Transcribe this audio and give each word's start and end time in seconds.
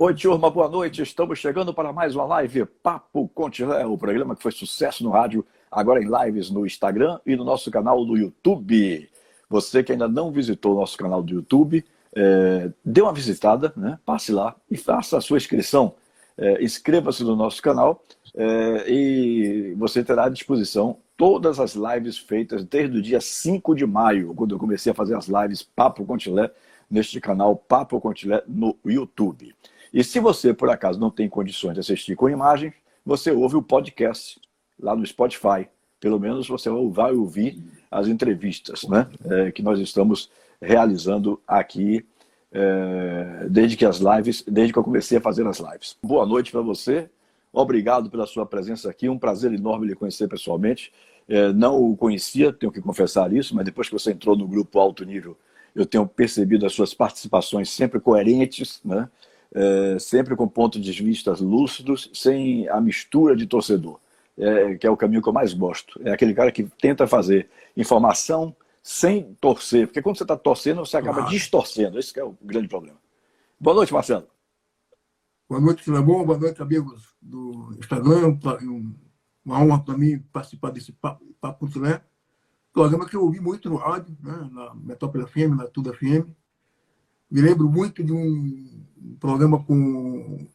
Oi, 0.00 0.14
turma, 0.14 0.48
boa 0.48 0.68
noite. 0.68 1.02
Estamos 1.02 1.40
chegando 1.40 1.74
para 1.74 1.92
mais 1.92 2.14
uma 2.14 2.24
live 2.24 2.66
Papo 2.66 3.28
Contilé, 3.34 3.84
o 3.84 3.98
programa 3.98 4.36
que 4.36 4.42
foi 4.44 4.52
sucesso 4.52 5.02
no 5.02 5.10
rádio, 5.10 5.44
agora 5.68 6.00
em 6.00 6.06
lives 6.08 6.50
no 6.50 6.64
Instagram 6.64 7.18
e 7.26 7.34
no 7.34 7.42
nosso 7.42 7.68
canal 7.68 8.04
do 8.04 8.16
YouTube. 8.16 9.10
Você 9.50 9.82
que 9.82 9.90
ainda 9.90 10.06
não 10.06 10.30
visitou 10.30 10.76
o 10.76 10.78
nosso 10.78 10.96
canal 10.96 11.20
do 11.20 11.34
YouTube, 11.34 11.84
é, 12.14 12.70
dê 12.84 13.02
uma 13.02 13.12
visitada, 13.12 13.72
né? 13.76 13.98
passe 14.06 14.30
lá 14.30 14.54
e 14.70 14.76
faça 14.76 15.18
a 15.18 15.20
sua 15.20 15.36
inscrição. 15.36 15.96
É, 16.36 16.62
Inscreva-se 16.62 17.24
no 17.24 17.34
nosso 17.34 17.60
canal 17.60 18.00
é, 18.36 18.88
e 18.88 19.74
você 19.76 20.04
terá 20.04 20.26
à 20.26 20.28
disposição 20.28 20.98
todas 21.16 21.58
as 21.58 21.74
lives 21.74 22.16
feitas 22.16 22.62
desde 22.62 22.98
o 22.98 23.02
dia 23.02 23.20
5 23.20 23.74
de 23.74 23.84
maio, 23.84 24.32
quando 24.32 24.54
eu 24.54 24.60
comecei 24.60 24.92
a 24.92 24.94
fazer 24.94 25.16
as 25.16 25.26
lives 25.26 25.60
Papo 25.60 26.04
Contilé, 26.04 26.52
neste 26.88 27.20
canal 27.20 27.56
Papo 27.56 28.00
Contilé 28.00 28.44
no 28.46 28.76
YouTube. 28.86 29.52
E 29.92 30.04
se 30.04 30.20
você, 30.20 30.52
por 30.52 30.70
acaso, 30.70 30.98
não 30.98 31.10
tem 31.10 31.28
condições 31.28 31.74
de 31.74 31.80
assistir 31.80 32.14
com 32.16 32.28
imagem, 32.28 32.72
você 33.04 33.30
ouve 33.30 33.56
o 33.56 33.62
podcast 33.62 34.40
lá 34.78 34.94
no 34.94 35.06
Spotify. 35.06 35.68
Pelo 36.00 36.20
menos 36.20 36.46
você 36.46 36.70
vai 36.90 37.12
ouvir 37.12 37.60
as 37.90 38.06
entrevistas 38.06 38.82
né, 38.84 39.08
é, 39.24 39.50
que 39.50 39.62
nós 39.62 39.80
estamos 39.80 40.30
realizando 40.60 41.40
aqui 41.46 42.04
é, 42.52 43.46
desde 43.48 43.76
que 43.76 43.84
as 43.84 43.98
lives, 43.98 44.44
desde 44.46 44.72
que 44.72 44.78
eu 44.78 44.84
comecei 44.84 45.18
a 45.18 45.20
fazer 45.20 45.46
as 45.46 45.58
lives. 45.58 45.96
Boa 46.02 46.24
noite 46.26 46.50
para 46.52 46.60
você. 46.60 47.10
Obrigado 47.52 48.10
pela 48.10 48.26
sua 48.26 48.46
presença 48.46 48.90
aqui. 48.90 49.08
Um 49.08 49.18
prazer 49.18 49.52
enorme 49.52 49.86
lhe 49.86 49.94
conhecer 49.94 50.28
pessoalmente. 50.28 50.92
É, 51.28 51.52
não 51.52 51.82
o 51.82 51.96
conhecia, 51.96 52.52
tenho 52.52 52.72
que 52.72 52.80
confessar 52.80 53.32
isso, 53.32 53.54
mas 53.54 53.64
depois 53.64 53.88
que 53.88 53.94
você 53.94 54.12
entrou 54.12 54.36
no 54.36 54.46
grupo 54.46 54.78
Alto 54.78 55.04
Nível, 55.04 55.36
eu 55.74 55.84
tenho 55.84 56.06
percebido 56.06 56.64
as 56.64 56.72
suas 56.72 56.94
participações 56.94 57.70
sempre 57.70 58.00
coerentes, 58.00 58.80
né? 58.84 59.08
É, 59.54 59.98
sempre 59.98 60.36
com 60.36 60.46
pontos 60.46 60.80
de 60.80 61.02
vista 61.02 61.32
lúcidos, 61.32 62.10
sem 62.12 62.68
a 62.68 62.80
mistura 62.80 63.34
de 63.34 63.46
torcedor, 63.46 63.98
é, 64.36 64.74
que 64.76 64.86
é 64.86 64.90
o 64.90 64.96
caminho 64.96 65.22
que 65.22 65.28
eu 65.28 65.32
mais 65.32 65.54
gosto. 65.54 66.00
É 66.04 66.12
aquele 66.12 66.34
cara 66.34 66.52
que 66.52 66.64
tenta 66.80 67.06
fazer 67.06 67.48
informação 67.76 68.54
sem 68.82 69.34
torcer, 69.40 69.86
porque 69.86 70.02
quando 70.02 70.16
você 70.16 70.24
está 70.24 70.36
torcendo, 70.36 70.84
você 70.84 70.96
acaba 70.96 71.22
ah. 71.22 71.28
distorcendo. 71.28 71.98
Esse 71.98 72.18
é 72.18 72.24
o 72.24 72.36
grande 72.42 72.68
problema. 72.68 72.98
Boa 73.60 73.76
noite, 73.76 73.92
Marcelo. 73.92 74.26
Boa 75.48 75.60
noite, 75.60 75.82
Filemon. 75.82 76.24
Boa 76.24 76.38
noite, 76.38 76.62
amigos 76.62 77.14
do 77.20 77.74
Instagram. 77.78 78.38
Uma 79.44 79.60
honra 79.60 79.82
para 79.82 79.96
mim 79.96 80.18
participar 80.32 80.70
desse 80.70 80.92
Papo, 80.92 81.24
papo 81.40 81.66
Filé. 81.66 82.02
Programa 82.72 83.08
que 83.08 83.16
eu 83.16 83.22
ouvi 83.22 83.40
muito 83.40 83.68
no 83.68 83.76
rádio, 83.76 84.16
né, 84.22 84.50
na 84.52 84.74
Metrópole 84.74 85.26
FM, 85.26 85.56
na 85.56 85.66
Tudo 85.66 85.92
FM. 85.92 86.28
Me 87.30 87.40
lembro 87.40 87.68
muito 87.68 88.04
de 88.04 88.12
um 88.12 88.77
programa 89.18 89.62
com 89.62 90.48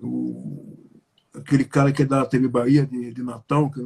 o, 0.00 0.78
aquele 1.34 1.64
cara 1.64 1.92
que 1.92 2.02
é 2.02 2.06
da 2.06 2.24
TV 2.26 2.48
Bahia 2.48 2.86
de, 2.86 3.12
de 3.12 3.22
Natal, 3.22 3.70
que 3.70 3.80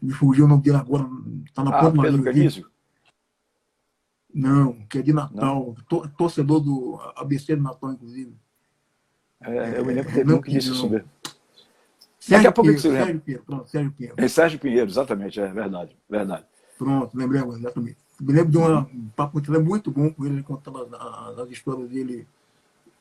me 0.00 0.12
fugiu 0.12 0.44
o 0.44 0.48
nome 0.48 0.62
dele 0.62 0.76
agora, 0.76 1.08
está 1.46 1.64
na 1.64 1.70
ah, 1.70 1.90
ponta 1.90 2.02
Pedro? 2.02 2.70
Não, 4.34 4.72
que 4.86 4.98
é 4.98 5.02
de 5.02 5.12
Natal, 5.12 5.76
to, 5.88 6.08
torcedor 6.16 6.60
do 6.60 6.98
ABC 7.16 7.54
de 7.54 7.62
Natal, 7.62 7.92
inclusive. 7.92 8.34
É, 9.40 9.78
eu 9.78 9.84
me 9.84 9.92
lembro 9.92 10.10
que 10.10 10.16
teve 10.16 10.30
não, 10.30 10.38
um 10.38 10.42
que 10.42 10.50
disse 10.50 10.70
isso 10.70 10.88
mesmo. 10.88 11.08
Daqui 12.28 12.46
a 12.46 12.52
pouco 12.52 12.70
Pinheiro, 12.70 12.80
você 12.80 12.90
Sérgio 12.90 13.20
Pinheiro, 13.20 13.44
pronto, 13.44 13.68
Sérgio 13.68 13.92
Pinheiro. 13.92 14.14
É 14.16 14.28
Sérgio 14.28 14.58
Pinheiro, 14.58 14.90
exatamente, 14.90 15.40
é 15.40 15.52
verdade, 15.52 15.96
verdade. 16.08 16.46
Pronto, 16.78 17.18
lembrei 17.18 17.40
agora, 17.40 17.58
exatamente. 17.58 17.96
Me 18.20 18.32
lembro 18.32 18.52
de 18.52 18.58
uma, 18.58 18.80
um 18.82 19.08
papo 19.16 19.42
muito 19.60 19.90
bom 19.90 20.10
com 20.12 20.24
ele, 20.24 20.42
contando 20.42 20.78
as, 20.94 21.38
as 21.38 21.50
histórias 21.50 21.88
dele 21.90 22.26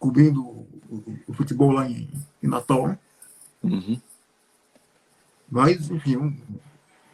cobrindo 0.02 0.42
o, 0.90 1.34
futebol 1.34 1.72
lá 1.72 1.88
em, 1.88 2.10
em 2.42 2.48
Natal, 2.48 2.88
né? 2.88 2.98
Uhum. 3.64 4.02
Mas, 5.50 5.90
enfim, 5.92 6.18
um, 6.18 6.36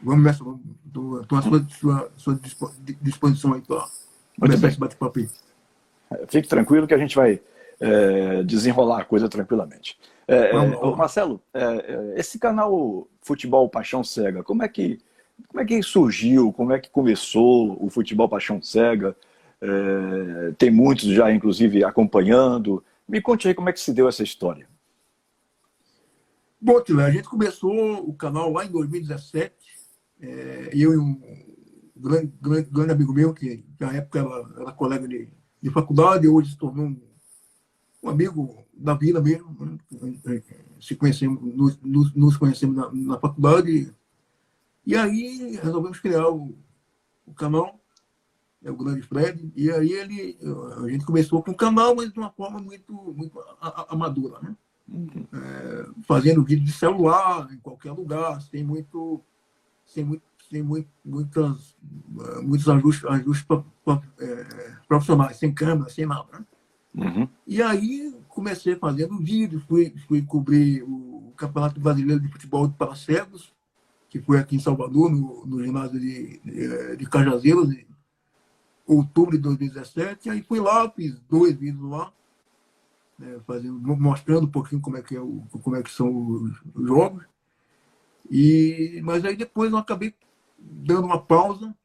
vamos 0.01 0.23
nessa. 0.23 0.43
Estou 0.85 1.37
à 1.37 1.41
sua, 1.41 1.67
sua, 1.69 2.11
sua 2.15 2.39
disposição 3.01 3.53
aí 3.53 3.61
para 3.61 3.85
começar 4.39 4.67
esse 4.69 4.79
bate-papo 4.79 5.19
aí. 5.19 5.29
Fique 6.29 6.47
tranquilo 6.47 6.87
que 6.87 6.93
a 6.93 6.97
gente 6.97 7.15
vai 7.15 7.41
é, 7.79 8.43
desenrolar 8.43 9.01
a 9.01 9.05
coisa 9.05 9.27
tranquilamente. 9.27 9.99
É, 10.27 10.53
vamos, 10.53 10.73
é, 10.73 10.79
vamos. 10.79 10.97
Marcelo, 10.97 11.41
é, 11.53 11.63
é, 11.63 12.13
esse 12.19 12.39
canal 12.39 13.07
Futebol 13.21 13.69
Paixão 13.69 14.03
Cega, 14.03 14.43
como 14.43 14.63
é 14.63 14.67
que 14.67 14.99
como 15.49 15.61
é 15.61 15.65
que 15.65 15.83
surgiu? 15.83 16.51
Como 16.51 16.73
é 16.73 16.79
que 16.79 16.89
começou 16.89 17.77
o 17.83 17.89
Futebol 17.89 18.27
Paixão 18.27 18.61
Cega? 18.61 19.15
É, 19.61 20.51
tem 20.57 20.69
muitos 20.69 21.05
já, 21.05 21.31
inclusive, 21.31 21.83
acompanhando. 21.83 22.83
Me 23.07 23.21
conte 23.21 23.47
aí 23.47 23.53
como 23.53 23.69
é 23.69 23.73
que 23.73 23.79
se 23.79 23.93
deu 23.93 24.07
essa 24.07 24.23
história. 24.23 24.67
Bom, 26.59 26.81
Tilé, 26.81 27.05
a 27.05 27.11
gente 27.11 27.29
começou 27.29 28.07
o 28.07 28.13
canal 28.13 28.51
lá 28.51 28.65
em 28.65 28.71
2017. 28.71 29.53
É, 30.19 30.69
eu 30.73 30.93
e 30.93 30.97
um 30.97 31.19
grande, 31.95 32.33
grande, 32.41 32.69
grande 32.69 32.91
amigo 32.91 33.13
meu, 33.13 33.33
que 33.33 33.63
na 33.79 33.93
época 33.93 34.19
era, 34.19 34.61
era 34.61 34.71
colega 34.71 35.07
de, 35.07 35.29
de 35.61 35.69
faculdade, 35.69 36.27
hoje 36.27 36.51
se 36.51 36.57
tornou 36.57 36.87
um, 36.87 37.01
um 38.03 38.09
amigo 38.09 38.65
da 38.73 38.93
vida 38.93 39.21
mesmo. 39.21 39.55
Né? 39.91 40.41
Se 40.79 40.95
conhecemos, 40.95 41.41
nos, 41.41 41.79
nos, 41.81 42.13
nos 42.13 42.37
conhecemos 42.37 42.75
na, 42.75 42.91
na, 42.91 43.19
faculdade. 43.19 43.93
E 44.85 44.95
aí 44.95 45.57
resolvemos 45.61 45.99
criar 45.99 46.27
o, 46.29 46.57
o 47.25 47.33
canal 47.33 47.79
é 48.67 48.71
o 48.71 48.75
grande 48.75 49.01
Fred, 49.01 49.49
e 49.55 49.71
aí 49.71 49.93
ele, 49.93 50.37
a 50.83 50.89
gente 50.89 51.05
começou 51.05 51.41
com 51.41 51.51
o 51.51 51.55
canal, 51.55 51.95
mas 51.95 52.11
de 52.11 52.19
uma 52.19 52.29
forma 52.29 52.59
muito, 52.59 52.93
muito 53.15 53.39
amadora, 53.89 54.41
né? 54.41 54.55
Uhum. 54.89 55.25
É, 55.33 55.87
fazendo 56.03 56.43
vídeo 56.43 56.65
de 56.65 56.71
celular, 56.73 57.47
em 57.51 57.59
qualquer 57.59 57.91
lugar, 57.91 58.41
sem 58.41 58.63
muito, 58.63 59.21
sem 59.85 60.03
muito, 60.03 60.23
sem 60.49 60.61
muito, 60.61 60.89
muitas, 61.03 61.75
muitos 62.43 62.67
ajustes, 62.67 63.05
ajustes 63.05 63.45
pra, 63.45 63.63
pra, 63.85 64.01
é, 64.19 64.75
profissionais, 64.87 65.37
sem 65.37 65.53
câmera, 65.53 65.89
sem 65.89 66.05
nada. 66.05 66.27
Né? 66.33 66.45
Uhum. 66.95 67.27
E 67.45 67.61
aí 67.61 68.13
comecei 68.27 68.75
fazendo 68.75 69.17
vídeo, 69.17 69.63
fui, 69.67 69.93
fui 70.07 70.21
cobrir 70.21 70.83
o 70.83 71.31
Campeonato 71.37 71.79
Brasileiro 71.79 72.21
de 72.21 72.27
Futebol 72.27 72.67
de 72.67 72.73
Paracegos, 72.75 73.53
que 74.09 74.19
foi 74.19 74.39
aqui 74.39 74.57
em 74.57 74.59
Salvador, 74.59 75.09
no, 75.09 75.45
no 75.45 75.63
ginásio 75.63 75.99
de, 75.99 76.39
de, 76.39 76.97
de 76.97 77.05
Cajazeiras, 77.05 77.69
outubro 78.87 79.35
de 79.35 79.43
2017, 79.43 80.29
aí 80.29 80.41
fui 80.41 80.59
lá, 80.59 80.89
fiz 80.89 81.19
dois 81.29 81.53
vídeos 81.53 81.89
lá, 81.89 82.11
né, 83.19 83.39
fazendo, 83.45 83.79
mostrando 83.97 84.45
um 84.45 84.51
pouquinho 84.51 84.81
como 84.81 84.97
é 84.97 85.01
que, 85.01 85.15
é 85.15 85.19
o, 85.19 85.43
como 85.61 85.75
é 85.75 85.83
que 85.83 85.91
são 85.91 86.09
os, 86.15 86.53
jogos. 86.75 87.25
E, 88.29 89.01
mas 89.03 89.25
aí 89.25 89.35
depois 89.35 89.71
eu 89.71 89.77
acabei 89.77 90.13
dando 90.57 91.05
uma 91.05 91.19
pausa 91.19 91.75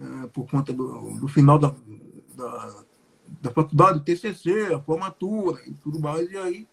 é, 0.00 0.26
por 0.28 0.48
conta 0.50 0.72
do, 0.72 1.18
do 1.20 1.28
final 1.28 1.58
da, 1.58 1.74
da, 2.34 2.84
da, 3.40 3.50
faculdade, 3.50 3.98
do 3.98 4.04
TCC, 4.04 4.72
a 4.74 4.80
formatura 4.80 5.60
e 5.66 5.74
tudo 5.74 6.00
mais. 6.00 6.30
E 6.30 6.36
aí 6.36 6.68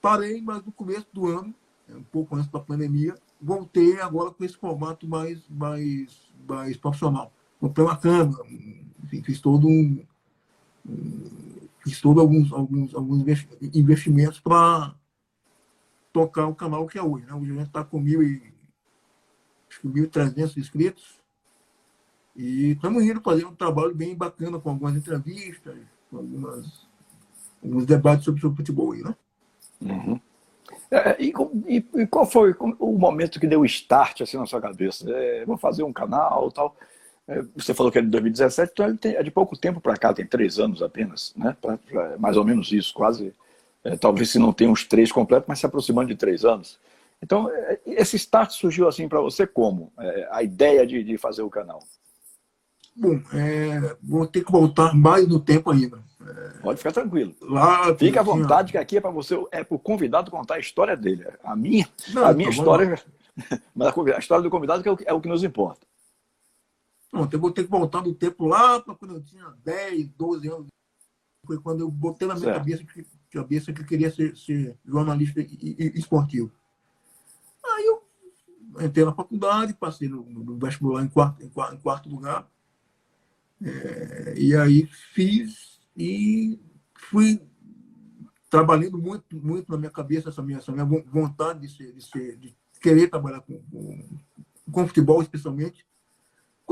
parei, 0.00 0.40
mas 0.40 0.64
no 0.64 0.72
começo 0.72 1.06
do 1.12 1.26
ano, 1.26 1.54
é, 1.88 1.94
um 1.94 2.02
pouco 2.04 2.36
antes 2.36 2.50
da 2.50 2.60
pandemia, 2.60 3.14
voltei 3.40 4.00
agora 4.00 4.30
com 4.30 4.44
esse 4.44 4.56
formato 4.56 5.08
mais, 5.08 5.48
mais, 5.48 6.32
mais 6.46 6.76
profissional. 6.76 7.32
Comprei 7.60 7.86
uma 7.86 7.96
câmera, 7.96 8.42
fiz 9.20 9.40
todo 9.40 9.68
um, 9.68 10.02
fiz 11.80 12.00
todo 12.00 12.20
alguns, 12.20 12.52
alguns, 12.52 12.94
alguns 12.94 13.24
investimentos 13.60 14.40
para 14.40 14.94
tocar 16.12 16.46
o 16.46 16.54
canal 16.54 16.86
que 16.86 16.98
é 16.98 17.02
hoje. 17.02 17.26
Né? 17.26 17.34
Hoje 17.34 17.50
a 17.50 17.54
gente 17.54 17.66
está 17.66 17.84
com 17.84 18.00
mil 18.00 18.22
e, 18.22 18.52
1.300 19.84 20.56
inscritos 20.56 21.20
e 22.36 22.72
estamos 22.72 23.02
indo 23.04 23.20
fazendo 23.20 23.48
um 23.48 23.54
trabalho 23.54 23.94
bem 23.94 24.14
bacana 24.14 24.58
com 24.58 24.70
algumas 24.70 24.94
entrevistas, 24.94 25.76
com 26.10 26.18
algumas, 26.18 26.86
alguns 27.62 27.86
debates 27.86 28.24
sobre, 28.24 28.40
sobre 28.40 28.56
futebol 28.56 28.92
aí, 28.92 29.02
né? 29.02 29.14
Uhum. 29.80 30.20
É, 30.90 31.22
e, 31.22 31.32
e, 31.66 31.86
e, 31.94 32.06
qual 32.06 32.24
foi 32.24 32.54
o 32.78 32.98
momento 32.98 33.40
que 33.40 33.46
deu 33.46 33.60
o 33.60 33.66
start 33.66 34.20
assim 34.20 34.36
na 34.36 34.46
sua 34.46 34.60
cabeça? 34.60 35.10
É, 35.10 35.44
vou 35.44 35.56
fazer 35.56 35.82
um 35.82 35.92
canal 35.92 36.50
tal. 36.52 36.76
É, 37.28 37.42
você 37.54 37.72
falou 37.72 37.92
que 37.92 37.98
é 37.98 38.02
de 38.02 38.08
2017, 38.08 38.72
então 38.72 38.86
ele 38.86 38.98
tem, 38.98 39.14
é 39.14 39.22
de 39.22 39.30
pouco 39.30 39.56
tempo 39.56 39.80
para 39.80 39.96
cá, 39.96 40.12
tem 40.12 40.26
três 40.26 40.58
anos 40.58 40.82
apenas, 40.82 41.32
né? 41.36 41.56
Pra, 41.60 41.78
pra, 41.78 42.18
mais 42.18 42.36
ou 42.36 42.44
menos 42.44 42.72
isso, 42.72 42.92
quase. 42.92 43.34
É, 43.84 43.96
talvez 43.96 44.30
se 44.30 44.38
não 44.38 44.52
tenha 44.52 44.70
uns 44.70 44.84
três 44.86 45.10
completos, 45.10 45.46
mas 45.48 45.58
se 45.58 45.66
aproximando 45.66 46.08
de 46.08 46.16
três 46.16 46.44
anos. 46.44 46.78
Então, 47.22 47.48
é, 47.50 47.80
esse 47.86 48.16
start 48.16 48.50
surgiu 48.50 48.88
assim 48.88 49.08
para 49.08 49.20
você 49.20 49.46
como? 49.46 49.92
É, 49.98 50.28
a 50.32 50.42
ideia 50.42 50.86
de, 50.86 51.02
de, 51.04 51.16
fazer 51.16 51.42
o 51.42 51.50
canal? 51.50 51.82
Bom, 52.94 53.20
é, 53.32 53.96
vou 54.02 54.26
ter 54.26 54.44
que 54.44 54.52
voltar 54.52 54.94
mais 54.94 55.26
no 55.26 55.40
tempo 55.40 55.70
ainda. 55.70 56.02
Pode 56.62 56.78
ficar 56.78 56.92
tranquilo. 56.92 57.34
Lá, 57.40 57.94
Fica 57.96 58.20
à 58.20 58.22
vontade, 58.22 58.72
que 58.72 58.78
aqui 58.78 58.96
é 58.96 59.00
para 59.00 59.10
você, 59.10 59.34
é 59.50 59.64
para 59.64 59.74
o 59.74 59.78
convidado 59.78 60.30
contar 60.30 60.54
a 60.54 60.60
história 60.60 60.96
dele. 60.96 61.26
A 61.42 61.56
minha, 61.56 61.88
não, 62.12 62.24
a 62.24 62.32
minha 62.32 62.48
tá 62.48 62.54
história, 62.54 63.02
mas 63.74 63.92
a 64.14 64.18
história 64.18 64.42
do 64.42 64.50
convidado 64.50 64.88
é 64.88 64.92
o, 64.92 64.98
é 65.06 65.12
o 65.12 65.20
que 65.20 65.28
nos 65.28 65.42
importa. 65.42 65.86
Pronto, 67.12 67.30
eu 67.34 67.38
vou 67.38 67.52
ter 67.52 67.64
que 67.64 67.70
voltar 67.70 68.00
no 68.00 68.14
tempo 68.14 68.46
lá 68.46 68.80
para 68.80 68.94
quando 68.94 69.16
eu 69.16 69.22
tinha 69.22 69.44
10, 69.62 70.08
12 70.16 70.48
anos. 70.48 70.66
Foi 71.46 71.60
quando 71.60 71.80
eu 71.80 71.90
botei 71.90 72.26
na 72.26 72.34
minha 72.34 72.46
certo. 72.46 72.58
cabeça 72.58 72.84
que 72.84 73.06
cabeça 73.30 73.72
que 73.72 73.82
eu 73.82 73.86
queria 73.86 74.10
ser, 74.10 74.34
ser 74.34 74.78
jornalista 74.84 75.40
esportivo. 75.40 76.50
Aí 77.62 77.86
eu 77.86 78.02
entrei 78.86 79.04
na 79.04 79.14
faculdade, 79.14 79.74
passei 79.74 80.08
no, 80.08 80.24
no 80.24 80.56
vestibular 80.56 81.02
em 81.02 81.08
quarto, 81.08 81.42
em 81.42 81.50
quarto, 81.50 81.74
em 81.74 81.80
quarto 81.80 82.08
lugar. 82.08 82.50
É, 83.62 84.34
e 84.38 84.56
aí 84.56 84.86
fiz 84.86 85.80
e 85.94 86.58
fui 86.94 87.42
trabalhando 88.48 88.96
muito, 88.96 89.36
muito 89.36 89.70
na 89.70 89.76
minha 89.76 89.90
cabeça 89.90 90.30
essa 90.30 90.42
minha, 90.42 90.58
essa 90.58 90.72
minha 90.72 90.84
vontade 90.84 91.60
de, 91.60 91.68
ser, 91.68 91.92
de, 91.92 92.02
ser, 92.02 92.36
de 92.38 92.56
querer 92.80 93.08
trabalhar 93.08 93.40
com, 93.42 93.62
com, 93.70 94.18
com 94.70 94.86
futebol, 94.86 95.20
especialmente, 95.20 95.86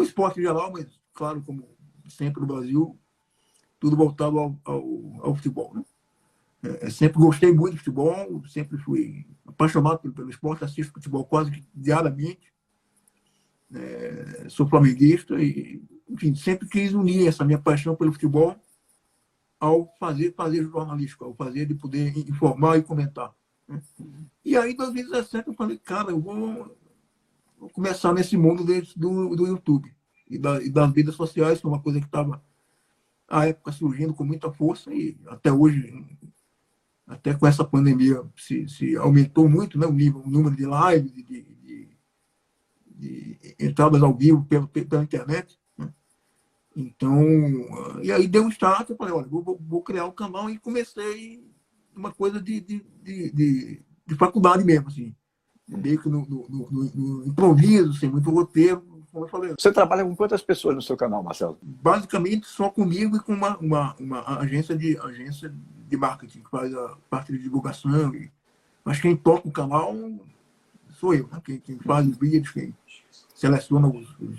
com 0.01 0.03
esporte 0.03 0.41
em 0.41 0.43
geral, 0.43 0.73
mas, 0.73 0.87
claro, 1.13 1.43
como 1.43 1.69
sempre 2.09 2.41
no 2.41 2.47
Brasil, 2.47 2.99
tudo 3.79 3.97
voltado 3.97 4.39
ao, 4.39 4.59
ao, 4.65 4.83
ao 5.21 5.35
futebol. 5.35 5.75
Né? 5.75 5.85
É, 6.63 6.91
sempre 6.91 7.19
gostei 7.19 7.53
muito 7.53 7.73
de 7.73 7.79
futebol, 7.79 8.43
sempre 8.49 8.79
fui 8.79 9.27
apaixonado 9.47 9.99
pelo, 9.99 10.15
pelo 10.15 10.31
esporte, 10.31 10.65
assisto 10.65 10.95
futebol 10.95 11.25
quase 11.25 11.63
diariamente. 11.75 12.51
É, 13.73 14.47
sou 14.49 14.67
flamenguista 14.67 15.41
e, 15.41 15.83
enfim, 16.09 16.35
sempre 16.35 16.67
quis 16.67 16.93
unir 16.93 17.29
essa 17.29 17.45
minha 17.45 17.59
paixão 17.59 17.95
pelo 17.95 18.13
futebol 18.13 18.57
ao 19.61 19.95
fazer, 20.01 20.35
fazer 20.35 20.65
jornalístico, 20.65 21.25
ao 21.27 21.35
fazer 21.35 21.67
de 21.67 21.75
poder 21.75 22.17
informar 22.17 22.79
e 22.79 22.83
comentar. 22.83 23.33
Né? 23.69 23.83
E 24.43 24.57
aí, 24.57 24.73
em 24.73 24.77
2017, 24.77 25.49
eu 25.49 25.55
falei, 25.55 25.79
cara, 25.79 26.11
eu 26.11 26.21
vou 26.21 26.75
começar 27.69 28.13
nesse 28.13 28.37
mundo 28.37 28.65
do, 28.65 29.37
do 29.37 29.47
YouTube 29.47 29.95
e, 30.29 30.39
da, 30.39 30.63
e 30.63 30.71
das 30.71 30.93
mídias 30.93 31.15
sociais, 31.15 31.61
que 31.61 31.67
é 31.67 31.69
uma 31.69 31.83
coisa 31.83 32.01
que 32.01 32.07
estava, 32.07 32.43
à 33.29 33.47
época, 33.47 33.73
surgindo 33.73 34.15
com 34.15 34.25
muita 34.25 34.51
força 34.53 34.93
e 34.93 35.19
até 35.27 35.53
hoje 35.53 36.05
até 37.11 37.35
com 37.35 37.45
essa 37.45 37.65
pandemia 37.65 38.23
se, 38.37 38.69
se 38.69 38.97
aumentou 38.97 39.49
muito 39.49 39.77
né, 39.77 39.85
o, 39.85 39.93
nível, 39.93 40.23
o 40.25 40.31
número 40.31 40.55
de 40.55 40.63
lives, 40.65 41.13
de, 41.13 41.23
de, 41.25 41.89
de 42.87 43.57
entradas 43.59 44.01
ao 44.01 44.17
vivo 44.17 44.45
pela, 44.45 44.67
pela 44.69 45.03
internet. 45.03 45.59
Né? 45.77 45.93
Então, 46.77 47.21
e 48.01 48.13
aí 48.13 48.29
deu 48.29 48.45
um 48.45 48.49
start, 48.49 48.91
eu 48.91 48.97
falei, 48.97 49.13
olha, 49.13 49.27
vou, 49.27 49.59
vou 49.61 49.83
criar 49.83 50.07
um 50.07 50.13
canal 50.13 50.49
e 50.49 50.57
comecei 50.57 51.45
uma 51.97 52.13
coisa 52.13 52.41
de, 52.41 52.61
de, 52.61 52.87
de, 53.03 53.33
de, 53.33 53.83
de 54.07 54.15
faculdade 54.15 54.65
mesmo, 54.65 54.87
assim. 54.87 55.15
Meio 55.77 56.01
que 56.01 56.09
no, 56.09 56.27
no, 56.27 56.47
no, 56.49 56.91
no 56.95 57.27
improviso, 57.27 57.95
sem 57.95 58.11
muito 58.11 58.31
roteiro, 58.31 58.85
como 59.13 59.25
eu 59.25 59.29
falei. 59.29 59.55
Você 59.59 59.73
trabalha 59.73 60.05
com 60.05 60.15
quantas 60.17 60.43
pessoas 60.43 60.75
no 60.75 60.83
seu 60.83 60.97
canal, 60.97 61.23
Marcelo? 61.23 61.59
Basicamente 61.63 62.47
só 62.47 62.71
comigo 62.71 63.17
e 63.17 63.21
com 63.21 63.33
uma, 63.33 63.57
uma, 63.59 63.95
uma 63.99 64.39
agência 64.39 64.77
de 64.77 64.99
agência 64.99 65.53
de 65.89 65.97
marketing, 65.97 66.41
que 66.41 66.51
faz 66.51 66.75
a 66.75 66.97
parte 67.09 67.33
de 67.33 67.39
divulgação. 67.39 68.13
Mas 68.85 69.01
quem 69.01 69.17
toca 69.17 69.49
o 69.49 69.53
canal 69.53 69.95
sou 70.93 71.15
eu, 71.15 71.29
né? 71.33 71.41
quem, 71.45 71.59
quem 71.59 71.79
faz 71.79 72.07
os 72.07 72.17
vídeos, 72.17 72.53
quem 72.53 72.75
seleciona 73.35 73.89
os, 73.89 74.09
os, 74.21 74.39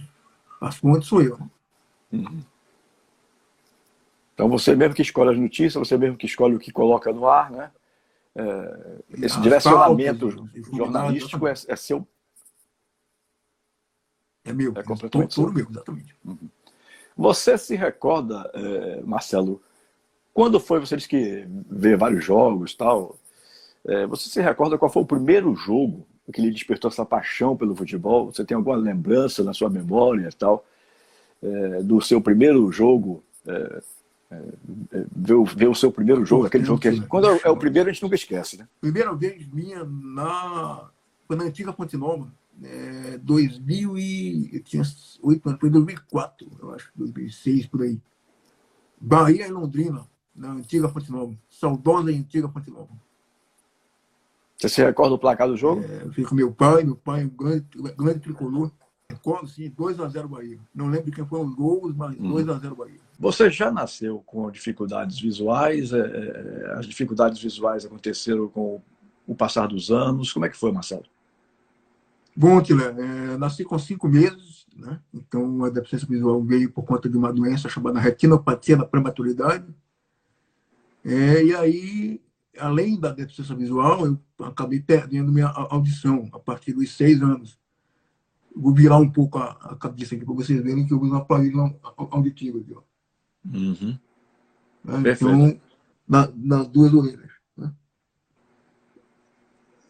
as 0.62 0.77
fontes 0.77 1.07
sou 1.07 1.22
eu. 1.22 1.38
Né? 1.38 1.50
Uhum. 2.13 2.39
Então 4.34 4.50
você 4.50 4.75
mesmo 4.75 4.95
que 4.95 5.01
escolhe 5.01 5.31
as 5.31 5.38
notícias, 5.38 5.75
você 5.75 5.98
mesmo 5.98 6.18
que 6.18 6.25
escolhe 6.25 6.56
o 6.56 6.60
que 6.60 6.72
coloca 6.72 7.12
no 7.12 7.27
ar, 7.27 7.51
né? 7.51 7.72
É, 8.36 9.00
esse 9.22 9.39
direcionamento 9.42 10.30
jornalístico 10.74 11.48
é, 11.48 11.51
é, 11.51 11.75
seu. 11.75 12.07
É 14.45 14.54
meu, 14.54 14.74
é 14.75 14.83
completamente 14.83 15.36
todo, 15.36 15.45
todo 15.45 15.54
meu, 15.54 15.68
exatamente. 15.69 16.16
Uhum. 16.24 16.50
Você 17.16 17.57
se 17.57 17.75
recorda, 17.75 18.50
é, 18.54 19.01
Marcelo, 19.01 19.62
quando 20.33 20.60
foi, 20.60 20.80
você 20.80 20.95
disse 20.95 21.10
que 21.10 21.45
vê 21.69 21.95
vários 21.95 22.24
jogos 22.24 22.74
tal, 22.74 23.18
é, 23.86 24.07
você 24.07 24.30
se 24.30 24.42
recorda 24.42 24.77
qual 24.77 24.92
foi 24.92 25.01
o 25.01 25.07
primeiro 25.07 25.54
jogo 25.56 26.07
que 26.34 26.42
lhe 26.42 26.51
despertou 26.51 26.89
essa 26.89 27.06
paixão 27.06 27.57
pelo 27.57 27.75
futebol? 27.75 28.31
Você 28.31 28.45
tem 28.45 28.56
alguma 28.56 28.77
lembrança 28.77 29.44
na 29.44 29.54
sua 29.54 29.69
memória 29.69 30.30
tal, 30.38 30.66
do 31.84 32.00
seu 32.00 32.22
primeiro 32.22 32.72
jogo? 32.72 33.22
É, 34.31 34.98
é, 34.98 35.06
ver, 35.13 35.33
o, 35.33 35.44
ver 35.44 35.68
o 35.68 35.75
seu 35.75 35.92
primeiro 35.92 36.25
jogo, 36.25 36.45
aquele 36.45 36.63
jogo 36.63 36.80
que 36.80 36.88
é, 36.88 37.01
quando 37.01 37.28
é 37.28 37.50
o 37.50 37.57
primeiro 37.57 37.89
a 37.89 37.92
gente 37.94 38.01
nunca 38.01 38.16
esquece, 38.16 38.57
né? 38.57 38.68
Primeira 38.80 39.13
vez 39.13 39.45
minha 39.48 39.83
na 39.83 40.89
foi 41.28 41.36
na 41.36 41.44
antiga 41.44 41.74
Fonte 41.74 41.98
Nova, 41.98 42.31
é, 42.63 43.18
2000 43.18 43.98
e 43.98 44.50
eu 44.54 44.63
tinha 44.63 44.83
8 45.22 45.50
anos, 45.50 45.60
foi 45.60 45.69
2004, 45.69 46.48
eu 46.62 46.74
acho, 46.74 46.92
2006 46.95 47.68
por 47.68 47.81
aí. 47.81 48.00
Bahia 49.00 49.48
e 49.48 49.51
Londrina 49.51 50.07
na 50.34 50.51
antiga 50.51 50.88
Fonte 50.88 51.12
Nova. 51.12 51.36
Saudosa 51.50 52.12
e 52.12 52.18
antiga 52.18 52.48
Fonte 52.48 52.72
Nova. 52.72 52.89
Você 54.57 54.69
se 54.69 54.84
recorda 54.84 55.12
do 55.12 55.19
placar 55.19 55.48
do 55.48 55.57
jogo? 55.57 55.84
É, 55.84 56.04
eu 56.04 56.13
fui 56.13 56.24
com 56.24 56.36
meu 56.36 56.54
pai, 56.54 56.84
meu 56.84 56.95
pai, 56.95 57.25
um 57.25 57.30
grande, 57.30 57.66
grande 57.98 58.19
tricolor. 58.19 58.72
Recordo, 59.10 59.48
sim, 59.48 59.69
2x0 59.72 60.27
Bahia. 60.27 60.60
Não 60.74 60.88
lembro 60.88 61.12
quem 61.12 61.25
foram 61.25 61.45
os 61.45 61.56
gols, 61.56 61.94
mas 61.95 62.16
hum. 62.18 62.31
2x0 62.34 62.75
Bahia. 62.75 63.00
Você 63.22 63.52
já 63.52 63.70
nasceu 63.72 64.24
com 64.26 64.50
dificuldades 64.50 65.20
visuais? 65.22 65.94
É, 65.94 66.00
é, 66.00 66.74
as 66.80 66.88
dificuldades 66.88 67.40
visuais 67.40 67.86
aconteceram 67.86 68.48
com 68.48 68.82
o 69.28 69.36
passar 69.36 69.68
dos 69.68 69.92
anos? 69.92 70.34
Como 70.34 70.44
é 70.44 70.50
que 70.50 70.58
foi, 70.58 70.72
Marcelo? 70.72 71.06
Bom, 72.36 72.60
Tila, 72.64 72.86
é, 72.86 73.38
nasci 73.38 73.64
com 73.64 73.78
cinco 73.78 74.08
meses, 74.08 74.66
né? 74.76 75.00
então 75.14 75.64
a 75.64 75.70
deficiência 75.70 76.08
visual 76.08 76.42
veio 76.42 76.72
por 76.72 76.84
conta 76.84 77.08
de 77.08 77.16
uma 77.16 77.32
doença 77.32 77.70
chamada 77.70 78.00
retinopatia 78.00 78.76
da 78.76 78.86
prematuridade. 78.86 79.68
É, 81.06 81.44
e 81.44 81.56
aí, 81.56 82.22
além 82.58 83.00
da 83.00 83.12
deficiência 83.12 83.56
visual, 83.56 84.08
eu 84.08 84.20
acabei 84.40 84.80
perdendo 84.80 85.32
minha 85.32 85.48
audição 85.48 86.28
a 86.34 86.40
partir 86.40 86.74
dos 86.74 86.98
seis 86.98 87.22
anos. 87.22 87.60
Vou 88.56 88.74
virar 88.74 88.98
um 88.98 89.12
pouco 89.12 89.38
a, 89.38 89.52
a 89.62 89.76
cabeça 89.76 90.16
aqui 90.16 90.26
para 90.26 90.34
vocês 90.34 90.60
verem 90.64 90.88
que 90.88 90.94
eu 90.94 91.00
uso 91.00 91.14
um 91.14 91.18
aparelho 91.18 91.80
auditivo 92.10 92.58
aqui. 92.58 92.74
Ó. 92.74 92.91
Uhum. 93.46 93.98
É, 94.88 95.12
então, 95.12 95.60
na, 96.08 96.32
nas 96.36 96.68
duas 96.68 96.94
orelhas. 96.94 97.32
Né? 97.58 97.74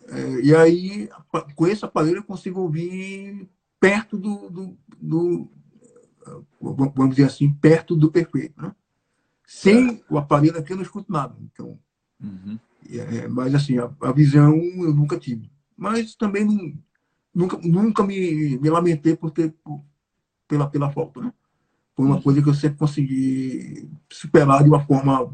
É, 0.09 0.42
e 0.42 0.56
aí, 0.56 1.09
com 1.56 1.68
esse 1.68 1.83
aparelho, 1.83 2.18
eu 2.18 2.24
consigo 2.24 2.62
ouvir 2.62 3.50
perto 3.80 4.18
do, 4.18 4.50
do, 4.50 4.78
do 4.99 5.52
vamos 6.59 7.16
dizer 7.16 7.28
assim, 7.28 7.52
perto 7.54 7.95
do 7.95 8.11
perfeito. 8.11 8.61
Né? 8.61 8.73
Sem 9.45 10.04
o 10.09 10.18
aparelho 10.18 10.57
aqui 10.57 10.71
eu 10.71 10.78
não 10.78 10.83
escuto 10.83 11.11
nada. 11.11 11.35
Então, 11.42 11.80
uhum. 12.21 12.59
é, 12.90 13.28
mas 13.28 13.54
assim, 13.56 13.78
a, 13.78 13.92
a, 14.02 14.11
visão 14.11 14.56
eu 14.56 14.94
nunca 14.94 15.18
tive. 15.18 15.52
Mas 15.75 16.16
também 16.16 16.45
não, 16.45 16.73
nunca, 17.33 17.57
nunca 17.57 18.04
me, 18.04 18.57
me 18.57 18.69
lamentei 18.69 19.16
por 19.16 19.31
ter 19.31 19.52
por, 19.64 19.83
pela, 20.47 20.69
pela 20.69 20.92
falta. 20.92 21.21
Né? 21.21 21.33
Foi 21.95 22.06
uma 22.06 22.21
coisa 22.21 22.42
que 22.42 22.50
eu 22.50 22.54
sempre 22.54 22.78
consegui 22.78 23.90
superar 24.10 24.64
de 24.64 24.69
uma 24.69 24.83
forma 24.86 25.33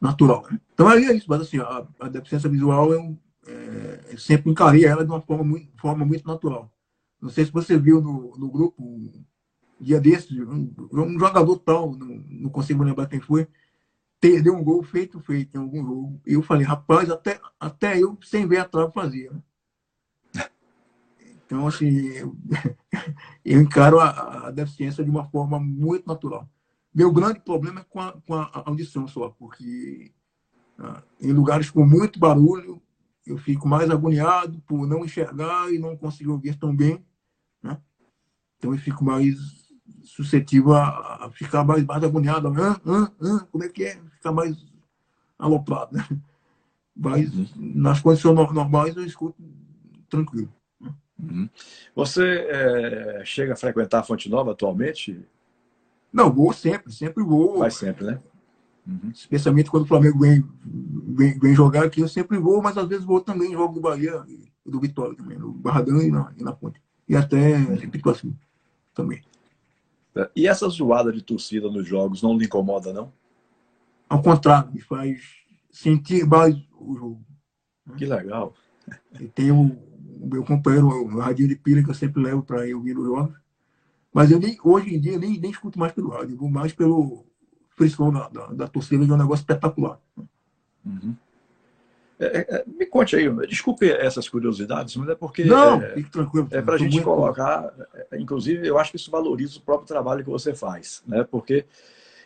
natural. 0.00 0.46
Né? 0.50 0.60
Então 0.72 0.88
aí 0.88 1.04
é 1.04 1.14
isso, 1.14 1.26
mas 1.28 1.42
assim, 1.42 1.58
a, 1.58 1.86
a 2.00 2.08
deficiência 2.08 2.48
visual 2.48 2.92
eu, 2.92 3.18
é, 3.46 4.00
eu 4.12 4.18
sempre 4.18 4.50
encarei 4.50 4.84
ela 4.84 5.04
de 5.04 5.10
uma 5.10 5.20
forma 5.20 5.44
muito, 5.44 5.68
forma 5.80 6.04
muito 6.04 6.26
natural. 6.26 6.72
Não 7.20 7.28
sei 7.28 7.44
se 7.44 7.52
você 7.52 7.78
viu 7.78 8.00
no, 8.00 8.36
no 8.36 8.50
grupo 8.50 9.12
dia 9.78 10.00
desses, 10.00 10.30
um, 10.30 10.72
um 10.92 11.18
jogador 11.18 11.58
tal, 11.58 11.96
não, 11.96 12.22
não 12.28 12.50
consigo 12.50 12.82
lembrar 12.82 13.06
quem 13.06 13.20
foi, 13.20 13.46
perdeu 14.20 14.54
um 14.54 14.62
gol 14.62 14.82
feito, 14.82 15.18
feito 15.20 15.56
em 15.56 15.60
algum 15.60 15.84
jogo. 15.84 16.20
E 16.26 16.34
eu 16.34 16.42
falei, 16.42 16.66
rapaz, 16.66 17.10
até, 17.10 17.40
até 17.58 17.98
eu, 17.98 18.18
sem 18.22 18.46
ver 18.46 18.58
a 18.58 18.64
trave, 18.64 18.92
fazia. 18.92 19.30
Né? 19.30 19.40
Então, 21.50 21.66
assim, 21.66 22.06
eu, 22.10 22.36
eu 23.44 23.60
encaro 23.60 23.98
a, 23.98 24.46
a, 24.46 24.50
deficiência 24.52 25.02
de 25.02 25.10
uma 25.10 25.28
forma 25.30 25.58
muito 25.58 26.06
natural. 26.06 26.48
Meu 26.94 27.12
grande 27.12 27.40
problema 27.40 27.80
é 27.80 27.84
com 27.84 27.98
a, 28.00 28.12
com 28.12 28.34
a 28.34 28.62
audição 28.66 29.08
só, 29.08 29.30
porque 29.30 30.12
ah, 30.78 31.02
em 31.20 31.32
lugares 31.32 31.68
com 31.68 31.84
muito 31.84 32.20
barulho, 32.20 32.80
eu 33.26 33.36
fico 33.36 33.66
mais 33.66 33.90
agoniado 33.90 34.60
por 34.60 34.86
não 34.86 35.04
enxergar 35.04 35.72
e 35.72 35.78
não 35.80 35.96
conseguir 35.96 36.30
ouvir 36.30 36.56
tão 36.56 36.74
bem. 36.74 37.04
Né? 37.60 37.76
Então, 38.56 38.72
eu 38.72 38.78
fico 38.78 39.04
mais 39.04 39.36
suscetível 40.04 40.74
a, 40.74 41.26
a 41.26 41.30
ficar 41.32 41.64
mais, 41.64 41.84
mais 41.84 42.04
agoniado. 42.04 42.46
Ah, 42.46 42.80
ah, 42.86 43.12
ah, 43.22 43.46
como 43.50 43.64
é 43.64 43.68
que 43.68 43.82
é? 43.82 44.00
Ficar 44.12 44.30
mais 44.30 44.56
aloprado, 45.36 45.96
né? 45.96 46.06
Mas 46.94 47.34
uhum. 47.34 47.48
nas 47.56 48.00
condições 48.00 48.36
normais 48.52 48.96
eu 48.96 49.04
escuto 49.04 49.42
tranquilo. 50.08 50.59
Uhum. 51.22 51.48
Você 51.94 52.46
é, 52.48 53.22
chega 53.24 53.52
a 53.52 53.56
frequentar 53.56 54.00
a 54.00 54.02
Fonte 54.02 54.28
Nova 54.28 54.52
atualmente? 54.52 55.24
Não, 56.12 56.32
vou 56.32 56.52
sempre, 56.52 56.92
sempre 56.92 57.22
vou. 57.22 57.58
Vai 57.58 57.70
sempre, 57.70 58.04
né? 58.04 58.20
Uhum. 58.86 59.10
Especialmente 59.10 59.70
quando 59.70 59.84
o 59.84 59.86
Flamengo 59.86 60.18
vem, 60.18 60.44
vem, 60.64 61.38
vem, 61.38 61.54
jogar 61.54 61.84
aqui, 61.84 62.00
eu 62.00 62.08
sempre 62.08 62.38
vou, 62.38 62.62
mas 62.62 62.76
às 62.76 62.88
vezes 62.88 63.04
vou 63.04 63.20
também 63.20 63.50
em 63.50 63.54
jogo 63.54 63.74
do 63.74 63.80
Bahia 63.80 64.24
e 64.26 64.70
do 64.70 64.80
Vitória 64.80 65.14
também, 65.14 65.38
no 65.38 65.52
Barradão 65.52 66.00
e 66.00 66.10
na, 66.10 66.32
e 66.36 66.42
na 66.42 66.52
Ponte. 66.52 66.80
E 67.08 67.14
até 67.14 67.58
Pituaçu 67.88 68.34
também. 68.94 69.22
E 70.34 70.48
essa 70.48 70.68
zoada 70.68 71.12
de 71.12 71.22
torcida 71.22 71.70
nos 71.70 71.86
jogos 71.86 72.22
não 72.22 72.36
lhe 72.36 72.46
incomoda, 72.46 72.92
não? 72.92 73.12
Ao 74.08 74.20
contrário, 74.20 74.72
me 74.72 74.80
faz, 74.80 75.20
sentir 75.70 76.26
mais 76.26 76.56
o 76.76 76.94
jogo. 76.96 77.24
Né? 77.86 77.94
Que 77.96 78.06
legal. 78.06 78.54
E 79.20 79.28
tem 79.28 79.52
o 79.52 79.76
meu 80.26 80.44
companheiro, 80.44 80.86
o 80.86 81.18
radinho 81.18 81.48
de 81.48 81.56
pilha 81.56 81.82
que 81.82 81.90
eu 81.90 81.94
sempre 81.94 82.22
levo 82.22 82.42
para 82.42 82.60
ouvir 82.74 82.96
os 82.96 83.04
jogos. 83.04 83.36
Mas 84.12 84.30
eu 84.30 84.38
nem, 84.40 84.58
hoje 84.64 84.94
em 84.94 85.00
dia 85.00 85.18
nem, 85.18 85.38
nem 85.38 85.50
escuto 85.50 85.78
mais 85.78 85.92
pelo 85.92 86.10
rádio, 86.10 86.36
vou 86.36 86.50
mais 86.50 86.72
pelo 86.72 87.24
frição 87.76 88.12
da, 88.12 88.28
da, 88.28 88.46
da 88.48 88.68
torcida, 88.68 89.04
que 89.04 89.10
é 89.10 89.14
um 89.14 89.18
negócio 89.18 89.42
espetacular. 89.42 89.98
Uhum. 90.84 91.14
É, 92.18 92.26
é, 92.26 92.46
é 92.56 92.64
me 92.66 92.84
conte 92.86 93.16
aí, 93.16 93.30
desculpe 93.46 93.90
essas 93.90 94.28
curiosidades, 94.28 94.94
mas 94.96 95.08
é 95.08 95.14
porque. 95.14 95.44
Não, 95.44 95.80
é, 95.80 96.02
tranquilo. 96.02 96.48
É 96.50 96.60
para 96.60 96.74
a 96.74 96.78
gente 96.78 97.00
colocar, 97.00 97.72
é, 98.10 98.18
inclusive, 98.18 98.66
eu 98.66 98.78
acho 98.78 98.90
que 98.90 98.96
isso 98.96 99.10
valoriza 99.10 99.58
o 99.58 99.62
próprio 99.62 99.86
trabalho 99.86 100.24
que 100.24 100.30
você 100.30 100.54
faz, 100.54 101.02
né? 101.06 101.24
Porque 101.24 101.64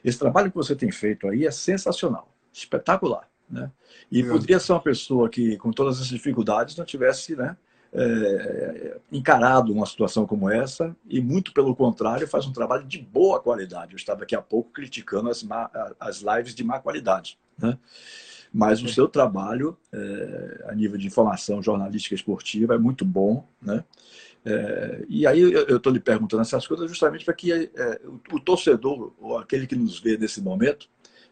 esse 0.05 0.19
trabalho 0.19 0.51
que 0.51 0.57
você 0.57 0.75
tem 0.75 0.91
feito 0.91 1.29
aí 1.29 1.47
é 1.47 1.51
sensacional, 1.51 2.29
espetacular. 2.53 3.29
Né? 3.49 3.71
E 4.11 4.21
é. 4.21 4.29
poderia 4.29 4.59
ser 4.59 4.73
uma 4.73 4.81
pessoa 4.81 5.29
que, 5.29 5.57
com 5.59 5.71
todas 5.71 6.01
as 6.01 6.09
dificuldades, 6.09 6.77
não 6.77 6.85
tivesse 6.85 7.37
né, 7.37 7.57
é, 7.95 8.99
encarado 9.13 9.73
uma 9.73 9.87
situação 9.87 10.27
como 10.27 10.51
essa 10.51 10.95
e, 11.09 11.21
muito 11.21 11.53
pelo 11.53 11.75
contrário, 11.77 12.27
faz 12.27 12.45
um 12.45 12.53
trabalho 12.53 12.85
de 12.85 12.99
boa 12.99 13.41
qualidade. 13.41 13.93
Eu 13.93 13.97
estava 13.97 14.21
daqui 14.21 14.35
a 14.35 14.43
pouco 14.43 14.71
criticando 14.73 15.31
as, 15.31 15.47
as 16.01 16.21
lives 16.21 16.55
de 16.55 16.65
má 16.65 16.81
qualidade. 16.81 17.39
Né? 17.57 17.79
Mas 18.53 18.83
o 18.83 18.89
seu 18.89 19.09
trabalho, 19.09 19.77
é, 19.93 20.65
a 20.69 20.75
nível 20.75 20.99
de 20.99 21.07
informação 21.07 21.63
jornalística 21.63 22.15
esportiva, 22.15 22.75
é 22.75 22.79
muito 22.79 23.05
bom. 23.05 23.47
Né? 23.63 23.85
É, 24.45 25.05
e 25.09 25.27
aí 25.27 25.41
eu 25.41 25.77
estou 25.77 25.93
lhe 25.93 26.01
perguntando 26.01 26.43
essas 26.43 26.67
coisas 26.67 26.89
justamente 26.89 27.25
para 27.25 27.35
que 27.35 27.53
é, 27.53 28.01
o, 28.05 28.37
o, 28.37 28.41
torcedor, 28.41 29.13
ou 29.21 29.39
aquele 29.39 29.67
que 29.69 29.77
nos 29.77 30.01
vê 30.01 30.19
nesse 30.19 30.43
momento, 30.43 30.89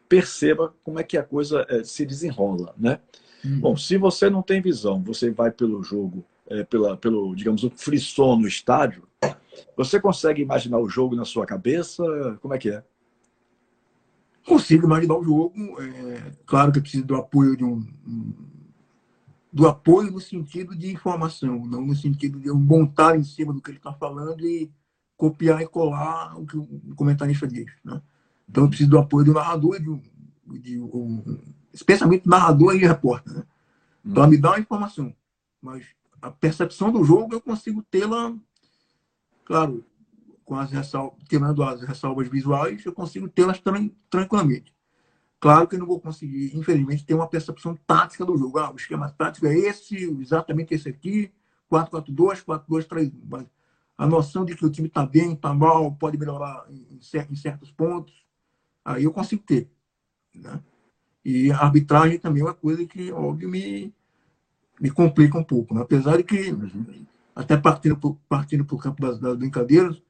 perceba 0.09 0.73
como 0.85 1.01
é 1.01 1.03
que 1.03 1.19
a 1.19 1.23
coisa 1.25 1.67
é, 1.69 1.83
se 1.83 2.07
desenrola. 2.07 2.73
Né? 2.79 3.01
Uhum. 3.45 3.61
Bom, 3.61 3.77
se 3.77 3.97
você 3.97 4.31
não 4.31 4.43
tem 4.43 4.63
visão, 4.63 5.03
você 5.03 5.31
vai 5.31 5.51
pelo 5.51 5.83
jogo 5.83 6.25
é, 6.53 6.65
pela, 6.65 6.97
pelo, 6.97 7.35
digamos, 7.35 7.65
o 7.65 7.71
frisson 7.71 8.37
no 8.37 8.47
estádio, 8.47 9.07
você 9.77 10.01
consegue 10.01 10.43
imaginar 10.43 10.79
o 10.79 10.89
jogo 10.89 11.15
na 11.15 11.25
sua 11.25 11.47
cabeça? 11.47 12.05
Como 12.41 12.55
é 12.55 12.59
que 12.59 12.71
é? 12.71 12.85
Consigo 14.47 14.87
imaginar 14.87 15.17
o 15.17 15.25
jogo. 15.25 15.53
É, 15.81 16.33
claro 16.45 16.73
que 16.73 16.79
eu 16.79 16.83
preciso 16.83 17.05
do 17.05 17.17
apoio 17.17 17.57
de 17.57 17.65
um, 17.65 17.87
do 19.53 19.69
apoio 19.69 20.11
no 20.11 20.21
sentido 20.21 20.75
de 20.75 20.91
informação, 20.91 21.65
não 21.67 21.85
no 21.85 21.95
sentido 21.95 22.41
de 22.41 22.49
eu 22.49 22.57
montar 22.57 23.17
em 23.17 23.23
cima 23.23 23.53
do 23.53 23.61
que 23.61 23.71
ele 23.71 23.77
está 23.77 23.93
falando 23.93 24.47
e 24.47 24.71
copiar 25.17 25.63
e 25.63 25.67
colar 25.69 26.37
o 26.39 26.47
que 26.47 26.57
o 26.57 26.95
comentarista 26.97 27.47
diz. 27.47 27.71
Né? 27.85 28.01
Então 28.49 28.65
eu 28.65 28.69
preciso 28.69 28.91
do 28.91 28.99
apoio 28.99 29.27
do 29.27 29.35
narrador, 29.35 29.79
de 29.79 29.91
um, 29.91 30.03
de 30.59 30.81
um, 30.81 31.39
especialmente 31.73 32.29
narrador 32.29 32.75
e 32.75 32.79
repórter. 32.79 33.35
Né? 33.35 33.43
Então 34.05 34.27
me 34.27 34.39
dá 34.39 34.51
uma 34.51 34.59
informação, 34.59 35.15
mas 35.61 35.87
a 36.23 36.31
percepção 36.31 36.93
do 36.93 37.05
jogo 37.05 37.35
eu 37.35 37.41
consigo 37.41 37.83
tê-la, 37.83 38.33
claro, 39.45 39.85
com 40.45 40.55
as 40.55 40.71
ressalvas, 40.71 41.19
tirando 41.29 41.63
as 41.65 41.83
ressalvas 41.83 42.29
visuais, 42.29 42.85
eu 42.87 42.93
consigo 42.93 43.29
tê-las 43.29 43.61
tran 43.61 43.91
tranquilamente. 44.09 44.73
Claro 45.41 45.67
que 45.67 45.75
eu 45.75 45.81
não 45.81 45.87
vou 45.87 46.01
conseguir, 46.01 46.57
infelizmente, 46.57 47.05
ter 47.05 47.15
uma 47.15 47.27
percepção 47.27 47.77
tática 47.85 48.25
do 48.25 48.37
jogo. 48.39 48.59
Ah, 48.59 48.71
o 48.71 48.77
esquema 48.77 49.11
tático 49.11 49.47
é 49.47 49.59
esse, 49.59 49.97
exatamente 49.97 50.73
esse 50.73 50.89
aqui, 50.89 51.33
4-4-2, 51.69 52.45
4-2-3-1. 52.45 53.13
Mas 53.29 53.47
a 53.99 54.07
noção 54.07 54.45
de 54.45 54.55
que 54.55 54.65
o 54.65 54.71
time 54.71 54.87
está 54.87 55.05
bem, 55.05 55.33
está 55.33 55.53
mal, 55.53 55.91
pode 55.97 56.17
melhorar 56.17 56.65
em, 56.71 56.87
em, 56.97 57.35
certos 57.35 57.73
pontos, 57.73 58.25
aí 58.85 59.03
eu 59.03 59.13
consigo 59.13 59.43
ter. 59.43 59.69
Né? 60.33 60.63
E 61.25 61.51
a 61.51 61.59
arbitragem 61.59 62.21
também 62.21 62.43
é 62.43 62.47
uma 62.47 62.55
coisa 62.55 62.87
que, 62.87 63.11
óbvio, 63.11 63.49
me, 63.49 63.93
me 64.83 64.91
complica 64.91 65.39
um 65.39 65.45
pouco. 65.45 65.73
Né? 65.73 65.81
Apesar 65.81 66.17
de 66.17 66.25
que, 66.25 66.53
até 67.37 67.57
partindo 67.57 67.97
para 68.65 68.75
o 68.75 68.79
campo 68.79 69.01
das, 69.01 69.21
das, 69.21 69.37
brincadeiras, 69.37 70.03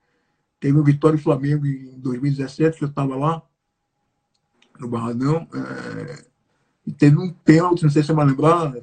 teve 0.59 0.79
o 0.79 0.83
Vitória 0.83 1.17
e 1.19 1.21
Flamengo 1.21 1.67
em 1.67 2.00
2017, 2.00 2.79
que 2.79 2.85
eu 2.85 2.88
estava 2.88 3.14
lá, 3.14 3.43
no 4.81 4.88
Barradão, 4.88 5.47
é, 5.52 6.25
e 6.87 6.93
teve 6.93 7.19
um 7.19 7.31
pênalti, 7.31 7.83
não 7.83 7.91
sei 7.91 8.00
se 8.00 8.07
você 8.07 8.14
vai 8.14 8.25
lembrar, 8.25 8.73
né, 8.73 8.81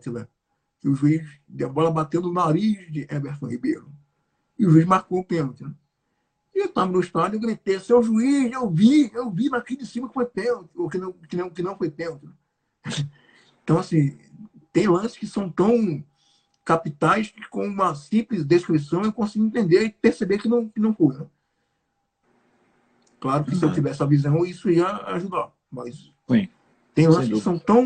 que 0.80 0.88
o 0.88 0.94
juiz 0.94 1.28
deu 1.48 1.68
a 1.68 1.74
bola 1.74 1.90
batendo 1.90 2.28
no 2.28 2.34
nariz 2.34 2.92
de 2.92 3.08
Everton 3.10 3.48
Ribeiro. 3.48 3.92
E 4.60 4.68
o 4.68 4.70
juiz 4.70 4.86
marcou 4.86 5.20
o 5.20 5.26
pênalti. 5.26 5.64
Né? 5.64 5.74
E 6.54 6.60
eu 6.60 6.66
estava 6.68 6.92
no 6.92 7.00
estádio 7.00 7.38
e 7.38 7.40
gritei, 7.40 7.80
seu 7.80 8.04
juiz, 8.04 8.52
eu 8.52 8.70
vi, 8.70 9.12
eu 9.12 9.32
vi 9.32 9.50
aqui 9.56 9.76
de 9.76 9.88
cima 9.88 10.08
que 10.08 10.14
foi 10.14 10.26
pênalti, 10.28 10.70
ou 10.76 10.88
que 10.88 11.00
não, 11.00 11.14
que 11.14 11.36
não, 11.36 11.50
que 11.50 11.64
não 11.64 11.76
foi 11.76 11.90
pênalti. 11.90 12.30
Então, 13.62 13.78
assim, 13.78 14.18
tem 14.72 14.88
lances 14.88 15.18
que 15.18 15.28
são 15.28 15.50
tão 15.50 16.04
capitais 16.64 17.32
que 17.32 17.48
com 17.50 17.66
uma 17.66 17.96
simples 17.96 18.46
descrição 18.46 19.04
eu 19.04 19.12
consigo 19.12 19.46
entender 19.46 19.84
e 19.84 19.90
perceber 19.90 20.38
que 20.38 20.48
não, 20.48 20.70
que 20.70 20.80
não 20.80 20.94
foi. 20.94 21.18
Né? 21.18 21.26
Claro 23.20 23.44
que 23.44 23.56
se 23.56 23.64
eu 23.64 23.70
uhum. 23.70 23.76
tivesse 23.76 24.02
a 24.02 24.06
visão, 24.06 24.46
isso 24.46 24.70
ia 24.70 24.88
ajudar. 25.08 25.52
Mas 25.70 26.12
Sim. 26.30 26.48
tem 26.94 27.08
lances 27.08 27.30
que 27.30 27.42
são 27.42 27.58
tão 27.58 27.86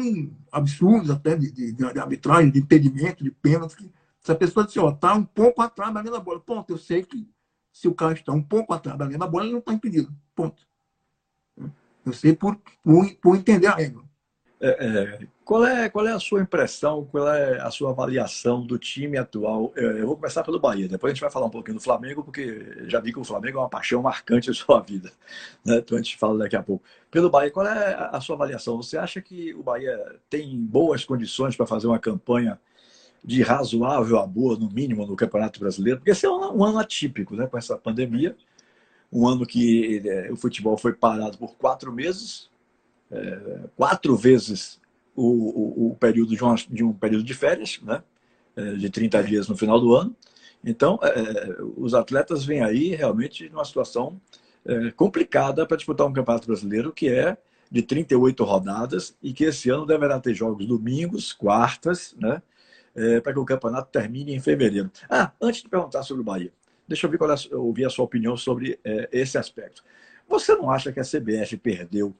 absurdos 0.51 1.09
até 1.09 1.35
de, 1.35 1.51
de, 1.51 1.71
de, 1.71 1.99
arbitragem, 1.99 2.51
de 2.51 2.59
impedimento, 2.59 3.23
de 3.23 3.31
pênalti, 3.31 3.75
que 3.75 3.91
se 4.19 4.31
a 4.31 4.35
pessoa 4.35 4.65
disser, 4.65 4.83
ó, 4.83 4.91
tá 4.91 5.13
um 5.13 5.23
pouco 5.23 5.61
atrás 5.61 5.93
da 5.93 6.01
linha 6.01 6.13
da 6.13 6.19
bola, 6.19 6.39
ponto, 6.39 6.71
eu 6.71 6.77
sei 6.77 7.03
que 7.03 7.27
se 7.71 7.87
o 7.87 7.95
cara 7.95 8.13
está 8.13 8.31
um 8.31 8.43
pouco 8.43 8.73
atrás 8.73 8.97
da 8.97 9.05
linha 9.05 9.17
da 9.17 9.27
bola, 9.27 9.45
ele 9.45 9.53
não 9.53 9.59
está 9.59 9.73
impedido. 9.73 10.13
Ponto. 10.35 10.67
Eu 12.05 12.13
sei 12.13 12.35
por, 12.35 12.59
por, 12.83 13.09
por 13.15 13.35
entender 13.35 13.67
a 13.67 13.75
regra. 13.75 14.03
É, 14.65 14.69
é, 14.69 15.19
qual, 15.43 15.65
é, 15.65 15.89
qual 15.89 16.07
é 16.07 16.13
a 16.13 16.19
sua 16.19 16.41
impressão, 16.41 17.05
qual 17.11 17.27
é 17.27 17.59
a 17.59 17.69
sua 17.69 17.89
avaliação 17.89 18.65
do 18.65 18.79
time 18.79 19.17
atual? 19.17 19.73
Eu, 19.75 19.97
eu, 19.97 20.07
vou 20.07 20.15
começar 20.15 20.41
pelo 20.41 20.57
Bahia, 20.57 20.87
depois 20.87 21.11
a 21.11 21.13
gente 21.13 21.21
vai 21.21 21.29
falar 21.29 21.47
um 21.47 21.49
pouquinho 21.49 21.75
do 21.75 21.83
Flamengo, 21.83 22.23
porque 22.23 22.85
já 22.87 23.01
vi 23.01 23.11
que 23.11 23.19
o 23.19 23.25
Flamengo 23.25 23.57
é 23.57 23.61
uma 23.61 23.67
paixão 23.67 24.01
marcante 24.01 24.49
em 24.49 24.53
sua 24.53 24.79
vida. 24.79 25.11
Né? 25.65 25.79
Então 25.79 25.97
a 25.97 26.01
gente 26.01 26.15
fala 26.15 26.37
daqui 26.37 26.55
a 26.55 26.63
pouco. 26.63 26.81
Pelo 27.11 27.29
Bahia, 27.29 27.51
qual 27.51 27.67
é 27.67 28.09
a 28.09 28.21
sua 28.21 28.37
avaliação? 28.37 28.77
Você 28.77 28.97
acha 28.97 29.21
que 29.21 29.53
o 29.53 29.61
Bahia 29.61 29.99
tem 30.29 30.57
boas 30.57 31.03
condições 31.03 31.57
para 31.57 31.67
fazer 31.67 31.87
uma 31.87 31.99
campanha 31.99 32.57
de 33.21 33.41
razoável 33.41 34.17
a 34.17 34.25
boa, 34.25 34.57
no 34.57 34.69
mínimo, 34.69 35.05
no 35.05 35.17
Campeonato 35.17 35.59
Brasileiro? 35.59 35.99
Porque 35.99 36.11
esse 36.11 36.25
é 36.25 36.29
um, 36.29 36.59
um 36.59 36.63
ano 36.63 36.79
atípico, 36.79 37.35
né? 37.35 37.47
com 37.47 37.57
essa 37.57 37.77
pandemia. 37.77 38.33
Um 39.11 39.27
ano 39.27 39.45
que 39.45 40.01
é, 40.07 40.31
o 40.31 40.37
futebol 40.37 40.77
foi 40.77 40.93
parado 40.93 41.37
por 41.37 41.53
quatro 41.55 41.91
meses, 41.91 42.49
é, 43.13 43.59
quatro 43.75 44.15
vezes 44.15 44.79
o, 45.15 45.25
o, 45.25 45.91
o 45.91 45.95
período 45.95 46.35
de, 46.35 46.43
uma, 46.43 46.55
de, 46.55 46.83
um 46.83 46.93
período 46.93 47.23
de 47.23 47.33
férias, 47.33 47.79
né? 47.83 48.03
É, 48.55 48.73
de 48.73 48.89
30 48.89 49.17
é. 49.17 49.23
dias 49.23 49.47
no 49.47 49.57
final 49.57 49.79
do 49.79 49.95
ano. 49.95 50.15
Então, 50.63 50.99
é, 51.01 51.57
os 51.75 51.93
atletas 51.93 52.45
vêm 52.45 52.63
aí 52.63 52.95
realmente 52.95 53.49
numa 53.49 53.65
situação 53.65 54.19
é, 54.65 54.91
complicada 54.91 55.65
para 55.65 55.77
disputar 55.77 56.07
um 56.07 56.13
campeonato 56.13 56.47
brasileiro 56.47 56.91
que 56.91 57.09
é 57.09 57.37
de 57.69 57.81
38 57.81 58.43
rodadas 58.43 59.15
e 59.21 59.33
que 59.33 59.45
esse 59.45 59.69
ano 59.69 59.85
deverá 59.85 60.19
ter 60.19 60.33
jogos 60.33 60.65
domingos, 60.65 61.33
quartas, 61.33 62.15
né? 62.19 62.41
É, 62.95 63.19
para 63.19 63.33
que 63.33 63.39
o 63.39 63.45
campeonato 63.45 63.89
termine 63.91 64.35
em 64.35 64.39
fevereiro. 64.39 64.91
Ah, 65.09 65.31
antes 65.41 65.63
de 65.63 65.69
perguntar 65.69 66.03
sobre 66.03 66.21
o 66.21 66.23
Bahia, 66.23 66.53
deixa 66.87 67.07
eu 67.07 67.09
ver 67.09 67.17
é, 67.19 67.55
ouvir 67.55 67.85
a 67.85 67.89
sua 67.89 68.05
opinião 68.05 68.37
sobre 68.37 68.79
é, 68.83 69.09
esse 69.11 69.35
aspecto. 69.35 69.83
Você 70.29 70.55
não 70.55 70.69
acha 70.69 70.91
que 70.91 70.99
a 70.99 71.03
CBF 71.03 71.57
perdeu 71.57 72.15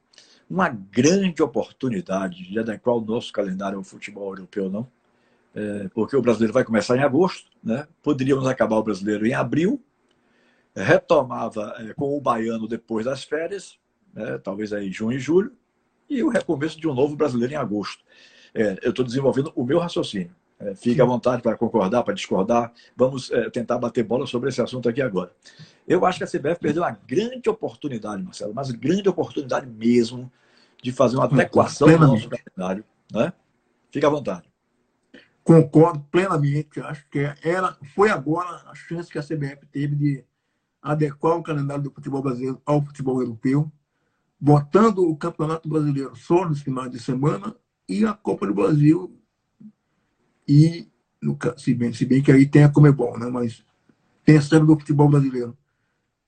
uma 0.53 0.69
grande 0.69 1.41
oportunidade 1.41 2.43
de 2.43 2.59
adequar 2.59 2.95
o 2.95 3.01
nosso 3.01 3.33
calendário 3.33 3.79
ao 3.79 3.83
futebol 3.83 4.29
europeu, 4.29 4.69
não? 4.69 4.87
É, 5.55 5.87
porque 5.95 6.15
o 6.15 6.21
brasileiro 6.21 6.53
vai 6.53 6.63
começar 6.63 6.95
em 6.95 7.01
agosto, 7.01 7.49
né? 7.63 7.87
poderíamos 8.03 8.45
acabar 8.45 8.75
o 8.75 8.83
brasileiro 8.83 9.25
em 9.25 9.33
abril, 9.33 9.81
retomava 10.75 11.75
é, 11.79 11.93
com 11.95 12.15
o 12.15 12.21
baiano 12.21 12.67
depois 12.67 13.05
das 13.05 13.23
férias, 13.23 13.79
né? 14.13 14.37
talvez 14.37 14.71
aí 14.71 14.91
junho 14.91 15.17
e 15.17 15.19
julho, 15.19 15.51
e 16.07 16.21
o 16.21 16.29
recomeço 16.29 16.79
de 16.79 16.87
um 16.87 16.93
novo 16.93 17.15
brasileiro 17.15 17.53
em 17.53 17.57
agosto. 17.57 18.03
É, 18.53 18.77
eu 18.83 18.91
estou 18.91 19.03
desenvolvendo 19.03 19.51
o 19.55 19.63
meu 19.63 19.79
raciocínio. 19.79 20.35
É, 20.59 20.75
fique 20.75 21.01
à 21.01 21.05
vontade 21.05 21.41
para 21.41 21.57
concordar, 21.57 22.03
para 22.03 22.13
discordar. 22.13 22.71
Vamos 22.95 23.31
é, 23.31 23.49
tentar 23.49 23.79
bater 23.79 24.03
bola 24.03 24.27
sobre 24.27 24.49
esse 24.49 24.61
assunto 24.61 24.87
aqui 24.87 25.01
agora. 25.01 25.31
Eu 25.87 26.05
acho 26.05 26.19
que 26.19 26.23
a 26.23 26.27
CBF 26.27 26.59
perdeu 26.59 26.83
uma 26.83 26.97
grande 27.07 27.49
oportunidade, 27.49 28.21
Marcelo, 28.21 28.53
mas 28.53 28.69
grande 28.69 29.09
oportunidade 29.09 29.65
mesmo 29.65 30.31
de 30.83 30.91
fazer 30.91 31.15
uma 31.15 31.25
adequação 31.25 31.87
do 31.87 31.97
nosso 31.97 32.29
calendário. 32.29 32.83
Né? 33.11 33.31
Fique 33.89 34.05
à 34.05 34.09
vontade. 34.09 34.51
Concordo 35.43 36.01
plenamente. 36.11 36.81
Acho 36.81 37.07
que 37.09 37.19
era, 37.41 37.77
foi 37.95 38.09
agora 38.09 38.61
a 38.67 38.75
chance 38.75 39.09
que 39.09 39.17
a 39.17 39.23
CBF 39.23 39.65
teve 39.71 39.95
de 39.95 40.25
adequar 40.81 41.37
o 41.37 41.43
calendário 41.43 41.83
do 41.83 41.91
futebol 41.91 42.21
brasileiro 42.21 42.61
ao 42.65 42.81
futebol 42.81 43.21
europeu, 43.21 43.71
botando 44.37 44.99
o 44.99 45.15
Campeonato 45.15 45.69
Brasileiro 45.69 46.13
só 46.17 46.47
nos 46.47 46.61
finais 46.61 46.91
de 46.91 46.99
semana 46.99 47.55
e 47.87 48.05
a 48.05 48.13
Copa 48.13 48.45
do 48.45 48.53
Brasil 48.53 49.17
e 50.45 50.89
no, 51.21 51.37
se, 51.55 51.73
bem, 51.73 51.93
se 51.93 52.05
bem 52.05 52.21
que 52.21 52.31
aí 52.31 52.45
tem 52.45 52.65
a 52.65 52.69
Comebol, 52.69 53.17
né? 53.17 53.27
mas 53.27 53.63
pensando 54.25 54.65
no 54.65 54.77
futebol 54.77 55.07
brasileiro. 55.07 55.57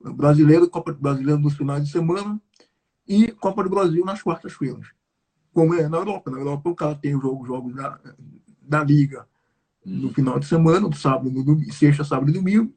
O 0.00 0.12
brasileiro, 0.14 0.70
Copa 0.70 0.94
do 0.94 1.00
Brasileiro 1.00 1.38
nos 1.38 1.56
finais 1.56 1.84
de 1.84 1.90
semana 1.90 2.40
e 3.06 3.30
Copa 3.32 3.62
do 3.62 3.70
Brasil 3.70 4.04
nas 4.04 4.22
quartas-feiras. 4.22 4.86
como 5.52 5.74
é 5.74 5.88
na 5.88 5.98
Europa. 5.98 6.30
Na 6.30 6.38
Europa 6.38 6.70
o 6.70 6.74
cara 6.74 6.94
tem 6.94 7.14
os 7.14 7.22
jogos, 7.22 7.46
jogos 7.46 7.74
da, 7.74 7.98
da 8.62 8.84
Liga 8.84 9.26
no 9.84 10.12
final 10.12 10.38
de 10.40 10.46
semana, 10.46 10.80
no 10.80 10.92
sábado, 10.92 11.30
no, 11.30 11.72
sexta, 11.72 12.02
sábado 12.02 12.30
e 12.30 12.34
domingo, 12.34 12.74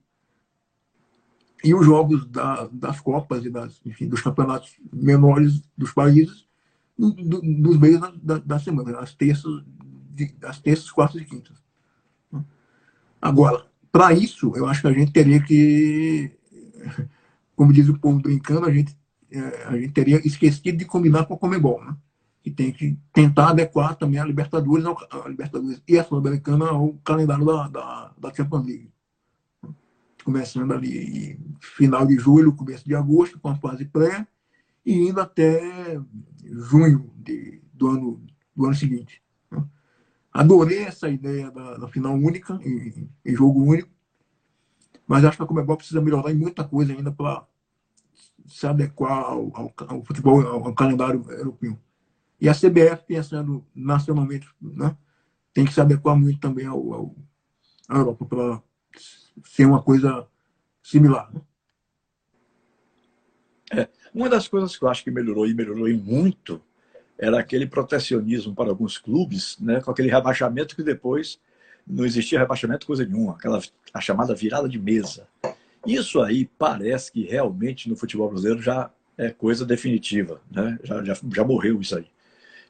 e 1.63 1.74
os 1.74 1.83
jogos 1.83 2.25
da, 2.27 2.69
das 2.71 3.01
Copas 3.01 3.43
e 3.43 3.50
das, 3.50 3.81
enfim, 3.83 4.07
dos 4.07 4.21
campeonatos 4.21 4.77
menores 4.93 5.62
dos 5.75 5.91
países 5.91 6.48
no, 6.95 7.12
do, 7.12 7.41
nos 7.41 7.79
meios 7.79 8.00
da, 8.21 8.38
da, 8.38 8.59
semana, 8.59 9.00
as 9.00 9.13
terças, 9.15 9.63
de, 10.12 10.33
as 10.43 10.59
terças, 10.59 10.91
quartas 10.91 11.21
e 11.21 11.25
quintas. 11.25 11.57
Agora, 13.21 13.65
para 13.91 14.13
isso, 14.13 14.53
eu 14.55 14.67
acho 14.67 14.81
que 14.81 14.88
a 14.88 14.93
gente 14.93 15.12
teria 15.12 15.41
que, 15.41 16.31
como 17.55 17.74
diz 17.74 17.89
o 17.89 17.98
povo 17.98 18.19
brincando, 18.19 18.67
a 18.67 18.71
gente, 18.71 18.95
a 19.67 19.77
gente 19.77 19.91
teria 19.91 20.17
esquecido 20.25 20.77
de 20.77 20.86
combinar 20.86 21.25
com 21.25 21.33
a 21.33 21.38
Comebol, 21.38 21.83
né? 21.83 21.95
que 22.41 22.50
tem 22.50 22.71
que 22.71 22.98
tentar 23.13 23.50
adequar 23.50 23.95
também 23.95 24.19
a 24.19 24.25
Libertadores, 24.25 24.86
a 24.86 25.27
Libertadores 25.27 25.81
e 25.88 26.00
a 26.00 26.03
Sul-Americana 26.03 26.69
ao 26.69 26.93
calendário 27.03 27.45
da, 27.45 27.67
da, 27.67 28.13
da 28.17 28.33
Champions 28.33 28.65
League. 28.65 28.91
Começando 30.24 30.74
ali 30.74 31.39
final 31.59 32.05
de 32.05 32.17
julho, 32.17 32.53
começo 32.53 32.86
de 32.86 32.95
agosto, 32.95 33.39
com 33.39 33.50
a 33.50 33.55
fase 33.55 33.86
pré, 33.86 34.25
e 34.86 35.09
indo 35.09 35.19
até 35.19 36.00
junho 36.43 37.12
de, 37.17 37.62
do, 37.74 37.88
ano, 37.88 38.25
do 38.55 38.65
ano 38.65 38.75
seguinte. 38.75 39.21
Adorei 40.31 40.83
essa 40.83 41.09
ideia 41.09 41.51
da, 41.51 41.77
da 41.77 41.88
final 41.88 42.13
única, 42.13 42.59
em, 42.63 43.09
em, 43.25 43.36
jogo 43.36 43.63
único, 43.63 43.89
mas 45.07 45.25
acho 45.25 45.38
que 45.38 45.43
a 45.43 45.45
Comebol 45.45 45.75
precisa 45.75 46.01
melhorar 46.01 46.31
em 46.31 46.38
muita 46.38 46.63
coisa 46.63 46.93
ainda 46.93 47.12
para 47.12 47.43
se 48.48 48.65
adequar 48.67 49.24
ao, 49.24 49.51
ao, 49.55 49.74
ao 49.88 50.03
futebol, 50.03 50.41
ao, 50.41 50.67
ao 50.67 50.74
calendário 50.74 51.25
europeu. 51.29 51.77
E 52.39 52.48
a 52.48 52.53
CBF, 52.53 53.03
pensando 53.05 53.65
nacionalmente, 53.75 54.48
né, 54.62 54.96
tem 55.53 55.65
que 55.65 55.74
se 55.74 55.81
adequar 55.81 56.15
muito 56.15 56.39
também 56.39 56.65
ao, 56.65 57.15
à 57.88 57.98
Europa 57.98 58.25
para 58.25 58.62
ser 59.46 59.65
uma 59.65 59.81
coisa 59.81 60.27
similar. 60.81 61.31
Né? 61.34 61.41
É, 63.72 63.89
uma 64.13 64.29
das 64.29 64.48
coisas 64.48 64.77
que 64.77 64.84
eu 64.84 64.89
acho 64.89 65.03
que 65.03 65.12
melhorou 65.12 65.46
e 65.46 65.53
melhorou 65.53 65.88
muito 65.89 66.62
era 67.17 67.39
aquele 67.39 67.67
protecionismo 67.67 68.55
para 68.55 68.69
alguns 68.69 68.98
clubes, 68.98 69.58
né, 69.60 69.81
com 69.81 69.91
aquele 69.91 70.10
rebaixamento 70.10 70.75
que 70.75 70.84
depois 70.84 71.39
não 71.86 72.05
existia 72.05 72.39
rebaixamento 72.39 72.88
coisa 72.88 73.05
nenhuma, 73.05 73.34
aquela 73.34 73.60
a 73.93 74.00
chamada 74.00 74.34
virada 74.34 74.69
de 74.69 74.79
mesa. 74.79 75.27
Isso 75.86 76.21
aí 76.21 76.50
parece 76.57 77.12
que 77.12 77.24
realmente 77.24 77.89
no 77.89 77.95
futebol 77.95 78.29
brasileiro 78.29 78.62
já 78.62 78.91
é 79.17 79.29
coisa 79.29 79.65
definitiva, 79.65 80.41
né? 80.51 80.79
já, 80.83 81.03
já, 81.03 81.13
já 81.13 81.43
morreu 81.43 81.81
isso 81.81 81.98
aí 81.98 82.07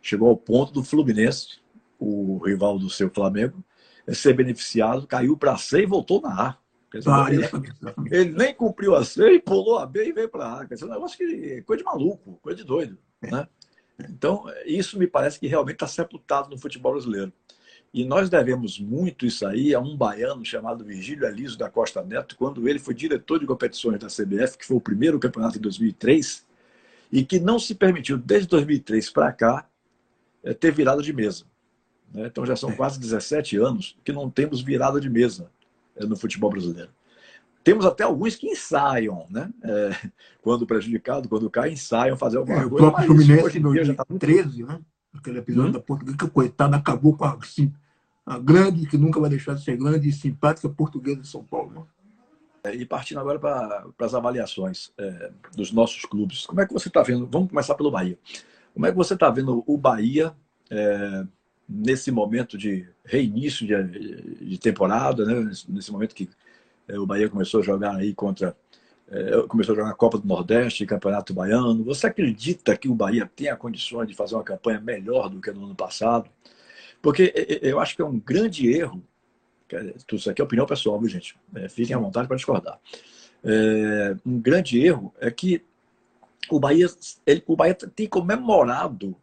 chegou 0.02 0.30
ao 0.30 0.38
ponto 0.38 0.72
do 0.72 0.84
Fluminense, 0.84 1.60
o 2.00 2.38
rival 2.38 2.80
do 2.80 2.90
seu 2.90 3.10
Flamengo, 3.10 3.64
ser 4.10 4.34
beneficiado, 4.34 5.06
caiu 5.06 5.38
para 5.38 5.58
C 5.58 5.82
e 5.82 5.86
voltou 5.86 6.22
na 6.22 6.50
A. 6.50 6.58
Dizer, 6.92 7.10
ah, 7.12 7.28
ele, 7.30 7.48
ele, 8.12 8.32
nem 8.32 8.54
cumpriu 8.54 8.96
a 8.96 9.06
C 9.06 9.34
e 9.34 9.40
pulou 9.40 9.78
a 9.78 9.86
B 9.86 10.08
e 10.08 10.12
veio 10.12 10.30
para 10.30 10.54
A. 10.54 10.66
Quer 10.66 10.74
dizer, 10.74 10.88
um 10.88 10.90
negócio 10.90 11.18
que 11.18 11.62
coisa 11.62 11.84
de 11.84 11.86
maluco, 11.86 12.40
coisa 12.42 12.58
de 12.58 12.64
doido. 12.64 12.98
Né? 13.22 13.48
Então, 14.10 14.46
isso 14.66 14.98
me 14.98 15.06
parece 15.06 15.40
que 15.40 15.46
realmente 15.46 15.76
está 15.76 15.88
sepultado 15.88 16.50
no 16.50 16.58
futebol 16.58 16.94
brasileiro. 16.94 17.32
E 17.94 18.06
nós 18.06 18.30
devemos 18.30 18.80
muito 18.80 19.26
isso 19.26 19.46
aí 19.46 19.74
a 19.74 19.80
um 19.80 19.98
baiano 19.98 20.46
chamado 20.46 20.86
Virgílio 20.86 21.26
Eliso 21.26 21.58
da 21.58 21.70
Costa 21.70 22.04
Neto, 22.04 22.36
quando 22.38 22.68
ele 22.68 22.78
foi 22.78 22.94
diretor 22.94 23.40
de 23.40 23.48
competições 23.48 24.00
da 24.00 24.08
CBF, 24.08 24.58
que 24.58 24.66
foi 24.66 24.78
o 24.78 24.82
primeiro 24.82 25.20
campeonato 25.20 25.58
em 25.58 25.62
2003, 25.62 26.46
e 27.12 27.26
que 27.26 27.40
não 27.40 27.58
se 27.58 27.74
permitiu, 27.74 28.18
desde 28.18 28.48
2003 28.48 29.10
para 29.10 29.32
cá, 29.32 29.68
é, 30.44 30.54
ter 30.54 30.72
virada 30.72 31.02
de 31.02 31.12
mesa. 31.12 31.46
Né? 32.14 32.28
Então 32.28 32.46
já 32.46 32.56
são 32.56 32.70
é. 32.70 32.76
quase 32.76 33.00
17 33.00 33.58
anos 33.58 33.98
que 34.04 34.12
não 34.12 34.30
temos 34.30 34.62
virada 34.62 35.02
de 35.02 35.10
mesa 35.10 35.50
é, 35.96 36.06
no 36.06 36.16
futebol 36.16 36.52
brasileiro. 36.52 36.92
Temos 37.64 37.86
até 37.86 38.04
alguns 38.04 38.36
que 38.36 38.48
ensaiam, 38.48 39.26
né? 39.30 39.50
É, 39.64 40.10
quando 40.42 40.66
prejudicado, 40.66 41.28
quando 41.28 41.50
cai, 41.50 41.72
ensaiam 41.72 42.16
fazer 42.16 42.38
alguma 42.38 42.60
é, 42.60 42.70
coisa. 42.70 42.76
O 42.76 42.78
próprio 42.78 43.06
Fluminense 43.08 43.58
em 43.58 43.84
já 43.84 43.96
tá 43.96 44.06
13, 44.18 44.64
né? 44.64 44.80
Aquele 45.14 45.40
episódio 45.40 45.70
hum. 45.70 45.74
da 45.74 45.80
Portuguesa, 45.80 46.18
que 46.18 46.30
coitado 46.30 46.76
acabou 46.76 47.16
com 47.16 47.26
a, 47.26 47.34
assim, 47.34 47.74
a 48.26 48.38
grande, 48.38 48.88
que 48.88 48.98
nunca 48.98 49.20
vai 49.20 49.30
deixar 49.30 49.56
de 49.56 49.64
ser 49.64 49.76
grande 49.78 50.10
e 50.10 50.14
simpática 50.14 50.70
portuguesa 50.70 51.22
de 51.22 51.28
São 51.28 51.44
Paulo. 51.44 51.72
Né? 51.72 51.82
É, 52.64 52.76
e 52.76 52.86
partindo 52.86 53.20
agora 53.20 53.40
para 53.40 53.86
as 54.00 54.14
avaliações 54.14 54.92
é, 54.98 55.32
dos 55.56 55.72
nossos 55.72 56.04
clubes, 56.06 56.46
como 56.46 56.62
é 56.62 56.68
que 56.68 56.74
você 56.74 56.90
está 56.90 57.02
vendo? 57.02 57.26
Vamos 57.26 57.50
começar 57.50 57.74
pelo 57.76 57.92
Bahia. 57.92 58.18
Como 58.74 58.86
é 58.86 58.92
que 58.92 58.98
você 58.98 59.14
está 59.14 59.30
vendo 59.30 59.64
o 59.66 59.78
Bahia 59.78 60.34
é, 60.70 61.26
nesse 61.68 62.12
momento 62.12 62.58
de 62.58 62.88
reinício 63.04 63.66
de, 63.66 64.46
de 64.46 64.58
temporada, 64.58 65.26
né? 65.26 65.52
nesse 65.68 65.92
momento 65.92 66.14
que 66.14 66.30
é, 66.88 67.00
o 67.00 67.06
Bahia 67.06 67.30
começou 67.30 67.62
a 67.62 67.64
jogar 67.64 67.96
aí 67.96 68.14
contra. 68.14 68.56
É, 69.12 69.42
começou 69.48 69.74
a 69.74 69.76
jogar 69.78 69.90
a 69.90 69.96
Copa 69.96 70.20
do 70.20 70.28
Nordeste, 70.28 70.86
Campeonato 70.86 71.34
Baiano. 71.34 71.84
Você 71.84 72.06
acredita 72.06 72.78
que 72.78 72.88
o 72.88 72.94
Bahia 72.94 73.30
tem 73.36 73.50
a 73.50 73.56
condições 73.56 74.08
de 74.08 74.14
fazer 74.14 74.36
uma 74.36 74.44
campanha 74.44 74.80
melhor 74.80 75.30
do 75.30 75.42
que 75.42 75.52
no 75.52 75.66
ano 75.66 75.76
passado? 75.76 76.30
Porque 77.02 77.34
eu 77.62 77.80
acho 77.80 77.96
que 77.96 78.02
é 78.02 78.06
um 78.06 78.20
grande 78.20 78.72
erro. 78.72 79.04
Tudo 80.06 80.20
isso 80.20 80.30
aqui 80.30 80.42
é 80.42 80.44
opinião 80.44 80.66
pessoal, 80.66 81.00
viu, 81.00 81.10
gente? 81.10 81.36
É, 81.56 81.68
fiquem 81.68 81.96
à 81.96 82.00
vontade 82.00 82.28
para 82.28 82.38
discordar. 82.38 82.80
É, 83.44 84.16
um 84.26 84.40
grande 84.40 84.80
erro 84.80 85.14
é 85.20 85.32
que 85.32 85.64
o 86.50 86.60
Bahia, 86.60 86.88
ele, 87.26 87.44
o 87.48 87.56
Bahia 87.56 87.74
tem 87.74 88.08
comemorado 88.08 89.16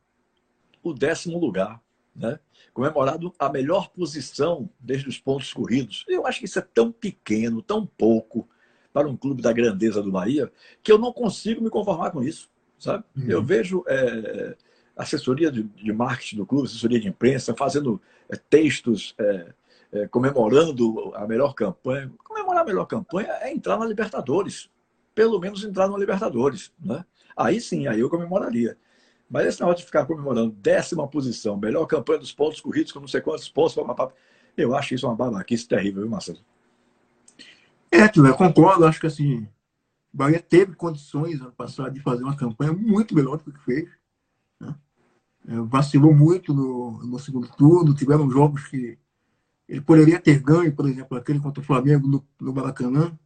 o 0.82 0.92
décimo 0.92 1.38
lugar, 1.38 1.80
né? 2.14 2.38
comemorado 2.72 3.32
a 3.38 3.48
melhor 3.48 3.88
posição 3.90 4.68
desde 4.78 5.08
os 5.08 5.18
pontos 5.18 5.52
corridos. 5.52 6.04
Eu 6.08 6.26
acho 6.26 6.40
que 6.40 6.44
isso 6.44 6.58
é 6.58 6.62
tão 6.62 6.90
pequeno, 6.92 7.62
tão 7.62 7.86
pouco 7.86 8.48
para 8.96 9.06
um 9.06 9.14
clube 9.14 9.42
da 9.42 9.52
grandeza 9.52 10.02
do 10.02 10.10
Bahia, 10.10 10.50
que 10.82 10.90
eu 10.90 10.96
não 10.96 11.12
consigo 11.12 11.62
me 11.62 11.68
conformar 11.68 12.12
com 12.12 12.22
isso. 12.22 12.48
Sabe? 12.78 13.04
Uhum. 13.14 13.24
Eu 13.28 13.42
vejo 13.42 13.84
é, 13.86 14.56
assessoria 14.96 15.52
de, 15.52 15.64
de, 15.64 15.92
marketing 15.92 16.36
do 16.38 16.46
clube, 16.46 16.66
assessoria 16.66 16.98
de 16.98 17.06
imprensa, 17.06 17.54
fazendo 17.54 18.00
é, 18.26 18.36
textos 18.36 19.14
é, 19.18 19.52
é 19.92 20.08
comemorando 20.08 21.12
a 21.14 21.26
melhor 21.26 21.52
campanha. 21.52 22.10
Comemorar 22.24 22.62
a 22.62 22.64
melhor 22.64 22.86
campanha 22.86 23.28
é 23.42 23.52
entrar 23.52 23.76
na 23.76 23.84
Libertadores. 23.84 24.70
Pelo 25.14 25.38
menos 25.38 25.62
entrar 25.62 25.90
na 25.90 25.98
Libertadores. 25.98 26.72
Né? 26.80 27.04
Aí 27.36 27.60
sim, 27.60 27.86
aí 27.86 28.00
eu 28.00 28.08
comemoraria. 28.08 28.78
Mas 29.28 29.46
esse 29.46 29.60
negócio 29.60 29.80
de 29.80 29.84
ficar 29.84 30.06
comemorando 30.06 30.52
décima 30.52 31.06
posição, 31.06 31.54
melhor 31.58 31.84
campanha 31.84 32.20
dos 32.20 32.32
pontos 32.32 32.62
corridos 32.62 32.92
com 32.92 33.00
não 33.00 33.08
sei 33.08 33.20
quantos 33.20 33.46
pontos, 33.46 33.76
eu 34.56 34.74
acho 34.74 34.94
isso 34.94 35.06
uma 35.06 35.14
babaquice 35.14 35.68
terrível, 35.68 36.00
viu, 36.00 36.10
Marcelo? 36.10 36.38
É, 38.00 38.32
concordo. 38.32 38.86
Acho 38.86 39.00
que 39.00 39.06
assim, 39.06 39.48
Bahia 40.12 40.40
teve 40.40 40.74
condições 40.74 41.40
ano 41.40 41.52
passado 41.52 41.92
de 41.92 42.00
fazer 42.00 42.22
uma 42.22 42.36
campanha 42.36 42.72
muito 42.72 43.14
melhor 43.14 43.38
do 43.38 43.52
que 43.52 43.64
fez. 43.64 43.88
Né? 44.60 44.74
É, 45.48 45.60
vacilou 45.60 46.14
muito 46.14 46.54
no, 46.54 47.02
no 47.04 47.18
segundo 47.18 47.48
turno, 47.48 47.94
tiveram 47.94 48.30
jogos 48.30 48.66
que 48.68 48.98
ele 49.68 49.80
poderia 49.80 50.20
ter 50.20 50.38
ganho, 50.38 50.74
por 50.74 50.88
exemplo, 50.88 51.16
aquele 51.16 51.40
contra 51.40 51.60
o 51.60 51.66
Flamengo 51.66 52.06
no, 52.06 52.24
no 52.40 52.52
Maracanã. 52.52 53.16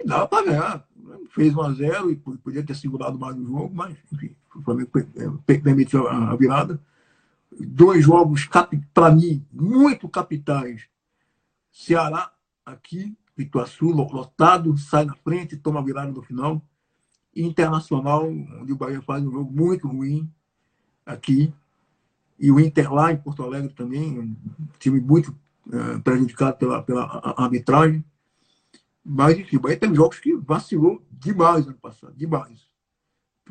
E 0.00 0.06
dava 0.06 0.26
para 0.26 0.46
ganhar 0.46 0.86
fez 1.30 1.54
1 1.54 1.60
a 1.62 1.72
0 1.72 2.10
e 2.10 2.16
podia 2.16 2.64
ter 2.64 2.74
segurado 2.74 3.18
mais 3.18 3.36
o 3.36 3.44
jogo, 3.44 3.70
mas 3.74 3.96
enfim, 4.10 4.34
o 4.54 4.62
Flamengo 4.62 4.90
é, 4.98 5.58
permitiu 5.58 6.08
a 6.08 6.34
virada. 6.34 6.80
Dois 7.58 8.04
jogos, 8.04 8.48
para 8.92 9.10
mim, 9.10 9.44
muito 9.52 10.08
capitais. 10.08 10.88
Ceará, 11.70 12.32
aqui, 12.64 13.16
Pituaçu, 13.36 13.90
lotado, 13.90 14.76
sai 14.78 15.04
na 15.04 15.14
frente, 15.14 15.58
toma 15.58 15.84
virada 15.84 16.10
no 16.10 16.22
final. 16.22 16.62
Internacional, 17.34 18.26
onde 18.26 18.72
o 18.72 18.76
Bahia 18.76 19.02
faz 19.02 19.22
um 19.22 19.30
jogo 19.30 19.52
muito 19.52 19.86
ruim 19.86 20.28
aqui. 21.04 21.52
E 22.38 22.50
o 22.50 22.58
Inter 22.58 22.90
lá 22.92 23.12
em 23.12 23.16
Porto 23.18 23.42
Alegre 23.42 23.72
também, 23.74 24.18
um 24.18 24.34
time 24.78 25.00
muito 25.00 25.36
é, 25.70 25.98
prejudicado 25.98 26.56
pela, 26.56 26.82
pela 26.82 27.34
arbitragem. 27.36 28.02
Mas, 29.04 29.38
enfim, 29.38 29.56
o 29.56 29.60
Bahia 29.60 29.78
tem 29.78 29.94
jogos 29.94 30.18
que 30.18 30.34
vacilou 30.34 31.02
demais 31.10 31.66
ano 31.66 31.76
passado, 31.76 32.14
demais. 32.16 32.66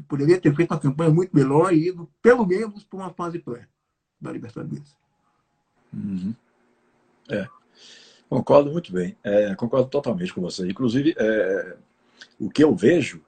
Poderia 0.07 0.41
ter 0.41 0.53
feito 0.55 0.71
uma 0.71 0.79
campanha 0.79 1.11
muito 1.11 1.33
melhor 1.33 1.71
e 1.71 1.89
ido, 1.89 2.09
pelo 2.21 2.45
menos, 2.45 2.83
para 2.83 2.99
uma 2.99 3.13
fase 3.13 3.37
pré 3.39 3.67
da 4.19 4.31
Libertadores. 4.31 4.97
Uhum. 5.93 6.35
É. 7.29 7.47
Concordo 8.29 8.71
muito 8.71 8.91
bem. 8.91 9.15
É, 9.23 9.53
concordo 9.55 9.87
totalmente 9.87 10.33
com 10.33 10.41
você. 10.41 10.67
Inclusive, 10.67 11.15
é, 11.17 11.77
o 12.39 12.49
que 12.49 12.63
eu 12.63 12.75
vejo 12.75 13.21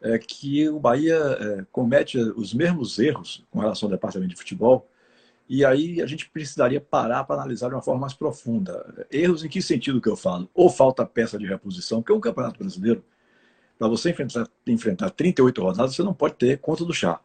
é 0.00 0.18
que 0.18 0.68
o 0.68 0.78
Bahia 0.78 1.16
é, 1.16 1.66
comete 1.72 2.18
os 2.18 2.52
mesmos 2.52 2.98
erros 2.98 3.44
com 3.50 3.60
relação 3.60 3.88
ao 3.88 3.92
departamento 3.92 4.34
de 4.34 4.38
futebol 4.38 4.88
e 5.48 5.64
aí 5.64 6.02
a 6.02 6.06
gente 6.06 6.28
precisaria 6.28 6.80
parar 6.80 7.24
para 7.24 7.36
analisar 7.36 7.68
de 7.68 7.74
uma 7.74 7.82
forma 7.82 8.00
mais 8.00 8.14
profunda. 8.14 9.06
Erros 9.10 9.44
em 9.44 9.48
que 9.48 9.62
sentido 9.62 10.00
que 10.00 10.08
eu 10.08 10.16
falo? 10.16 10.50
Ou 10.52 10.68
falta 10.68 11.06
peça 11.06 11.38
de 11.38 11.46
reposição, 11.46 12.02
porque 12.02 12.12
um 12.12 12.20
campeonato 12.20 12.58
brasileiro, 12.58 13.04
para 13.78 13.86
você 13.86 14.10
enfrentar, 14.10 14.48
enfrentar 14.66 15.10
38 15.10 15.62
rodadas, 15.62 15.94
você 15.94 16.02
não 16.02 16.14
pode 16.14 16.34
ter 16.34 16.58
conta 16.58 16.84
do 16.84 16.92
chá. 16.92 17.20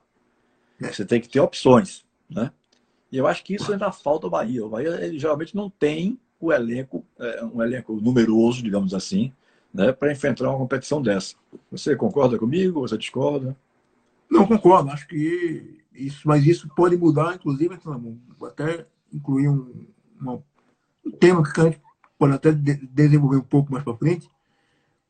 Você 0.80 1.04
tem 1.04 1.20
que 1.20 1.30
ter 1.30 1.40
opções. 1.40 2.06
Né? 2.30 2.52
E 3.12 3.18
eu 3.18 3.26
acho 3.26 3.44
que 3.44 3.56
isso 3.56 3.72
ainda 3.72 3.92
falta 3.92 4.28
ao 4.28 4.32
Bahia. 4.32 4.66
O 4.66 4.70
Bahia 4.70 5.04
ele, 5.04 5.18
geralmente 5.18 5.56
não 5.56 5.70
tem 5.70 6.20
o 6.48 6.54
elenco, 6.54 7.06
é, 7.20 7.44
um 7.44 7.62
elenco 7.62 7.94
numeroso, 8.02 8.64
digamos 8.64 8.94
assim, 8.94 9.32
né, 9.74 9.92
para 9.92 10.12
enfrentar 10.12 10.50
uma 10.50 10.58
competição 10.58 11.02
dessa. 11.02 11.36
Você 11.72 11.96
concorda 11.96 12.38
comigo? 12.38 12.82
Você 12.82 12.98
discorda? 12.98 13.56
Não 14.30 14.48
concordo. 14.48 14.90
Acho 14.90 15.08
que 15.08 15.82
isso, 15.94 16.28
mas 16.28 16.46
isso 16.46 16.70
pode 16.76 16.98
mudar, 16.98 17.36
inclusive, 17.36 17.78
até 18.44 18.86
incluir 19.14 19.50
um, 19.50 19.86
uma, 20.20 20.44
um 21.06 21.12
tema 21.12 21.44
que 21.44 21.60
a 21.60 21.66
gente 21.66 21.82
pode 22.18 22.34
até 22.34 22.52
de, 22.52 22.76
desenvolver 22.88 23.38
um 23.38 23.42
pouco 23.42 23.72
mais 23.72 23.84
para 23.84 23.98
frente. 23.98 24.30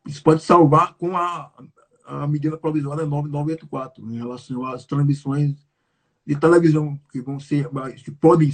Isso 0.06 0.24
pode 0.24 0.42
salvar 0.42 0.96
com 0.96 1.16
a, 1.16 1.52
a 2.06 2.28
medida 2.28 2.58
provisória 2.58 3.06
984 3.06 4.04
em 4.12 4.18
relação 4.18 4.66
às 4.66 4.86
transmissões 4.86 5.56
de 6.26 6.36
televisão 6.36 7.00
que 7.12 7.22
vão 7.22 7.40
ser 7.40 7.70
que 8.04 8.12
podem, 8.12 8.50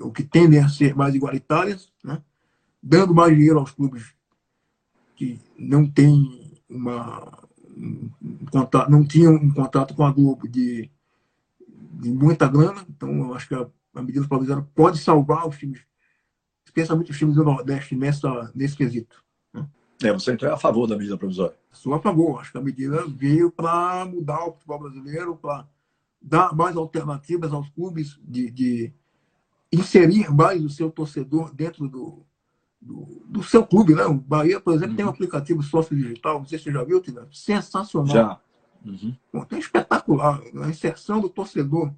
ou 0.00 0.12
que 0.12 0.22
tendem 0.22 0.60
a 0.60 0.68
ser 0.68 0.94
mais 0.94 1.14
igualitárias, 1.14 1.92
né? 2.04 2.22
dando 2.82 3.14
mais 3.14 3.34
dinheiro 3.34 3.58
aos 3.58 3.70
clubes 3.70 4.14
que 5.16 5.40
não 5.58 5.86
têm 5.86 6.52
uma 6.68 7.42
um, 7.76 8.10
um 8.22 8.46
contato, 8.50 8.90
não 8.90 9.04
tinham 9.04 9.34
um 9.34 9.52
contato 9.52 9.94
com 9.94 10.04
a 10.04 10.12
Globo 10.12 10.48
de, 10.48 10.90
de 11.68 12.12
muita 12.12 12.48
grana, 12.48 12.84
então 12.88 13.10
eu 13.10 13.34
acho 13.34 13.48
que 13.48 13.54
a, 13.54 13.66
a 13.94 14.02
medida 14.02 14.26
provisória 14.26 14.66
pode 14.74 14.98
salvar 14.98 15.48
os 15.48 15.58
times, 15.58 15.80
especialmente 16.64 17.10
os 17.10 17.18
times 17.18 17.34
do 17.34 17.44
Nordeste 17.44 17.96
nessa, 17.96 18.50
nesse 18.54 18.76
quesito. 18.76 19.22
Né? 19.52 19.66
É, 20.02 20.12
você 20.12 20.32
então 20.32 20.48
é 20.48 20.52
a 20.52 20.56
favor 20.56 20.86
da 20.86 20.96
medida 20.96 21.16
provisória? 21.16 21.56
Sou 21.70 21.94
a 21.94 22.00
favor. 22.00 22.40
Acho 22.40 22.52
que 22.52 22.58
a 22.58 22.62
medida 22.62 23.06
veio 23.06 23.50
para 23.50 24.04
mudar 24.04 24.44
o 24.44 24.52
futebol 24.52 24.80
brasileiro, 24.80 25.36
para 25.36 25.66
dar 26.20 26.54
mais 26.54 26.76
alternativas 26.76 27.52
aos 27.52 27.68
clubes, 27.70 28.18
de, 28.22 28.50
de, 28.50 28.92
inserir 29.72 30.30
mais 30.30 30.62
o 30.64 30.68
seu 30.68 30.90
torcedor 30.90 31.54
dentro 31.54 31.88
do, 31.88 32.24
do, 32.80 33.24
do, 33.26 33.42
seu 33.42 33.66
clube. 33.66 33.94
Né? 33.94 34.04
O 34.04 34.14
Bahia, 34.14 34.60
por 34.60 34.74
exemplo, 34.74 34.90
uhum. 34.90 34.96
tem 34.96 35.04
um 35.04 35.08
uhum. 35.08 35.14
aplicativo 35.14 35.62
sócio 35.62 35.96
digital, 35.96 36.40
não 36.40 36.46
sei 36.46 36.58
se 36.58 36.64
você 36.64 36.72
já 36.72 36.84
viu, 36.84 37.00
Tina? 37.00 37.26
sensacional. 37.32 38.14
Já. 38.14 38.40
Uhum. 38.84 39.16
Bom, 39.32 39.44
tem 39.44 39.58
espetacular. 39.58 40.40
A 40.62 40.68
inserção 40.68 41.20
do 41.20 41.28
torcedor 41.28 41.92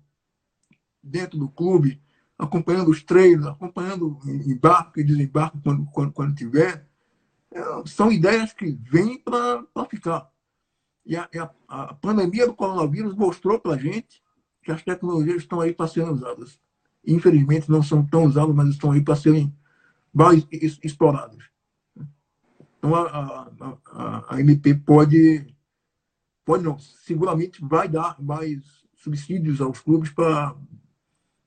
dentro 1.03 1.39
do 1.39 1.49
clube, 1.49 2.01
acompanhando 2.39 2.91
os 2.91 3.03
treinos, 3.03 3.47
acompanhando 3.47 4.19
embarque 4.27 5.01
e 5.01 5.05
desembarque 5.05 5.59
quando, 5.63 5.87
quando, 5.87 6.13
quando 6.13 6.35
tiver. 6.35 6.87
É, 7.51 7.63
são 7.87 8.11
ideias 8.11 8.53
que 8.53 8.71
vêm 8.83 9.19
para 9.19 9.87
ficar. 9.89 10.31
E 11.07 11.17
a, 11.17 11.29
a, 11.69 11.83
a, 11.83 11.95
pandemia 11.95 12.47
do 12.47 12.55
coronavírus 12.55 13.15
mostrou 13.15 13.61
para 13.61 13.75
a 13.75 13.79
gente 13.79 14.23
que 14.63 14.73
as 14.73 14.83
tecnologias 14.83 15.43
estão 15.43 15.61
aí 15.61 15.73
para 15.73 15.87
serem 15.87 16.11
usadas. 16.11 16.59
Infelizmente, 17.07 17.71
não 17.71 17.83
são 17.83 18.05
tão 18.05 18.25
usadas, 18.25 18.55
mas 18.55 18.69
estão 18.69 18.93
aí 18.93 19.03
para 19.03 19.17
serem 19.17 19.55
mais 20.13 20.47
exploradas. 20.83 21.43
Então, 22.79 22.95
a, 22.95 23.51
a, 23.87 24.35
a, 24.35 24.41
MP 24.41 24.75
pode, 24.75 25.47
pode 26.45 26.63
não, 26.63 26.79
seguramente 26.79 27.65
vai 27.65 27.89
dar 27.89 28.21
mais 28.23 28.61
subsídios 28.95 29.61
aos 29.61 29.81
clubes 29.81 30.11
para 30.11 30.55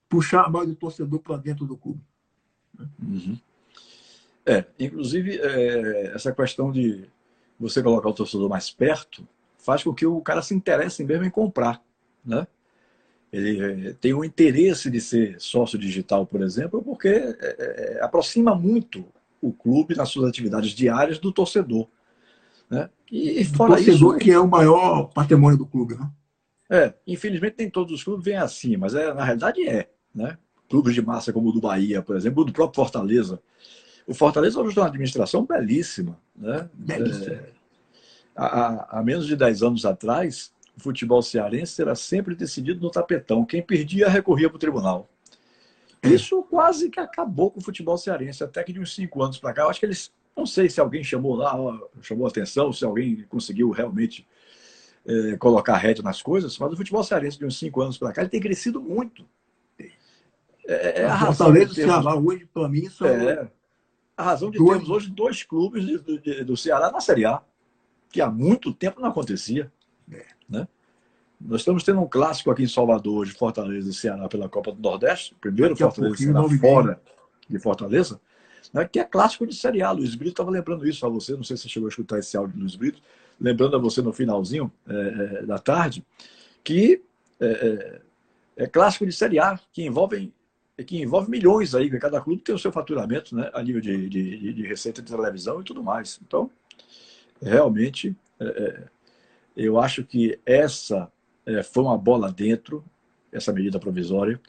puxar 0.09 0.51
mais 0.51 0.69
o 0.69 0.75
torcedor 0.75 1.19
para 1.19 1.37
dentro 1.37 1.65
do 1.65 1.77
clube. 1.77 2.01
Uhum. 3.01 3.37
É, 4.45 4.65
inclusive, 4.79 5.39
é, 5.39 6.15
essa 6.15 6.31
questão 6.31 6.71
de 6.71 7.07
você 7.59 7.81
colocar 7.81 8.09
o 8.09 8.13
torcedor 8.13 8.49
mais 8.49 8.69
perto 8.69 9.27
faz 9.57 9.83
com 9.83 9.93
que 9.93 10.05
o 10.05 10.21
cara 10.21 10.41
se 10.41 10.53
interesse 10.53 11.03
mesmo 11.03 11.25
em 11.25 11.29
comprar, 11.29 11.83
né? 12.23 12.47
Ele 13.31 13.89
é, 13.89 13.93
tem 13.93 14.13
um 14.13 14.23
interesse 14.23 14.89
de 14.89 15.01
ser 15.01 15.35
sócio 15.39 15.77
digital, 15.77 16.25
por 16.25 16.41
exemplo, 16.41 16.81
porque 16.81 17.07
é, 17.07 17.37
é, 17.39 18.03
aproxima 18.03 18.55
muito 18.55 19.05
o 19.41 19.51
clube 19.51 19.95
nas 19.95 20.09
suas 20.09 20.29
atividades 20.29 20.71
diárias 20.71 21.19
do 21.19 21.31
torcedor. 21.31 21.87
Né? 22.69 22.89
E, 23.11 23.43
fora 23.45 23.73
o 23.73 23.75
torcedor 23.75 24.15
isso, 24.15 24.25
que 24.25 24.31
é 24.31 24.39
o 24.39 24.47
maior 24.47 25.05
patrimônio 25.13 25.57
do 25.57 25.65
clube, 25.65 25.95
né? 25.95 26.09
É, 26.69 26.93
infelizmente 27.05 27.55
nem 27.59 27.69
todos 27.69 27.93
os 27.93 28.03
clubes 28.03 28.25
vêm 28.25 28.35
assim, 28.35 28.75
mas 28.75 28.93
é, 28.93 29.13
na 29.13 29.23
realidade 29.23 29.65
é, 29.67 29.89
né? 30.13 30.37
Clubes 30.69 30.93
de 30.93 31.01
massa 31.01 31.31
como 31.31 31.49
o 31.49 31.51
do 31.53 31.61
Bahia, 31.61 32.01
por 32.01 32.15
exemplo, 32.17 32.41
o 32.41 32.45
do 32.45 32.51
próprio 32.51 32.75
Fortaleza. 32.75 33.41
O 34.05 34.13
Fortaleza 34.13 34.59
hoje 34.59 34.73
tem 34.73 34.83
uma 34.83 34.89
administração 34.89 35.45
belíssima, 35.45 36.19
né? 36.35 36.69
Belíssima. 36.73 37.35
É, 37.35 37.49
há, 38.35 38.99
há 38.99 39.03
menos 39.03 39.25
de 39.27 39.35
10 39.35 39.63
anos 39.63 39.85
atrás, 39.85 40.51
o 40.77 40.79
futebol 40.79 41.21
cearense 41.21 41.81
era 41.81 41.95
sempre 41.95 42.35
decidido 42.35 42.79
no 42.79 42.91
tapetão. 42.91 43.43
Quem 43.43 43.61
perdia 43.61 44.07
recorria 44.07 44.47
para 44.47 44.57
o 44.57 44.59
tribunal. 44.59 45.09
É. 46.03 46.09
Isso 46.09 46.43
quase 46.43 46.89
que 46.89 46.99
acabou 46.99 47.49
com 47.49 47.59
o 47.59 47.63
futebol 47.63 47.97
cearense, 47.97 48.43
até 48.43 48.63
que 48.63 48.71
de 48.71 48.79
uns 48.79 48.93
cinco 48.93 49.21
anos 49.23 49.39
para 49.39 49.53
cá. 49.53 49.63
Eu 49.63 49.69
acho 49.69 49.79
que 49.79 49.85
eles. 49.87 50.11
Não 50.35 50.45
sei 50.45 50.69
se 50.69 50.79
alguém 50.79 51.03
chamou 51.03 51.35
lá, 51.35 51.55
chamou 51.99 52.27
atenção, 52.27 52.71
se 52.71 52.85
alguém 52.85 53.25
conseguiu 53.27 53.71
realmente 53.71 54.27
é, 55.03 55.35
colocar 55.37 55.75
rédea 55.77 56.03
nas 56.03 56.21
coisas, 56.21 56.55
mas 56.59 56.71
o 56.71 56.77
futebol 56.77 57.03
cearense 57.03 57.39
de 57.39 57.45
uns 57.45 57.57
cinco 57.57 57.81
anos 57.81 57.97
para 57.97 58.13
cá 58.13 58.21
ele 58.21 58.29
tem 58.29 58.39
crescido 58.39 58.79
muito. 58.79 59.25
É, 60.67 61.01
é 61.01 61.05
a 61.05 61.15
razão 61.15 61.47
Fortaleza 61.47 61.71
e 61.71 61.75
Ceará 61.75 62.15
hoje, 62.15 62.45
para 62.53 62.69
mim, 62.69 62.87
são. 62.87 63.07
É, 63.07 63.49
a 64.15 64.23
razão 64.23 64.51
de 64.51 64.59
dois... 64.59 64.71
termos 64.71 64.89
hoje 64.89 65.09
dois 65.09 65.43
clubes 65.43 65.85
de, 65.85 66.19
de, 66.19 66.43
do 66.43 66.55
Ceará 66.55 66.91
na 66.91 66.99
Série 66.99 67.25
A, 67.25 67.41
que 68.11 68.21
há 68.21 68.29
muito 68.29 68.71
tempo 68.73 69.01
não 69.01 69.09
acontecia. 69.09 69.71
Né? 70.49 70.67
Nós 71.39 71.61
estamos 71.61 71.83
tendo 71.83 72.01
um 72.01 72.07
clássico 72.07 72.49
aqui 72.49 72.63
em 72.63 72.67
Salvador, 72.67 73.25
de 73.25 73.33
Fortaleza 73.33 73.89
e 73.89 73.93
Ceará 73.93 74.27
pela 74.27 74.49
Copa 74.49 74.71
do 74.71 74.81
Nordeste. 74.81 75.35
Primeiro 75.39 75.75
Daqui 75.75 75.83
Fortaleza 75.83 76.15
e 76.15 76.17
Ceará 76.17 76.59
fora 76.59 77.01
de 77.49 77.59
Fortaleza, 77.59 78.19
né? 78.73 78.87
que 78.87 78.99
é 78.99 79.03
clássico 79.03 79.45
de 79.45 79.55
Série 79.55 79.81
A. 79.81 79.91
Luiz 79.91 80.15
Brito 80.15 80.33
estava 80.33 80.49
lembrando 80.49 80.87
isso 80.87 81.05
a 81.05 81.09
você, 81.09 81.33
não 81.33 81.43
sei 81.43 81.55
se 81.55 81.63
você 81.63 81.69
chegou 81.69 81.87
a 81.87 81.89
escutar 81.89 82.19
esse 82.19 82.35
áudio 82.35 82.55
do 82.55 82.61
Luiz 82.61 82.75
Brito, 82.75 83.01
lembrando 83.39 83.75
a 83.75 83.79
você 83.79 84.01
no 84.01 84.11
finalzinho 84.11 84.71
é, 84.87 84.93
é, 84.93 85.45
da 85.45 85.59
tarde, 85.59 86.03
que 86.63 87.01
é, 87.39 88.01
é, 88.57 88.63
é 88.63 88.67
clássico 88.67 89.05
de 89.05 89.11
Série 89.11 89.39
A, 89.39 89.59
que 89.71 89.85
envolve, 89.85 90.33
que 90.85 91.01
envolve 91.01 91.29
milhões 91.29 91.75
aí, 91.75 91.89
cada 91.99 92.19
clube 92.19 92.41
tem 92.41 92.55
o 92.55 92.59
seu 92.59 92.71
faturamento 92.71 93.35
né? 93.35 93.49
a 93.53 93.61
nível 93.61 93.79
de, 93.79 94.09
de, 94.09 94.53
de 94.53 94.67
receita 94.67 95.01
de 95.01 95.11
televisão 95.11 95.61
e 95.61 95.63
tudo 95.63 95.83
mais. 95.83 96.19
Então, 96.25 96.49
realmente, 97.41 98.15
é, 98.39 98.45
é, 98.45 98.83
eu 99.57 99.79
acho 99.79 100.03
que 100.03 100.39
essa 100.45 101.11
é, 101.45 101.63
foi 101.63 101.83
uma 101.83 101.97
bola 101.97 102.31
dentro, 102.31 102.85
essa 103.31 103.51
medida 103.51 103.79
provisória. 103.79 104.39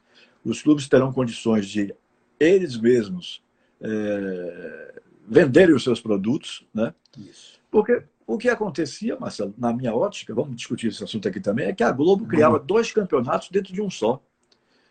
Os 0.44 0.60
clubes 0.60 0.86
terão 0.86 1.12
condições 1.12 1.66
de 1.66 1.94
eles 2.38 2.76
mesmos 2.76 3.42
é, 3.80 5.00
venderem 5.26 5.74
os 5.74 5.82
seus 5.82 6.00
produtos, 6.00 6.66
né? 6.74 6.94
Isso. 7.16 7.58
Porque 7.70 8.02
o 8.26 8.36
que 8.36 8.50
acontecia, 8.50 9.16
Marcelo, 9.18 9.54
na 9.56 9.72
minha 9.72 9.94
ótica, 9.94 10.34
vamos 10.34 10.54
discutir 10.54 10.88
esse 10.88 11.02
assunto 11.02 11.26
aqui 11.26 11.40
também, 11.40 11.66
é 11.66 11.72
que 11.72 11.82
a 11.82 11.90
Globo 11.90 12.26
criava 12.26 12.58
dois 12.58 12.92
campeonatos 12.92 13.48
dentro 13.50 13.72
de 13.72 13.80
um 13.80 13.88
só. 13.88 14.22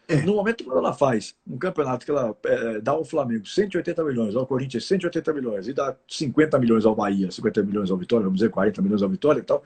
É. 0.07 0.21
No 0.21 0.35
momento 0.35 0.63
que 0.63 0.69
ela 0.69 0.93
faz 0.93 1.35
um 1.45 1.57
campeonato 1.57 2.05
que 2.05 2.11
ela 2.11 2.35
é, 2.45 2.79
dá 2.79 2.93
ao 2.93 3.03
Flamengo 3.03 3.45
180 3.45 4.03
milhões, 4.05 4.35
ao 4.35 4.47
Corinthians 4.47 4.87
180 4.87 5.33
milhões, 5.33 5.67
e 5.67 5.73
dá 5.73 5.95
50 6.07 6.57
milhões 6.57 6.85
ao 6.85 6.95
Bahia, 6.95 7.29
50 7.29 7.61
milhões 7.63 7.91
ao 7.91 7.97
Vitória, 7.97 8.23
vamos 8.23 8.39
dizer 8.39 8.49
40 8.49 8.81
milhões 8.81 9.03
ao 9.03 9.09
Vitória 9.09 9.41
e 9.41 9.43
tal, 9.43 9.63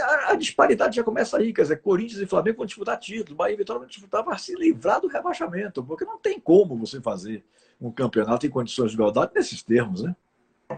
a, 0.00 0.34
disparidade 0.34 0.96
já 0.96 1.04
começa 1.04 1.36
aí, 1.38 1.52
quer 1.52 1.62
dizer, 1.62 1.80
Corinthians 1.80 2.20
e 2.20 2.26
Flamengo 2.26 2.58
vão 2.58 2.66
disputar 2.66 2.98
títulos, 2.98 3.36
Bahia 3.36 3.54
e 3.54 3.56
Vitória 3.56 3.80
vão 3.80 3.88
disputar 3.88 4.24
para 4.24 4.36
se 4.36 4.54
livrar 4.54 5.00
do 5.00 5.08
rebaixamento, 5.08 5.82
porque 5.82 6.04
não 6.04 6.18
tem 6.18 6.38
como 6.38 6.76
você 6.76 7.00
fazer 7.00 7.44
um 7.80 7.90
campeonato 7.90 8.46
em 8.46 8.50
condições 8.50 8.90
de 8.90 8.96
igualdade 8.96 9.32
nesses 9.34 9.62
termos, 9.62 10.02
né? 10.02 10.16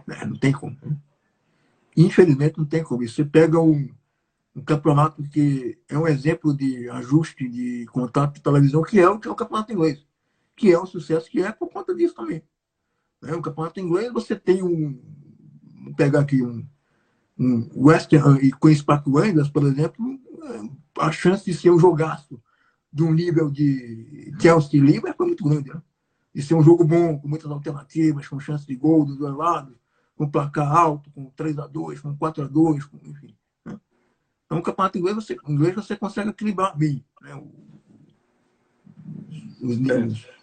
É, 0.09 0.25
não 0.25 0.37
tem 0.37 0.53
como. 0.53 0.77
Infelizmente 1.96 2.59
não 2.59 2.64
tem 2.64 2.85
como. 2.85 3.07
Você 3.07 3.25
pega 3.25 3.59
um, 3.59 3.88
um 4.55 4.62
campeonato 4.62 5.23
que 5.25 5.79
é 5.88 5.99
um 5.99 6.07
exemplo 6.07 6.55
de 6.55 6.88
ajuste 6.90 7.49
de 7.49 7.87
contato 7.87 8.35
de 8.35 8.42
televisão, 8.42 8.83
que 8.83 9.01
é 9.01 9.09
o, 9.09 9.18
que 9.18 9.29
é 9.29 9.31
o 9.31 9.35
campeonato 9.35 9.73
inglês, 9.73 10.07
que 10.55 10.70
é 10.73 10.79
o 10.79 10.87
sucesso 10.87 11.31
que 11.31 11.42
é 11.42 11.51
por 11.51 11.68
conta 11.70 11.94
disso 11.94 12.14
também. 12.14 12.42
É, 13.25 13.35
o 13.35 13.42
campeonato 13.42 13.81
inglês, 13.81 14.12
você 14.12 14.37
tem 14.37 14.62
um. 14.62 14.99
Vou 15.85 15.94
pegar 15.94 16.20
aqui 16.20 16.42
um, 16.42 16.66
um 17.40 17.66
West 17.74 18.12
Ham 18.12 18.38
e 18.42 18.53
Queen's 18.53 18.83
Park 18.83 19.07
Rangers, 19.07 19.48
por 19.48 19.64
exemplo, 19.64 20.20
a 20.98 21.11
chance 21.11 21.42
de 21.42 21.55
ser 21.55 21.70
um 21.70 21.79
jogaço 21.79 22.40
de 22.92 23.03
um 23.03 23.12
nível 23.12 23.50
de 23.50 24.31
Chelsea 24.38 24.79
e 24.79 24.83
Liverpool 24.83 25.14
foi 25.16 25.26
muito 25.26 25.44
grande. 25.44 25.70
Né? 25.70 25.81
De 26.35 26.42
ser 26.42 26.55
um 26.55 26.62
jogo 26.62 26.85
bom, 26.85 27.18
com 27.18 27.26
muitas 27.26 27.50
alternativas, 27.50 28.29
com 28.29 28.38
chance 28.38 28.66
de 28.66 28.76
gol 28.76 29.07
dos 29.07 29.16
dois 29.16 29.35
lados, 29.35 29.74
com 30.16 30.31
placar 30.31 30.70
alto, 30.70 31.11
com 31.12 31.31
3 31.31 31.59
a 31.59 31.66
2 31.66 32.00
com 32.00 32.14
4 32.14 32.44
a 32.44 32.46
2 32.46 32.85
com, 32.85 32.98
enfim. 33.05 33.35
Então, 34.44 34.59
o 34.59 34.62
campeonato 34.62 34.98
inglês 34.98 35.16
você, 35.16 35.37
inglês 35.48 35.74
você 35.74 35.96
consegue 35.96 36.31
equilibrar 36.31 36.76
bem 36.76 37.05
né? 37.22 37.42
os 39.62 39.79
níveis. 39.79 40.26
É. 40.29 40.39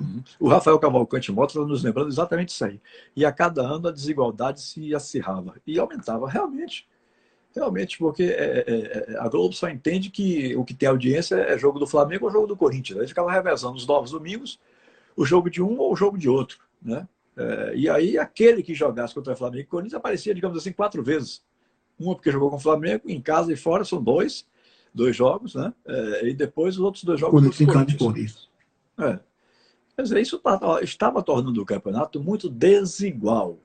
Uhum. 0.00 0.22
O 0.38 0.48
Rafael 0.48 0.78
Cavalcante 0.78 1.32
Mota 1.32 1.52
está 1.52 1.66
nos 1.66 1.82
lembrando 1.82 2.08
exatamente 2.08 2.50
isso 2.50 2.64
aí. 2.64 2.80
E 3.16 3.24
a 3.24 3.32
cada 3.32 3.62
ano 3.62 3.88
a 3.88 3.92
desigualdade 3.92 4.60
se 4.60 4.94
acirrava 4.94 5.54
e 5.66 5.78
aumentava. 5.78 6.28
Realmente, 6.28 6.86
Realmente, 7.54 7.98
porque 7.98 8.24
é, 8.24 8.64
é, 8.66 9.14
é, 9.14 9.18
a 9.18 9.28
Globo 9.28 9.54
só 9.54 9.68
entende 9.68 10.10
que 10.10 10.54
o 10.54 10.64
que 10.64 10.74
tem 10.74 10.88
audiência 10.88 11.34
é 11.34 11.58
jogo 11.58 11.78
do 11.78 11.86
Flamengo 11.86 12.26
ou 12.26 12.30
jogo 12.30 12.46
do 12.46 12.56
Corinthians. 12.56 12.98
Eles 12.98 13.10
ficavam 13.10 13.30
revezando 13.30 13.76
os 13.76 13.86
novos 13.86 14.10
domingos, 14.10 14.60
o 15.16 15.24
jogo 15.24 15.50
de 15.50 15.62
um 15.62 15.78
ou 15.78 15.92
o 15.92 15.96
jogo 15.96 16.18
de 16.18 16.28
outro. 16.28 16.58
Né? 16.80 17.08
É, 17.36 17.72
e 17.74 17.88
aí, 17.88 18.18
aquele 18.18 18.62
que 18.62 18.74
jogasse 18.74 19.14
contra 19.14 19.32
o 19.32 19.36
Flamengo 19.36 19.62
e 19.62 19.66
Corinthians 19.66 19.94
aparecia, 19.94 20.34
digamos 20.34 20.56
assim, 20.56 20.72
quatro 20.72 21.02
vezes. 21.02 21.42
Uma 21.98 22.14
porque 22.14 22.30
jogou 22.30 22.50
com 22.50 22.56
o 22.56 22.60
Flamengo, 22.60 23.04
em 23.08 23.20
casa 23.20 23.52
e 23.52 23.56
fora 23.56 23.82
são 23.82 24.00
dois, 24.00 24.46
dois 24.94 25.16
jogos, 25.16 25.54
né? 25.54 25.72
É, 25.86 26.28
e 26.28 26.34
depois 26.34 26.76
os 26.76 26.84
outros 26.84 27.02
dois 27.02 27.18
jogos. 27.18 27.40
Quando 27.40 27.72
contra 27.72 27.94
o 27.94 27.98
Corinthians. 27.98 28.48
É. 28.98 29.18
Quer 29.98 30.02
dizer, 30.02 30.20
isso 30.20 30.38
tá, 30.38 30.60
estava 30.80 31.20
tornando 31.24 31.60
o 31.60 31.66
campeonato 31.66 32.22
muito 32.22 32.48
desigual. 32.48 33.58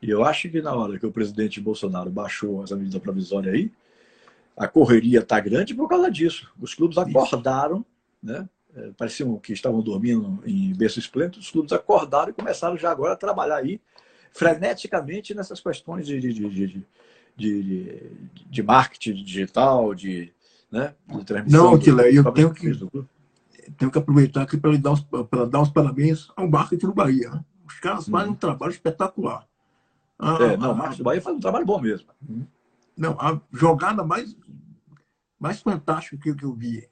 E 0.00 0.08
eu 0.08 0.24
acho 0.24 0.48
que 0.48 0.62
na 0.62 0.74
hora 0.74 0.98
que 0.98 1.04
o 1.04 1.12
presidente 1.12 1.60
Bolsonaro 1.60 2.08
baixou 2.08 2.64
essa 2.64 2.74
medida 2.74 2.98
provisória 2.98 3.52
aí, 3.52 3.70
a 4.56 4.66
correria 4.66 5.18
está 5.18 5.38
grande 5.38 5.74
por 5.74 5.86
causa 5.86 6.10
disso. 6.10 6.50
Os 6.58 6.72
clubes 6.72 6.96
acordaram, 6.96 7.84
né? 8.22 8.48
É, 8.74 8.90
pareciam 8.96 9.36
que 9.36 9.52
estavam 9.52 9.82
dormindo 9.82 10.42
em 10.46 10.72
berço 10.72 10.98
esplêndido, 10.98 11.40
os 11.40 11.50
clubes 11.50 11.72
acordaram 11.72 12.30
e 12.30 12.32
começaram 12.32 12.78
já 12.78 12.90
agora 12.90 13.12
a 13.12 13.16
trabalhar 13.16 13.56
aí 13.56 13.78
freneticamente 14.32 15.34
nessas 15.34 15.60
questões 15.60 16.06
de, 16.06 16.18
de, 16.20 16.32
de, 16.32 16.86
de, 17.36 18.02
de 18.48 18.62
marketing 18.62 19.22
digital, 19.22 19.94
de, 19.94 20.32
né, 20.72 20.94
de 21.06 21.22
transmissão. 21.22 21.72
Não, 21.72 21.78
Tilé, 21.78 22.16
eu 22.16 22.32
tenho 22.32 22.54
que, 22.54 22.72
tenho 23.76 23.90
que 23.90 23.98
aproveitar 23.98 24.42
aqui 24.42 24.56
para 24.56 24.76
dar, 24.76 24.92
os, 24.92 25.06
dar 25.50 25.62
os 25.62 25.70
parabéns 25.70 26.28
ao 26.36 26.48
marketing 26.48 26.86
do 26.86 26.94
Bahia. 26.94 27.30
Né? 27.30 27.44
Os 27.66 27.78
caras 27.80 28.08
fazem 28.08 28.32
um 28.32 28.34
trabalho 28.34 28.72
espetacular. 28.72 29.46
Ah, 30.18 30.36
é, 30.40 30.56
não, 30.56 30.72
o 30.72 30.76
Marcos 30.76 30.98
do 30.98 31.04
Bahia 31.04 31.22
faz 31.22 31.36
um 31.36 31.40
trabalho 31.40 31.64
bom 31.64 31.80
mesmo. 31.80 32.08
Uhum. 32.28 32.46
Não, 32.96 33.12
a 33.18 33.40
jogada 33.52 34.04
mais, 34.04 34.36
mais 35.38 35.62
fantástica 35.62 36.18
que, 36.18 36.34
que 36.34 36.44
eu 36.44 36.52
vi 36.52 36.86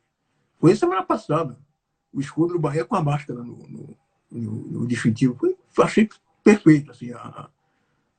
foi 0.58 0.74
semana 0.74 1.02
passada. 1.02 1.58
O 2.12 2.20
escudo 2.20 2.54
do 2.54 2.58
Bahia 2.58 2.84
com 2.84 2.96
a 2.96 3.02
máscara 3.02 3.42
no, 3.42 3.56
no, 3.68 3.96
no, 4.30 4.52
no 4.68 4.86
distintivo. 4.86 5.36
Foi, 5.36 5.56
achei 5.84 6.08
perfeito. 6.42 6.90
Assim, 6.90 7.12
a, 7.12 7.50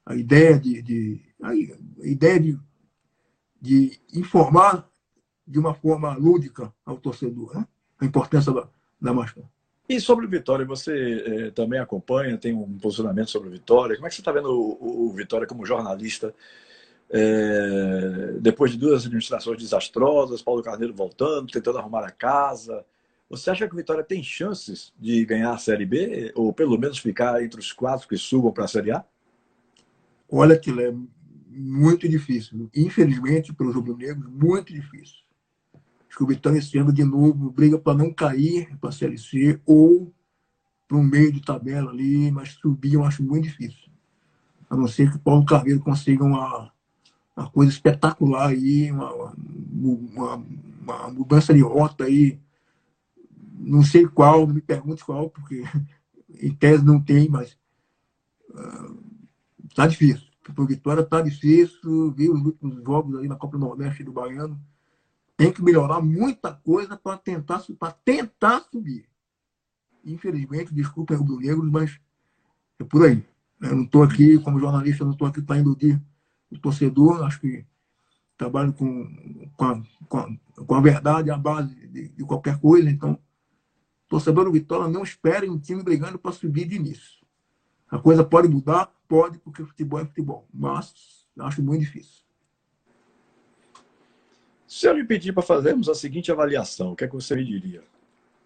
a 0.06 0.16
ideia 0.16 0.60
de, 0.60 0.82
de 0.82 1.22
a 1.42 1.56
ideia 2.06 2.40
de, 2.40 2.60
de 3.60 4.00
informar 4.14 4.88
de 5.48 5.58
uma 5.58 5.74
forma 5.74 6.16
lúdica 6.16 6.72
ao 6.86 6.98
torcedor 6.98 7.56
né? 7.56 7.68
A 8.00 8.06
importância 8.06 8.52
da, 8.52 8.68
da 9.00 9.14
máscara. 9.14 9.48
E 9.88 10.00
sobre 10.00 10.28
o 10.28 10.30
Vitória, 10.30 10.66
você 10.66 11.24
eh, 11.26 11.52
também 11.52 11.80
acompanha, 11.80 12.38
tem 12.38 12.54
um 12.54 12.78
posicionamento 12.78 13.32
sobre 13.32 13.50
o 13.50 13.52
Vitória. 13.52 13.96
Como 13.96 14.06
é 14.06 14.10
que 14.10 14.16
você 14.16 14.22
está 14.22 14.32
vendo 14.32 14.52
o, 14.52 15.08
o, 15.08 15.14
Vitória 15.14 15.48
como 15.48 15.66
jornalista? 15.66 16.34
Eh, 17.10 18.36
depois 18.40 18.72
de 18.72 18.78
duas 18.78 19.04
administrações 19.04 19.58
desastrosas, 19.58 20.44
Paulo 20.44 20.62
Carneiro 20.62 20.94
voltando, 20.94 21.52
tentando 21.52 21.80
arrumar 21.80 22.06
a 22.06 22.12
casa. 22.12 22.86
Você 23.32 23.50
acha 23.50 23.68
que 23.68 23.74
o 23.74 23.78
Vitória 23.78 24.04
tem 24.04 24.22
chances 24.22 24.94
de 25.00 25.26
ganhar 25.26 25.54
a 25.54 25.58
Série 25.58 25.88
B? 25.88 26.32
Ou 26.36 26.54
pelo 26.54 26.78
menos 26.78 27.00
ficar 27.00 27.44
entre 27.44 27.60
os 27.60 27.72
quatro 27.72 28.08
que 28.08 28.16
subam 28.16 28.52
para 28.52 28.66
a 28.66 28.68
Série 28.68 28.92
A? 28.92 29.04
Olha, 30.32 30.56
que 30.56 30.70
é 30.70 30.94
muito 31.48 32.08
difícil. 32.08 32.70
Infelizmente, 32.76 33.52
para 33.54 33.66
os 33.66 33.74
rubro-negros, 33.74 34.30
muito 34.30 34.72
difícil 34.72 35.20
que 36.20 36.24
o 36.24 36.28
Vitória 36.28 36.60
esse 36.60 36.78
ano 36.78 36.92
de 36.92 37.06
novo 37.06 37.50
briga 37.50 37.80
para 37.80 37.98
não 37.98 38.14
cair 38.14 38.78
para 38.78 38.90
a 38.90 38.92
Série 38.92 39.18
C 39.18 39.58
ou 39.66 40.14
para 40.86 40.98
um 40.98 41.04
meio 41.04 41.32
de 41.32 41.40
tabela 41.40 41.92
ali, 41.92 42.30
mas 42.30 42.50
subir 42.56 42.96
eu 42.96 43.06
acho 43.06 43.24
muito 43.24 43.46
difícil. 43.46 43.90
A 44.70 44.76
não 44.76 44.86
ser 44.86 45.10
que 45.10 45.16
o 45.16 45.20
Paulo 45.22 45.46
Carneiro 45.46 45.80
consiga 45.80 46.26
uma, 46.26 46.74
uma 47.38 47.50
coisa 47.50 47.72
espetacular 47.72 48.50
aí, 48.50 48.92
uma, 48.92 49.34
uma, 49.72 50.44
uma, 50.82 51.08
mudança 51.10 51.54
de 51.54 51.62
rota 51.62 52.04
aí. 52.04 52.38
Não 53.54 53.82
sei 53.82 54.06
qual, 54.06 54.46
não 54.46 54.56
me 54.56 54.62
pergunte 54.62 55.06
qual, 55.06 55.30
porque 55.30 55.64
em 56.38 56.54
tese 56.54 56.84
não 56.84 57.00
tem, 57.00 57.30
mas 57.30 57.58
uh, 58.50 58.98
tá 59.74 59.88
difícil. 59.88 60.28
Porque 60.44 60.62
o 60.62 60.68
Vitória 60.68 61.02
tá 61.02 61.22
difícil, 61.22 62.12
viu 62.12 62.34
os 62.34 62.44
últimos 62.44 62.84
jogos 62.84 63.16
aí 63.20 63.28
na 63.30 63.38
Copa 63.38 63.58
do 63.58 63.66
Nordeste 63.66 64.04
do 64.04 64.12
Baiano 64.12 64.60
tem 65.40 65.54
que 65.54 65.64
melhorar 65.64 66.02
muita 66.02 66.54
coisa 66.54 66.98
para 66.98 67.18
tentar, 67.18 67.64
tentar 68.04 68.60
subir. 68.70 69.08
Infelizmente, 70.04 70.74
desculpem 70.74 71.16
os 71.16 71.40
negros, 71.40 71.72
mas 71.72 71.98
é 72.78 72.84
por 72.84 73.06
aí. 73.06 73.26
Eu 73.62 73.74
não 73.74 73.84
estou 73.86 74.04
aqui, 74.04 74.38
como 74.40 74.60
jornalista, 74.60 75.06
não 75.06 75.14
estou 75.14 75.26
aqui 75.26 75.42
para 75.42 75.58
iludir 75.58 75.98
o 76.52 76.60
torcedor. 76.60 77.24
Acho 77.24 77.40
que 77.40 77.66
trabalho 78.38 78.74
com, 78.74 79.50
com, 79.56 79.64
a, 79.64 79.82
com, 80.10 80.18
a, 80.18 80.28
com 80.66 80.76
a 80.76 80.82
verdade, 80.82 81.32
a 81.32 81.38
base 81.38 81.74
de, 81.88 82.10
de, 82.10 82.24
qualquer 82.26 82.60
coisa. 82.60 82.90
Então, 82.90 83.18
torcedor 84.10 84.44
do 84.44 84.52
Vitória, 84.52 84.90
não 84.90 85.04
espere 85.04 85.50
um 85.50 85.58
time 85.58 85.82
brigando 85.82 86.20
para 86.20 86.34
subir 86.34 86.68
de 86.68 86.76
início. 86.76 87.26
A 87.90 87.98
coisa 87.98 88.26
pode 88.26 88.50
mudar? 88.50 88.94
Pode, 89.08 89.38
porque 89.38 89.64
futebol 89.64 90.02
é 90.02 90.06
futebol. 90.06 90.50
Mas 90.54 91.26
acho 91.40 91.64
muito 91.64 91.80
difícil. 91.80 92.29
Se 94.70 94.88
eu 94.88 94.94
lhe 94.94 95.04
pedir 95.04 95.34
para 95.34 95.42
fazermos 95.42 95.90
a 95.90 95.96
seguinte 95.96 96.32
avaliação, 96.32 96.92
o 96.92 96.96
que 96.96 97.04
é 97.04 97.08
que 97.08 97.16
você 97.16 97.36
me 97.36 97.44
diria? 97.44 97.82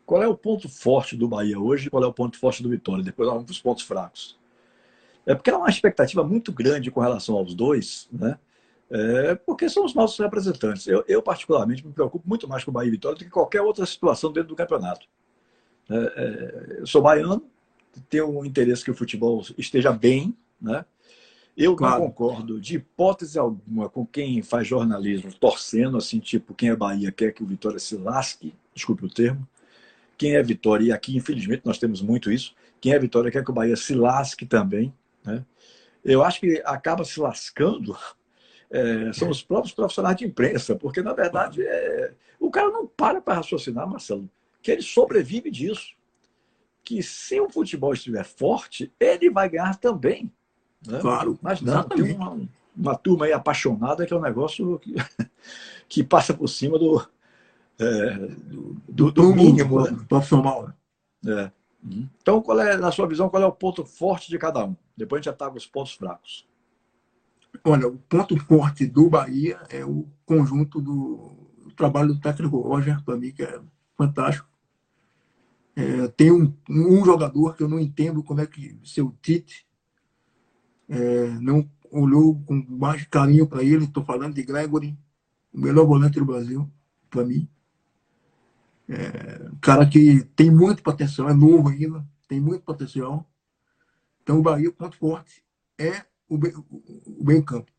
Qual 0.05 0.23
é 0.23 0.27
o 0.27 0.37
ponto 0.37 0.69
forte 0.69 1.17
do 1.17 1.27
Bahia 1.27 1.59
hoje 1.59 1.87
e 1.87 1.89
qual 1.89 2.01
é 2.01 2.07
o 2.07 2.13
ponto 2.13 2.39
forte 2.39 2.63
do 2.63 2.69
Vitória? 2.69 3.03
Depois 3.03 3.27
vamos 3.27 3.43
para 3.43 3.51
os 3.51 3.59
pontos 3.59 3.83
fracos. 3.83 4.39
É 5.25 5.35
porque 5.35 5.49
há 5.49 5.57
uma 5.57 5.69
expectativa 5.69 6.23
muito 6.23 6.53
grande 6.53 6.89
com 6.89 7.01
relação 7.01 7.35
aos 7.35 7.53
dois, 7.53 8.07
né? 8.09 8.39
É 8.89 9.35
porque 9.35 9.67
são 9.67 9.83
os 9.83 9.93
nossos 9.93 10.17
representantes. 10.17 10.87
Eu, 10.87 11.03
eu, 11.09 11.21
particularmente, 11.21 11.85
me 11.85 11.91
preocupo 11.91 12.25
muito 12.25 12.47
mais 12.47 12.63
com 12.63 12.71
o 12.71 12.73
Bahia 12.73 12.87
e 12.87 12.91
Vitória 12.91 13.17
do 13.17 13.25
que 13.25 13.29
qualquer 13.29 13.61
outra 13.61 13.85
situação 13.85 14.31
dentro 14.31 14.47
do 14.47 14.55
campeonato. 14.55 15.05
É, 15.89 15.95
é, 15.97 16.79
eu 16.79 16.87
sou 16.87 17.01
baiano, 17.01 17.43
tenho 18.07 18.29
um 18.29 18.45
interesse 18.45 18.81
que 18.81 18.91
o 18.91 18.95
futebol 18.95 19.45
esteja 19.57 19.91
bem, 19.91 20.33
né? 20.61 20.85
Eu 21.55 21.75
claro. 21.75 21.99
não 21.99 22.07
concordo 22.07 22.59
de 22.59 22.77
hipótese 22.77 23.37
alguma 23.37 23.87
com 23.87 24.05
quem 24.05 24.41
faz 24.41 24.67
jornalismo 24.67 25.31
torcendo, 25.33 25.97
assim, 25.97 26.19
tipo, 26.19 26.53
quem 26.53 26.69
é 26.69 26.75
Bahia 26.75 27.11
quer 27.11 27.31
que 27.31 27.43
o 27.43 27.45
Vitória 27.45 27.77
se 27.77 27.95
lasque, 27.95 28.55
desculpe 28.73 29.05
o 29.05 29.09
termo. 29.09 29.47
Quem 30.17 30.35
é 30.35 30.43
Vitória, 30.43 30.85
e 30.85 30.91
aqui 30.91 31.15
infelizmente 31.15 31.63
nós 31.65 31.77
temos 31.77 32.01
muito 32.01 32.31
isso, 32.31 32.55
quem 32.81 32.93
é 32.93 32.99
Vitória 32.99 33.31
quer 33.31 33.43
que 33.43 33.51
o 33.51 33.53
Bahia 33.53 33.75
se 33.75 33.93
lasque 33.93 34.45
também. 34.45 34.93
Né? 35.23 35.45
Eu 36.03 36.23
acho 36.23 36.39
que 36.39 36.61
acaba 36.65 37.05
se 37.05 37.19
lascando 37.19 37.95
é, 38.73 39.13
são 39.13 39.29
os 39.29 39.43
próprios 39.43 39.71
profissionais 39.71 40.17
de 40.17 40.25
imprensa, 40.25 40.75
porque 40.75 41.03
na 41.03 41.13
verdade 41.13 41.61
é, 41.61 42.13
o 42.39 42.49
cara 42.49 42.69
não 42.71 42.87
para 42.87 43.21
para 43.21 43.35
raciocinar, 43.35 43.87
Marcelo, 43.87 44.27
que 44.63 44.71
ele 44.71 44.81
sobrevive 44.81 45.51
disso. 45.51 45.93
Que 46.83 47.01
se 47.01 47.39
o 47.39 47.49
futebol 47.49 47.93
estiver 47.93 48.25
forte, 48.25 48.91
ele 48.99 49.29
vai 49.29 49.47
ganhar 49.47 49.79
também. 49.79 50.29
Né? 50.87 50.99
Claro. 50.99 51.37
Mas 51.41 51.61
não, 51.61 51.73
exatamente. 51.73 52.07
tem 52.07 52.15
uma, 52.15 52.39
uma 52.75 52.95
turma 52.95 53.25
aí 53.25 53.33
apaixonada 53.33 54.05
que 54.05 54.13
é 54.13 54.17
um 54.17 54.21
negócio 54.21 54.79
que, 54.79 54.95
que 55.87 56.03
passa 56.03 56.33
por 56.33 56.47
cima 56.47 56.77
do, 56.77 57.05
é, 57.79 58.15
do, 58.15 58.81
do, 58.87 59.11
do, 59.11 59.35
mínimo. 59.35 59.81
Né? 59.81 59.97
Profissional. 60.07 60.71
Né? 61.23 61.43
É. 61.43 61.51
Então, 62.21 62.41
qual 62.41 62.59
é, 62.61 62.77
na 62.77 62.91
sua 62.91 63.07
visão, 63.07 63.29
qual 63.29 63.43
é 63.43 63.45
o 63.45 63.51
ponto 63.51 63.83
forte 63.85 64.29
de 64.29 64.37
cada 64.37 64.65
um? 64.65 64.75
Depois 64.95 65.19
a 65.19 65.21
gente 65.21 65.33
ataca 65.33 65.57
os 65.57 65.65
pontos 65.65 65.93
fracos. 65.93 66.47
Olha, 67.63 67.87
o 67.87 67.97
ponto 67.97 68.37
forte 68.45 68.85
do 68.85 69.09
Bahia 69.09 69.59
é 69.69 69.83
o 69.83 70.07
conjunto 70.25 70.81
do, 70.81 71.31
do 71.63 71.71
trabalho 71.71 72.13
do 72.13 72.19
técnico 72.19 72.59
Roger, 72.59 73.03
para 73.03 73.17
mim, 73.17 73.31
que 73.31 73.43
é 73.43 73.59
fantástico. 73.97 74.47
É, 75.75 76.07
tem 76.09 76.31
um, 76.31 76.53
um 76.69 77.03
jogador 77.03 77.55
que 77.55 77.63
eu 77.63 77.67
não 77.67 77.79
entendo 77.79 78.23
como 78.23 78.41
é 78.41 78.47
que 78.47 78.79
seu 78.83 79.13
Tite 79.21 79.65
é, 80.89 81.29
não 81.39 81.69
olhou 81.91 82.41
com 82.45 82.55
mais 82.69 83.05
carinho 83.05 83.47
para 83.47 83.63
ele. 83.63 83.85
Estou 83.85 84.03
falando 84.03 84.33
de 84.33 84.43
Gregory, 84.43 84.97
o 85.53 85.59
melhor 85.59 85.85
volante 85.85 86.19
do 86.19 86.25
Brasil, 86.25 86.69
para 87.09 87.23
mim. 87.23 87.47
É, 88.87 89.49
cara 89.61 89.87
que 89.87 90.23
tem 90.35 90.51
muito 90.51 90.83
potencial, 90.83 91.29
é 91.29 91.33
novo 91.33 91.69
ainda, 91.69 92.05
tem 92.27 92.39
muito 92.39 92.63
potencial. 92.63 93.27
Então, 94.21 94.39
o 94.39 94.41
Bahia, 94.41 94.69
o 94.69 94.73
ponto 94.73 94.97
forte 94.97 95.43
é 95.77 96.05
o, 96.27 96.35
o 96.35 97.23
meio 97.23 97.43
campo. 97.43 97.71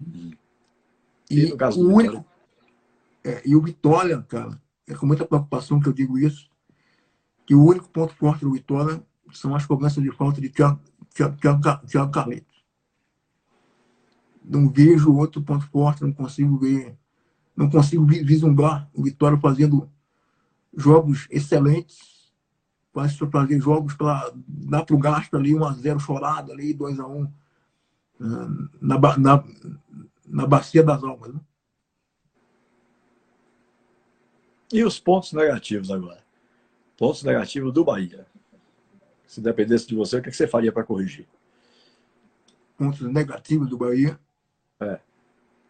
E, 0.00 0.36
e 1.30 1.52
o 1.52 1.88
único. 1.88 2.24
É, 3.24 3.42
e 3.46 3.54
o 3.54 3.62
Vitória, 3.62 4.20
cara, 4.22 4.60
é 4.86 4.94
com 4.94 5.06
muita 5.06 5.24
preocupação 5.24 5.80
que 5.80 5.88
eu 5.88 5.92
digo 5.92 6.18
isso, 6.18 6.50
que 7.46 7.54
o 7.54 7.64
único 7.64 7.88
ponto 7.88 8.14
forte 8.14 8.44
do 8.44 8.52
Vitória 8.52 9.02
são 9.32 9.54
as 9.54 9.64
cobranças 9.64 10.02
de 10.02 10.10
falta 10.10 10.40
de 10.40 10.48
Thiago, 10.48 10.80
Thiago 11.12 12.10
Carletos. 12.10 12.62
Não 14.44 14.68
vejo 14.68 15.14
outro 15.14 15.42
ponto 15.42 15.66
forte, 15.68 16.02
não 16.02 16.12
consigo 16.12 16.58
ver, 16.58 16.96
não 17.56 17.70
consigo 17.70 18.04
vislumbrar 18.04 18.90
o 18.92 19.02
Vitória 19.02 19.38
fazendo 19.38 19.90
jogos 20.74 21.28
excelentes, 21.30 22.12
para 22.92 23.08
fazer 23.08 23.60
jogos 23.60 23.94
para 23.94 24.30
dar 24.46 24.84
para 24.84 24.94
o 24.94 24.98
gasto 24.98 25.36
ali, 25.36 25.52
1x0 25.52 25.98
chorado 25.98 26.52
ali, 26.52 26.74
2x1 26.74 27.32
ah, 28.20 28.48
na, 28.80 28.98
na, 29.18 29.44
na 30.26 30.46
bacia 30.46 30.82
das 30.82 31.02
almas. 31.02 31.32
Né? 31.32 31.40
E 34.72 34.84
os 34.84 35.00
pontos 35.00 35.32
negativos 35.32 35.90
agora? 35.90 36.22
Pontos 36.96 37.22
negativos 37.22 37.72
do 37.72 37.84
Bahia. 37.84 38.26
Se 39.32 39.40
dependesse 39.40 39.86
de 39.86 39.94
você, 39.94 40.18
o 40.18 40.22
que 40.22 40.30
você 40.30 40.46
faria 40.46 40.70
para 40.70 40.84
corrigir? 40.84 41.26
Pontos 42.76 43.00
negativos 43.00 43.66
do 43.66 43.78
Bahia? 43.78 44.20
É. 44.78 44.98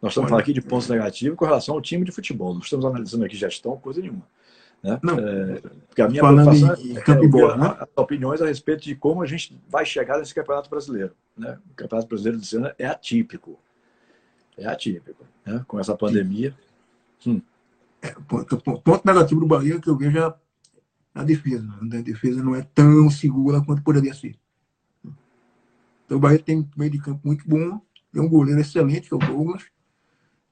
Nós 0.01 0.11
estamos 0.11 0.29
falando 0.29 0.41
aqui 0.43 0.51
de 0.51 0.61
pontos 0.61 0.89
negativos 0.89 1.37
com 1.37 1.45
relação 1.45 1.75
ao 1.75 1.81
time 1.81 2.03
de 2.03 2.11
futebol. 2.11 2.53
Não 2.53 2.59
estamos 2.59 2.83
analisando 2.83 3.23
aqui 3.23 3.37
gestão, 3.37 3.77
coisa 3.77 4.01
nenhuma. 4.01 4.27
Né? 4.83 4.99
Não. 5.01 5.17
É, 5.17 5.61
porque 5.87 6.01
a 6.01 6.09
minha 6.09 6.21
preocupação 6.21 6.75
em, 6.75 6.91
em 6.91 6.97
é, 6.97 7.57
né? 7.57 7.77
as 7.79 7.87
opiniões 7.95 8.41
a 8.41 8.47
respeito 8.47 8.83
de 8.83 8.95
como 8.97 9.21
a 9.21 9.25
gente 9.25 9.57
vai 9.69 9.85
chegar 9.85 10.19
nesse 10.19 10.35
Campeonato 10.35 10.69
Brasileiro. 10.69 11.15
Né? 11.37 11.57
O 11.71 11.73
Campeonato 11.73 12.09
Brasileiro 12.09 12.39
desse 12.39 12.57
ano 12.57 12.69
é 12.77 12.85
atípico. 12.85 13.57
É 14.57 14.65
atípico. 14.65 15.25
Né? 15.45 15.63
Com 15.65 15.79
essa 15.79 15.95
pandemia. 15.95 16.53
Hum. 17.25 17.41
É, 18.01 18.13
ponto, 18.27 18.57
ponto, 18.81 19.07
negativo 19.07 19.39
do 19.39 19.47
Bahia 19.47 19.79
que 19.79 19.89
eu 19.89 19.95
vejo 19.95 20.17
é 20.17 20.21
a 20.21 20.35
defesa. 21.21 21.67
Né? 21.81 21.99
A 21.99 22.01
defesa 22.01 22.41
não 22.41 22.55
é 22.55 22.61
tão 22.61 23.09
segura 23.11 23.61
quanto 23.61 23.83
poderia 23.83 24.13
ser. 24.13 24.35
Então 26.05 26.17
o 26.17 26.19
Bahia 26.19 26.39
tem 26.39 26.59
um 26.59 26.67
meio 26.75 26.91
de 26.91 26.99
campo 26.99 27.21
muito 27.23 27.47
bom, 27.47 27.79
tem 28.11 28.21
um 28.21 28.29
goleiro 28.29 28.59
excelente, 28.59 29.07
que 29.07 29.13
é 29.13 29.17
o 29.17 29.19
Douglas, 29.19 29.63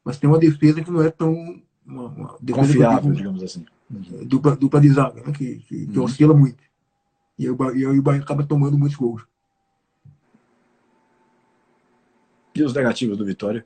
mas 0.03 0.17
tem 0.17 0.29
uma 0.29 0.39
defesa 0.39 0.83
que 0.83 0.91
não 0.91 1.01
é 1.01 1.09
tão. 1.09 1.61
Uma, 1.85 2.05
uma 2.05 2.27
Confiável, 2.53 3.11
digamos 3.13 3.41
assim. 3.41 3.65
Uhum. 3.89 4.25
Dupla, 4.25 4.55
dupla 4.55 4.79
de 4.79 4.89
zaga, 4.89 5.21
né? 5.23 5.31
que, 5.33 5.57
que, 5.57 5.87
que 5.87 5.97
uhum. 5.97 6.05
oscila 6.05 6.33
muito. 6.33 6.63
E 7.37 7.47
aí, 7.47 7.55
e 7.75 7.85
aí 7.85 7.99
o 7.99 8.01
Bahia 8.01 8.21
acaba 8.21 8.45
tomando 8.45 8.77
muitos 8.77 8.97
gols. 8.97 9.23
E 12.53 12.63
os 12.63 12.73
negativos 12.73 13.17
do 13.17 13.25
Vitória? 13.25 13.65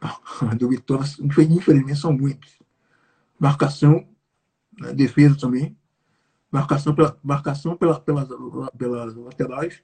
do 0.58 0.68
Vitória, 0.68 1.04
infelizmente, 1.20 1.98
são 1.98 2.12
muitos. 2.12 2.58
Marcação, 3.38 4.06
né? 4.80 4.92
defesa 4.92 5.36
também. 5.38 5.76
Marcação 6.50 6.94
pela, 6.94 7.18
marcação 7.22 7.76
pela, 7.76 8.00
pelas, 8.00 8.28
pelas 8.76 9.14
laterais. 9.14 9.82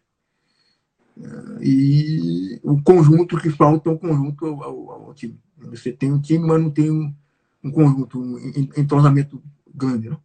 Eh, 1.20 1.58
e 1.62 2.60
o 2.62 2.82
conjunto 2.82 3.38
que 3.38 3.50
falta 3.50 3.88
é 3.88 3.92
um 3.92 3.98
conjunto 3.98 4.46
ao, 4.46 4.90
ao, 4.90 5.14
time. 5.14 5.38
Você 5.58 5.92
tem 5.92 6.12
um 6.12 6.20
time, 6.20 6.46
mas 6.46 6.62
não 6.62 6.70
tem 6.70 6.90
um, 6.90 7.14
um 7.62 7.70
conjunto, 7.70 8.18
um 8.18 8.38
entrosamento 8.76 9.42
grande. 9.74 10.10
Né? 10.10 10.16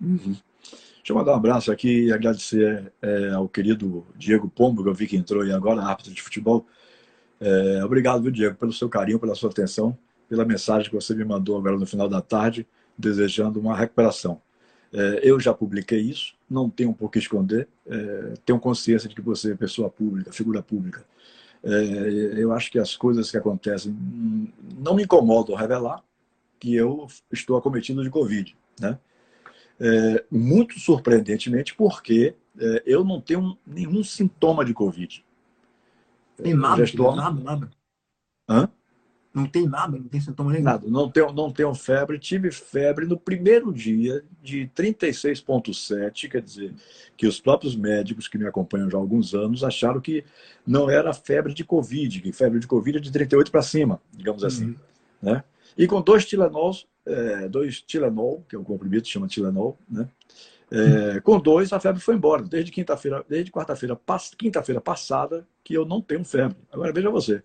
Uhum. 0.00 0.36
Deixa 1.04 1.12
eu 1.12 1.16
mandar 1.16 1.32
um 1.32 1.36
abraço 1.36 1.70
aqui 1.70 2.06
e 2.06 2.12
agradecer 2.12 2.90
é, 3.02 3.30
ao 3.30 3.46
querido 3.46 4.06
Diego 4.16 4.48
Pombo, 4.48 4.82
que 4.82 4.88
eu 4.88 4.94
vi 4.94 5.06
que 5.06 5.16
entrou 5.16 5.42
aí 5.42 5.52
agora, 5.52 5.82
árbitro 5.82 6.12
de 6.12 6.22
futebol. 6.22 6.66
É, 7.38 7.84
obrigado, 7.84 8.32
Diego, 8.32 8.56
pelo 8.56 8.72
seu 8.72 8.88
carinho, 8.88 9.18
pela 9.18 9.34
sua 9.34 9.50
atenção, 9.50 9.96
pela 10.30 10.46
mensagem 10.46 10.88
que 10.88 10.94
você 10.94 11.14
me 11.14 11.24
mandou 11.24 11.58
agora 11.58 11.76
no 11.76 11.84
final 11.84 12.08
da 12.08 12.22
tarde, 12.22 12.66
desejando 12.96 13.60
uma 13.60 13.76
recuperação. 13.76 14.40
É, 14.92 15.20
eu 15.22 15.40
já 15.40 15.52
publiquei 15.52 16.00
isso, 16.00 16.34
não 16.48 16.70
tenho 16.70 16.94
pouco 16.94 17.12
que 17.12 17.18
esconder, 17.18 17.68
é, 17.86 18.34
tenho 18.44 18.60
consciência 18.60 19.08
de 19.08 19.14
que 19.14 19.20
você 19.20 19.52
é 19.52 19.56
pessoa 19.56 19.90
pública, 19.90 20.32
figura 20.32 20.62
pública. 20.62 21.04
É, 21.64 22.40
eu 22.40 22.52
acho 22.52 22.70
que 22.70 22.78
as 22.78 22.94
coisas 22.94 23.30
que 23.30 23.36
acontecem 23.36 23.96
não 24.78 24.94
me 24.94 25.02
incomodam 25.02 25.56
revelar 25.56 26.04
que 26.60 26.74
eu 26.74 27.06
estou 27.32 27.56
acometido 27.56 28.02
de 28.02 28.10
Covid. 28.10 28.56
Né? 28.80 28.98
É, 29.80 30.24
muito 30.30 30.78
surpreendentemente, 30.78 31.74
porque 31.74 32.34
é, 32.58 32.82
eu 32.86 33.02
não 33.02 33.20
tenho 33.20 33.58
nenhum 33.66 34.04
sintoma 34.04 34.64
de 34.64 34.72
Covid. 34.72 35.24
Tem 36.36 36.54
nada, 36.54 36.82
estou... 36.82 37.14
nada, 37.16 37.40
nada. 37.40 37.70
Hã? 38.48 38.68
Não 39.34 39.46
tem 39.46 39.68
nada, 39.68 39.98
não 39.98 40.06
tem 40.06 40.20
sintoma 40.20 40.52
nenhum. 40.52 40.62
Nada, 40.62 40.86
não 40.88 41.10
tenho, 41.10 41.32
não 41.32 41.50
tenho 41.50 41.74
febre. 41.74 42.20
Tive 42.20 42.52
febre 42.52 43.04
no 43.04 43.18
primeiro 43.18 43.72
dia 43.72 44.22
de 44.40 44.70
36,7, 44.76 46.30
quer 46.30 46.40
dizer, 46.40 46.72
que 47.16 47.26
os 47.26 47.40
próprios 47.40 47.74
médicos 47.74 48.28
que 48.28 48.38
me 48.38 48.46
acompanham 48.46 48.88
já 48.88 48.96
há 48.96 49.00
alguns 49.00 49.34
anos 49.34 49.64
acharam 49.64 50.00
que 50.00 50.24
não 50.64 50.88
era 50.88 51.12
febre 51.12 51.52
de 51.52 51.64
Covid, 51.64 52.20
que 52.20 52.32
febre 52.32 52.60
de 52.60 52.68
Covid 52.68 52.98
é 52.98 53.00
de 53.00 53.10
38 53.10 53.50
para 53.50 53.62
cima, 53.62 54.00
digamos 54.12 54.44
assim. 54.44 54.66
Uhum. 54.66 54.76
Né? 55.20 55.42
E 55.76 55.88
com 55.88 56.00
dois 56.00 56.24
Tilenols, 56.24 56.86
é, 57.04 57.48
dois 57.48 57.80
Tilenol, 57.80 58.44
que 58.48 58.54
é 58.54 58.58
o 58.58 58.62
comprimido, 58.62 59.06
chama 59.08 59.26
Tilenol, 59.26 59.76
né? 59.88 60.08
É, 60.70 61.14
uhum. 61.14 61.20
com 61.22 61.40
dois 61.40 61.72
a 61.72 61.80
febre 61.80 62.00
foi 62.00 62.14
embora. 62.14 62.42
Desde 62.42 62.70
quinta-feira, 62.70 63.24
desde 63.28 63.50
quarta-feira, 63.50 63.98
quinta-feira 64.38 64.80
passada, 64.80 65.44
que 65.64 65.74
eu 65.74 65.84
não 65.84 66.00
tenho 66.00 66.24
febre. 66.24 66.56
Agora 66.70 66.92
veja 66.92 67.10
você, 67.10 67.42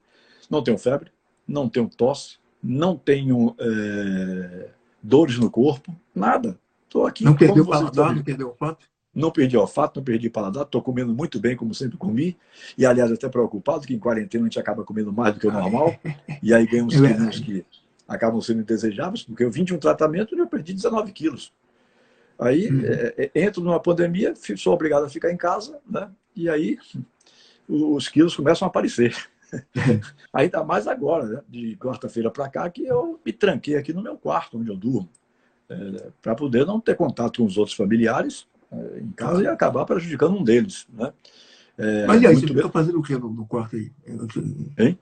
não 0.49 0.63
tenho 0.63 0.77
febre, 0.77 1.11
não 1.49 1.67
tenho 1.67 1.89
tosse, 1.89 2.37
não 2.61 2.95
tenho 2.95 3.55
é, 3.59 4.69
dores 5.01 5.37
no 5.37 5.49
corpo, 5.49 5.95
nada. 6.13 6.57
Estou 6.85 7.05
aqui. 7.05 7.23
Não 7.23 7.35
perdeu 7.35 7.63
o 7.63 7.67
paladar, 7.67 8.15
não 8.15 8.23
perdeu 8.23 8.47
o 8.47 8.49
olfato? 8.51 8.87
Não 9.13 9.31
perdi 9.31 9.57
o 9.57 9.61
olfato, 9.61 9.99
não 9.99 10.03
perdi 10.03 10.29
paladar, 10.29 10.63
estou 10.63 10.81
comendo 10.81 11.13
muito 11.13 11.39
bem, 11.39 11.55
como 11.55 11.73
sempre 11.73 11.97
comi. 11.97 12.37
E, 12.77 12.85
aliás, 12.85 13.11
até 13.11 13.27
preocupado 13.27 13.85
que 13.85 13.93
em 13.93 13.99
quarentena 13.99 14.43
a 14.43 14.47
gente 14.47 14.59
acaba 14.59 14.83
comendo 14.83 15.11
mais 15.11 15.33
do 15.33 15.39
que 15.39 15.47
o 15.47 15.51
normal. 15.51 15.95
e 16.41 16.53
aí 16.53 16.65
ganha 16.67 16.83
uns 16.83 16.93
é 16.93 17.13
quilos 17.13 17.39
que 17.39 17.65
acabam 18.07 18.39
sendo 18.41 18.61
indesejáveis, 18.61 19.23
porque 19.23 19.43
eu 19.43 19.51
vim 19.51 19.63
de 19.63 19.73
um 19.73 19.79
tratamento 19.79 20.35
e 20.35 20.39
eu 20.39 20.47
perdi 20.47 20.73
19 20.73 21.11
quilos. 21.11 21.51
Aí 22.37 22.69
uhum. 22.69 22.81
é, 22.85 23.31
é, 23.33 23.43
entro 23.43 23.61
numa 23.61 23.79
pandemia, 23.79 24.33
sou 24.55 24.73
obrigado 24.73 25.05
a 25.05 25.09
ficar 25.09 25.31
em 25.31 25.37
casa, 25.37 25.79
né? 25.89 26.09
E 26.35 26.47
aí 26.47 26.77
os 27.67 28.07
quilos 28.07 28.35
começam 28.35 28.65
a 28.65 28.69
aparecer. 28.69 29.15
Ainda 30.33 30.63
mais 30.63 30.87
agora, 30.87 31.25
né? 31.25 31.41
de 31.47 31.75
quarta-feira 31.77 32.29
para 32.29 32.49
cá, 32.49 32.69
que 32.69 32.85
eu 32.85 33.19
me 33.25 33.33
tranquei 33.33 33.75
aqui 33.75 33.93
no 33.93 34.01
meu 34.01 34.17
quarto, 34.17 34.57
onde 34.57 34.69
eu 34.69 34.77
durmo, 34.77 35.09
é, 35.69 36.09
para 36.21 36.35
poder 36.35 36.65
não 36.65 36.79
ter 36.79 36.95
contato 36.95 37.37
com 37.37 37.45
os 37.45 37.57
outros 37.57 37.75
familiares 37.75 38.47
é, 38.71 38.99
em 38.99 39.11
casa 39.11 39.43
e 39.43 39.47
acabar 39.47 39.85
prejudicando 39.85 40.37
um 40.37 40.43
deles. 40.43 40.87
Né? 40.91 41.11
É, 41.77 42.05
Mas 42.05 42.21
e 42.21 42.27
aí, 42.27 42.35
você 42.35 42.45
bem... 42.47 42.55
fica 42.55 42.69
fazendo 42.69 42.99
o 42.99 43.03
que 43.03 43.17
no, 43.17 43.29
no 43.31 43.45
quarto 43.45 43.75
aí? 43.75 43.91
Hein? 44.77 44.97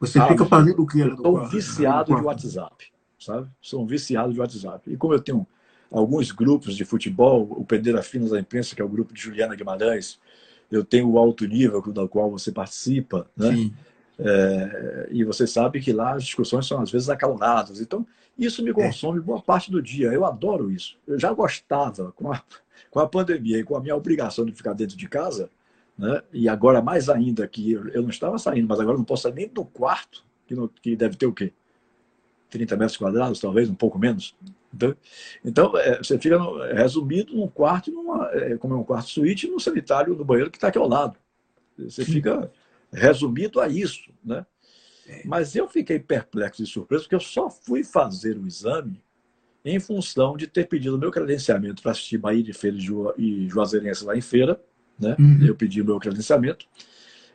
Você 0.00 0.18
ah, 0.18 0.26
fica 0.28 0.46
fazendo 0.46 0.82
o 0.82 0.86
que 0.86 1.04
no 1.04 1.14
Estou 1.14 1.46
viciado 1.46 2.16
de 2.16 2.22
WhatsApp, 2.22 2.86
sabe? 3.18 3.50
Sou 3.60 3.82
um 3.82 3.86
viciado 3.86 4.32
de 4.32 4.40
WhatsApp. 4.40 4.90
E 4.90 4.96
como 4.96 5.12
eu 5.12 5.20
tenho 5.20 5.46
alguns 5.90 6.32
grupos 6.32 6.74
de 6.74 6.84
futebol, 6.84 7.46
o 7.50 7.64
Pendeira 7.64 8.02
Finas 8.02 8.30
da 8.30 8.40
Imprensa, 8.40 8.74
que 8.74 8.80
é 8.80 8.84
o 8.84 8.88
grupo 8.88 9.12
de 9.12 9.20
Juliana 9.20 9.54
Guimarães, 9.54 10.18
eu 10.70 10.84
tenho 10.84 11.10
o 11.10 11.18
alto 11.18 11.46
nível 11.46 11.80
da 11.92 12.06
qual 12.06 12.30
você 12.30 12.52
participa, 12.52 13.26
né? 13.36 13.70
É, 14.22 15.08
e 15.10 15.24
você 15.24 15.46
sabe 15.46 15.80
que 15.80 15.92
lá 15.92 16.14
as 16.14 16.24
discussões 16.24 16.66
são 16.66 16.80
às 16.80 16.90
vezes 16.90 17.08
acaloradas. 17.08 17.80
Então, 17.80 18.06
isso 18.38 18.62
me 18.62 18.72
consome 18.72 19.18
é. 19.18 19.22
boa 19.22 19.40
parte 19.40 19.70
do 19.70 19.80
dia. 19.82 20.08
Eu 20.08 20.24
adoro 20.24 20.70
isso. 20.70 20.98
Eu 21.06 21.18
já 21.18 21.32
gostava 21.32 22.12
com 22.12 22.30
a, 22.30 22.42
com 22.90 23.00
a 23.00 23.08
pandemia 23.08 23.58
e 23.58 23.64
com 23.64 23.76
a 23.76 23.80
minha 23.80 23.96
obrigação 23.96 24.44
de 24.44 24.52
ficar 24.52 24.74
dentro 24.74 24.96
de 24.96 25.08
casa, 25.08 25.48
né? 25.96 26.22
e 26.32 26.48
agora 26.48 26.82
mais 26.82 27.08
ainda 27.08 27.46
que 27.48 27.72
eu, 27.72 28.02
não 28.02 28.10
estava 28.10 28.38
saindo, 28.38 28.68
mas 28.68 28.80
agora 28.80 28.96
não 28.96 29.04
posso 29.04 29.22
sair 29.22 29.34
nem 29.34 29.48
do 29.48 29.64
quarto, 29.64 30.24
que, 30.46 30.54
no, 30.54 30.68
que 30.68 30.94
deve 30.96 31.16
ter 31.16 31.26
o 31.26 31.32
quê? 31.32 31.52
30 32.50 32.76
metros 32.76 32.96
quadrados, 32.96 33.40
talvez, 33.40 33.70
um 33.70 33.74
pouco 33.74 33.98
menos. 33.98 34.34
Então, 34.72 34.96
então 35.44 35.76
é, 35.76 35.98
você 35.98 36.18
fica 36.18 36.38
no, 36.38 36.58
resumido 36.72 37.34
num 37.34 37.48
quarto, 37.48 37.90
numa, 37.90 38.30
é, 38.32 38.56
como 38.56 38.74
é 38.74 38.76
um 38.76 38.84
quarto 38.84 39.10
suíte, 39.10 39.48
no 39.48 39.58
sanitário, 39.58 40.14
no 40.14 40.24
banheiro 40.24 40.50
que 40.50 40.56
está 40.56 40.68
aqui 40.68 40.78
ao 40.78 40.88
lado. 40.88 41.16
Você 41.78 42.04
fica 42.04 42.50
resumido 42.92 43.60
a 43.60 43.68
isso. 43.68 44.10
Né? 44.24 44.44
É. 45.06 45.22
Mas 45.24 45.56
eu 45.56 45.68
fiquei 45.68 45.98
perplexo 45.98 46.62
e 46.62 46.66
surpreso, 46.66 47.04
porque 47.04 47.14
eu 47.14 47.20
só 47.20 47.50
fui 47.50 47.82
fazer 47.82 48.36
o 48.36 48.46
exame 48.46 49.02
em 49.64 49.78
função 49.78 50.36
de 50.36 50.46
ter 50.46 50.66
pedido 50.66 50.98
meu 50.98 51.10
credenciamento 51.10 51.82
para 51.82 51.92
assistir 51.92 52.16
Bahia 52.16 52.42
de 52.42 52.52
Feira 52.52 52.78
e 53.18 53.48
Juazeirense 53.48 54.04
lá 54.04 54.16
em 54.16 54.20
feira. 54.20 54.60
Né? 54.98 55.16
Uhum. 55.18 55.46
Eu 55.46 55.54
pedi 55.54 55.82
o 55.82 55.84
meu 55.84 55.98
credenciamento. 55.98 56.66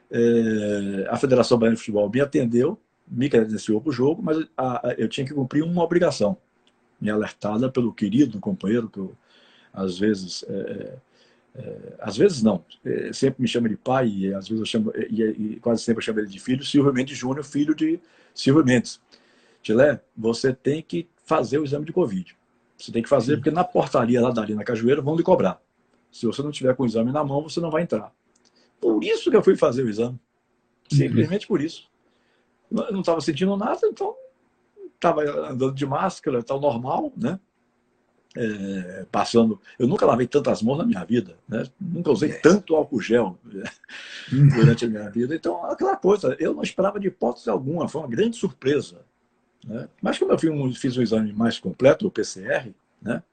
É, 0.09 1.07
a 1.09 1.18
Federação 1.18 1.57
Baiana 1.57 1.76
de 1.76 1.82
Futebol 1.82 2.09
me 2.09 2.22
atendeu, 2.22 2.80
me 3.07 3.30
credenciou 3.30 3.82
para 3.82 3.89
o 3.89 3.93
jogo, 3.93 4.22
mas 4.24 4.38
a, 4.55 4.89
a, 4.89 4.93
eu 4.93 5.07
tinha 5.07 5.26
que 5.26 5.34
cumprir 5.34 5.64
uma 5.64 5.84
obrigação 5.84 6.38
me 7.00 7.10
alertada 7.10 7.70
pelo 7.70 7.93
querido 7.93 8.39
companheiro, 8.39 8.89
que 8.89 9.00
eu, 9.00 9.16
às 9.74 9.98
vezes, 9.98 10.43
é, 10.48 10.54
é, 10.54 10.98
é, 11.56 11.93
às 12.00 12.18
vezes 12.18 12.41
não, 12.41 12.64
é, 12.84 13.12
sempre 13.14 13.41
me 13.41 13.48
chama 13.48 13.70
de 13.70 13.78
pai, 13.78 14.08
e 14.08 14.34
às 14.34 14.48
vezes 14.48 14.60
eu 14.60 14.66
chamo, 14.66 14.91
e, 15.10 15.22
e, 15.22 15.60
quase 15.60 15.84
sempre 15.84 16.00
eu 16.00 16.06
chamo 16.06 16.20
ele 16.20 16.28
de 16.28 16.39
filho, 16.39 16.64
Silvio 16.64 16.93
Mendes 16.93 17.18
Júnior, 17.18 17.43
filho 17.43 17.76
de 17.76 18.00
Silvio 18.34 18.64
Mendes. 18.64 19.00
Tilé, 19.62 20.02
você 20.16 20.54
tem 20.54 20.82
que 20.82 21.08
fazer 21.26 21.58
o 21.58 21.64
exame 21.64 21.86
de 21.86 21.93
Covid. 21.93 22.36
Você 22.78 22.91
tem 22.91 23.02
que 23.02 23.10
fazer, 23.10 23.34
Sim. 23.34 23.38
porque 23.38 23.52
na 23.52 23.64
portaria 23.64 24.22
lá 24.22 24.32
da 24.32 24.41
Arena 24.41 24.64
Cajueiro 24.64 25.02
vão 25.02 25.16
lhe 25.16 25.24
cobrar. 25.24 25.62
Se 26.12 26.26
você 26.26 26.41
não 26.41 26.52
tiver 26.52 26.76
com 26.76 26.84
o 26.84 26.86
exame 26.86 27.12
na 27.12 27.24
mão, 27.24 27.41
você 27.41 27.60
não 27.60 27.72
vai 27.72 27.84
entrar. 27.84 28.14
Por 28.80 29.04
isso 29.04 29.32
que 29.32 29.36
eu 29.36 29.43
fui 29.43 29.56
fazer 29.56 29.84
o 29.84 29.89
exame. 29.89 30.20
Simplesmente 30.91 31.43
uhum. 31.43 31.48
por 31.48 31.62
isso. 31.62 31.89
Eu 32.72 32.91
não 32.91 33.00
estava 33.00 33.20
sentindo 33.22 33.56
nada, 33.58 33.80
então 33.88 34.16
estava 34.96 35.22
andando 35.50 35.74
de 35.74 35.86
máscara, 35.86 36.41
tal, 36.43 36.60
normal, 36.60 37.14
né? 37.16 37.39
é, 38.36 39.06
passando. 39.12 39.60
Eu 39.80 39.88
nunca 39.88 40.06
lavei 40.06 40.28
tantas 40.28 40.62
mãos 40.62 40.78
na 40.78 40.86
minha 40.86 41.04
vida, 41.06 41.38
né? 41.48 41.64
nunca 41.80 42.12
usei 42.12 42.32
é. 42.32 42.39
tanto 42.39 42.76
álcool 42.76 43.00
gel 43.00 43.39
né? 43.43 43.64
Uhum. 44.32 44.48
durante 44.50 44.86
a 44.86 44.89
minha 44.89 45.10
vida. 45.10 45.34
Então, 45.34 45.64
aquela 45.66 45.96
coisa, 45.96 46.36
eu 46.39 46.54
não 46.54 46.62
esperava 46.62 47.00
de 47.00 47.08
hipótese 47.08 47.50
alguma, 47.50 47.88
foi 47.88 48.02
uma 48.02 48.10
grande 48.10 48.36
surpresa. 48.36 49.02
Né? 49.66 49.88
Mas 50.02 50.20
como 50.20 50.32
eu 50.32 50.38
fiz 50.38 50.50
um, 50.50 50.74
fiz 50.74 50.98
um 50.98 51.02
exame 51.02 51.32
mais 51.32 51.58
completo, 51.58 52.06
o 52.06 52.12
PCR, 52.12 52.70
né? 53.02 53.24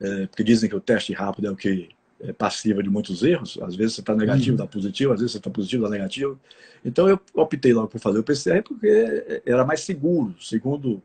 É, 0.00 0.26
porque 0.26 0.42
dizem 0.42 0.70
que 0.70 0.76
o 0.76 0.80
teste 0.80 1.12
rápido 1.12 1.46
é 1.46 1.50
o 1.50 1.56
que 1.56 1.90
passiva 2.32 2.82
de 2.82 2.88
muitos 2.88 3.22
erros, 3.22 3.58
às 3.62 3.76
vezes 3.76 3.94
você 3.94 4.00
está 4.00 4.14
negativo, 4.14 4.56
dá 4.56 4.66
positivo, 4.66 5.12
às 5.12 5.20
vezes 5.20 5.32
você 5.32 5.38
está 5.38 5.50
positivo, 5.50 5.84
dá 5.84 5.90
negativo. 5.90 6.40
Então 6.84 7.08
eu 7.08 7.20
optei 7.34 7.72
logo 7.72 7.88
por 7.88 8.00
fazer 8.00 8.18
o 8.18 8.24
PCR 8.24 8.62
porque 8.62 9.42
era 9.44 9.64
mais 9.64 9.80
seguro, 9.80 10.34
segundo 10.40 11.02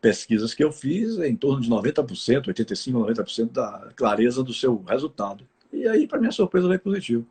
pesquisas 0.00 0.52
que 0.52 0.62
eu 0.62 0.70
fiz, 0.70 1.16
em 1.18 1.34
torno 1.34 1.62
de 1.62 1.70
90%, 1.70 2.46
85%, 2.46 2.92
90% 2.92 3.52
da 3.52 3.90
clareza 3.96 4.42
do 4.42 4.52
seu 4.52 4.82
resultado. 4.82 5.46
E 5.72 5.88
aí, 5.88 6.06
para 6.06 6.20
minha 6.20 6.30
surpresa, 6.30 6.68
veio 6.68 6.78
positivo. 6.78 7.26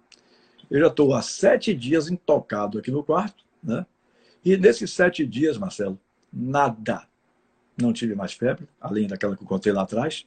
Eu 0.71 0.80
já 0.80 0.88
estou 0.88 1.13
há 1.13 1.21
sete 1.21 1.74
dias 1.74 2.09
intocado 2.09 2.80
aqui 2.80 2.89
no 2.89 3.03
quarto, 3.03 3.45
né? 3.63 3.86
E 4.43 4.57
nesses 4.57 4.91
sete 4.91 5.26
dias, 5.26 5.57
Marcelo, 5.57 5.99
nada. 6.32 7.03
Não 7.80 7.93
tive 7.93 8.15
mais 8.15 8.34
febre, 8.34 8.67
além 8.82 9.07
daquela 9.07 9.38
que 9.38 9.43
eu 9.43 9.47
contei 9.47 9.71
lá 9.71 9.84
atrás, 9.84 10.26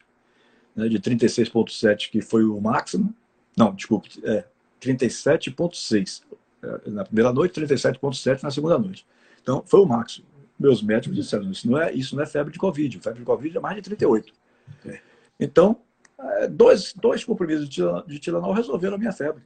né, 0.76 0.88
de 0.88 1.00
36,7, 1.00 2.10
que 2.10 2.20
foi 2.20 2.44
o 2.44 2.60
máximo. 2.60 3.14
Não, 3.56 3.74
desculpe, 3.74 4.10
é 4.22 4.44
37,6 4.80 6.22
é, 6.62 6.90
na 6.90 7.04
primeira 7.04 7.32
noite, 7.32 7.58
37,7 7.60 8.42
na 8.42 8.50
segunda 8.50 8.78
noite. 8.78 9.06
Então, 9.40 9.64
foi 9.66 9.80
o 9.80 9.86
máximo 9.86 10.26
meus 10.58 10.82
médicos 10.82 11.16
disseram, 11.16 11.50
isso 11.50 11.70
não 11.70 11.78
é, 11.78 11.92
isso 11.92 12.16
não 12.16 12.22
é 12.22 12.26
febre 12.26 12.52
de 12.52 12.58
Covid, 12.58 12.98
febre 13.00 13.20
de 13.20 13.24
Covid 13.24 13.56
é 13.56 13.60
mais 13.60 13.76
de 13.76 13.82
38. 13.82 14.32
É. 14.86 15.00
Então, 15.38 15.78
é, 16.18 16.48
dois, 16.48 16.94
dois 16.94 17.24
comprimidos 17.24 17.68
de 17.68 18.18
Tilenol 18.18 18.52
resolveram 18.52 18.96
a 18.96 18.98
minha 18.98 19.12
febre. 19.12 19.42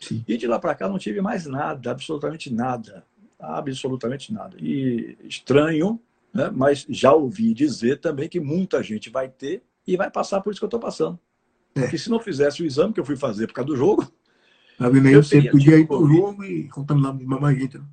Sim. 0.00 0.24
E 0.26 0.36
de 0.36 0.46
lá 0.46 0.58
para 0.58 0.74
cá 0.74 0.88
não 0.88 0.98
tive 0.98 1.20
mais 1.20 1.46
nada, 1.46 1.90
absolutamente 1.90 2.52
nada. 2.52 3.04
Absolutamente 3.38 4.32
nada. 4.32 4.56
E 4.58 5.16
estranho, 5.24 6.00
né? 6.32 6.50
mas 6.52 6.86
já 6.88 7.12
ouvi 7.12 7.54
dizer 7.54 8.00
também 8.00 8.28
que 8.28 8.40
muita 8.40 8.82
gente 8.82 9.08
vai 9.08 9.28
ter 9.28 9.62
e 9.90 9.96
vai 9.96 10.10
passar 10.10 10.40
por 10.40 10.50
isso 10.50 10.60
que 10.60 10.64
eu 10.64 10.68
estou 10.68 10.80
passando. 10.80 11.18
É. 11.74 11.80
Porque 11.80 11.98
se 11.98 12.08
não 12.08 12.20
fizesse 12.20 12.62
o 12.62 12.66
exame 12.66 12.92
que 12.92 13.00
eu 13.00 13.04
fui 13.04 13.16
fazer 13.16 13.46
por 13.48 13.54
causa 13.54 13.68
do 13.68 13.76
jogo. 13.76 14.10
Eu 14.78 15.22
você 15.22 15.42
podia 15.50 15.78
ir 15.78 15.86
para 15.86 15.98
o 15.98 16.08
jogo 16.08 16.42
e 16.42 16.68
contaminar 16.68 17.14
mais 17.14 17.58
gente. 17.58 17.76
Né? 17.76 17.84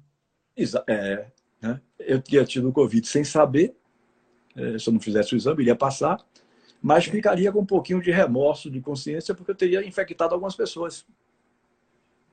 É, 0.88 1.28
né? 1.62 1.82
Eu 2.00 2.22
tinha 2.22 2.46
tido 2.46 2.72
Covid 2.72 3.06
sem 3.06 3.24
saber, 3.24 3.76
é, 4.56 4.80
se 4.80 4.88
eu 4.88 4.94
não 4.94 5.00
fizesse 5.00 5.34
o 5.34 5.38
exame, 5.38 5.64
iria 5.64 5.76
passar, 5.76 6.18
mas 6.82 7.06
ficaria 7.06 7.52
com 7.52 7.60
um 7.60 7.66
pouquinho 7.66 8.02
de 8.02 8.10
remorso, 8.10 8.72
de 8.72 8.80
consciência, 8.80 9.36
porque 9.36 9.52
eu 9.52 9.56
teria 9.56 9.86
infectado 9.86 10.34
algumas 10.34 10.56
pessoas. 10.56 11.06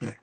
É. 0.00 0.14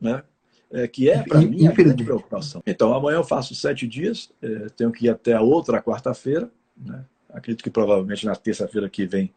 Né? 0.00 0.22
É, 0.70 0.86
que 0.86 1.10
é, 1.10 1.22
para 1.22 1.40
mim, 1.40 1.66
a 1.66 1.72
grande 1.72 2.04
preocupação. 2.04 2.62
Então, 2.64 2.94
amanhã 2.94 3.16
eu 3.16 3.24
faço 3.24 3.54
sete 3.54 3.88
dias, 3.88 4.30
é, 4.40 4.68
tenho 4.76 4.92
que 4.92 5.06
ir 5.06 5.10
até 5.10 5.32
a 5.32 5.42
outra 5.42 5.82
quarta-feira. 5.82 6.50
Né? 6.76 7.04
Acredito 7.32 7.64
que 7.64 7.70
provavelmente 7.70 8.26
na 8.26 8.36
terça-feira 8.36 8.88
que 8.88 9.06
vem 9.06 9.32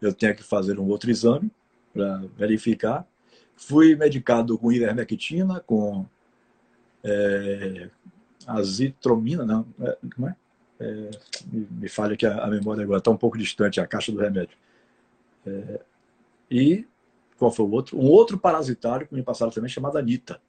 eu 0.00 0.12
tenha 0.12 0.34
que 0.34 0.42
fazer 0.42 0.78
um 0.78 0.88
outro 0.88 1.10
exame 1.10 1.50
para 1.92 2.22
verificar. 2.36 3.06
Fui 3.56 3.96
medicado 3.96 4.56
com 4.56 4.72
ivermectina, 4.72 5.60
com 5.60 6.06
é, 7.02 7.90
azitromina, 8.46 9.44
não, 9.44 9.66
é, 9.80 9.98
como 10.14 10.28
é? 10.28 10.36
é 10.80 11.10
me, 11.52 11.68
me, 11.70 11.88
falha 11.88 12.16
que 12.16 12.24
a, 12.24 12.44
a, 12.44 12.46
memória 12.46 12.82
agora 12.82 12.98
está 12.98 13.10
um 13.10 13.16
pouco 13.16 13.36
distante, 13.36 13.80
a 13.80 13.86
caixa 13.86 14.12
do 14.12 14.18
remédio. 14.18 14.56
É, 15.46 15.80
e 16.50 16.86
qual 17.38 17.50
foi 17.50 17.64
o 17.64 17.70
outro? 17.70 17.98
Um 17.98 18.06
outro 18.06 18.38
parasitário 18.38 19.06
que 19.06 19.14
me 19.14 19.22
passaram 19.22 19.52
também, 19.52 19.68
chamado 19.68 19.98
Anita. 19.98 20.40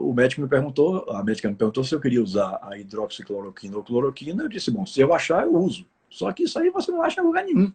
O 0.00 0.12
médico 0.12 0.40
me 0.40 0.48
perguntou, 0.48 1.04
a 1.10 1.22
médica 1.22 1.48
me 1.48 1.54
perguntou 1.54 1.84
se 1.84 1.94
eu 1.94 2.00
queria 2.00 2.22
usar 2.22 2.58
a 2.62 2.78
hidroxicloroquina 2.78 3.76
ou 3.76 3.82
cloroquina. 3.82 4.44
Eu 4.44 4.48
disse, 4.48 4.70
bom, 4.70 4.86
se 4.86 5.00
eu 5.00 5.12
achar, 5.12 5.44
eu 5.44 5.56
uso. 5.56 5.86
Só 6.08 6.32
que 6.32 6.44
isso 6.44 6.58
aí 6.58 6.70
você 6.70 6.90
não 6.90 7.02
acha 7.02 7.20
em 7.20 7.24
lugar 7.24 7.44
nenhum. 7.44 7.72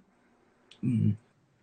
Uhum. 0.81 1.15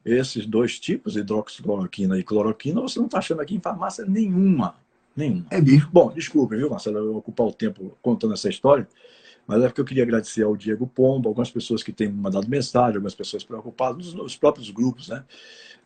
Esses 0.04 0.46
dois 0.46 0.78
tipos, 0.78 1.16
hidroxicloroquina 1.16 2.18
e 2.18 2.22
cloroquina, 2.22 2.80
você 2.80 2.98
não 2.98 3.06
está 3.06 3.18
achando 3.18 3.40
aqui 3.40 3.54
em 3.54 3.60
farmácia 3.60 4.04
nenhuma. 4.04 4.74
Nenhuma. 5.16 5.46
É 5.50 5.60
mesmo. 5.60 5.90
Bom, 5.92 6.12
desculpe, 6.12 6.56
viu, 6.56 6.70
Marcelo, 6.70 6.98
eu 6.98 7.16
ocupar 7.16 7.46
o 7.46 7.52
tempo 7.52 7.96
contando 8.00 8.34
essa 8.34 8.48
história, 8.48 8.88
mas 9.48 9.62
é 9.62 9.66
porque 9.66 9.80
eu 9.80 9.84
queria 9.86 10.02
agradecer 10.02 10.42
ao 10.42 10.54
Diego 10.54 10.86
Pombo, 10.86 11.26
algumas 11.26 11.50
pessoas 11.50 11.82
que 11.82 11.90
têm 11.90 12.12
mandado 12.12 12.46
mensagem, 12.46 12.96
algumas 12.96 13.14
pessoas 13.14 13.42
preocupadas, 13.42 14.12
nos, 14.12 14.36
próprios 14.36 14.70
grupos, 14.70 15.08
né? 15.08 15.24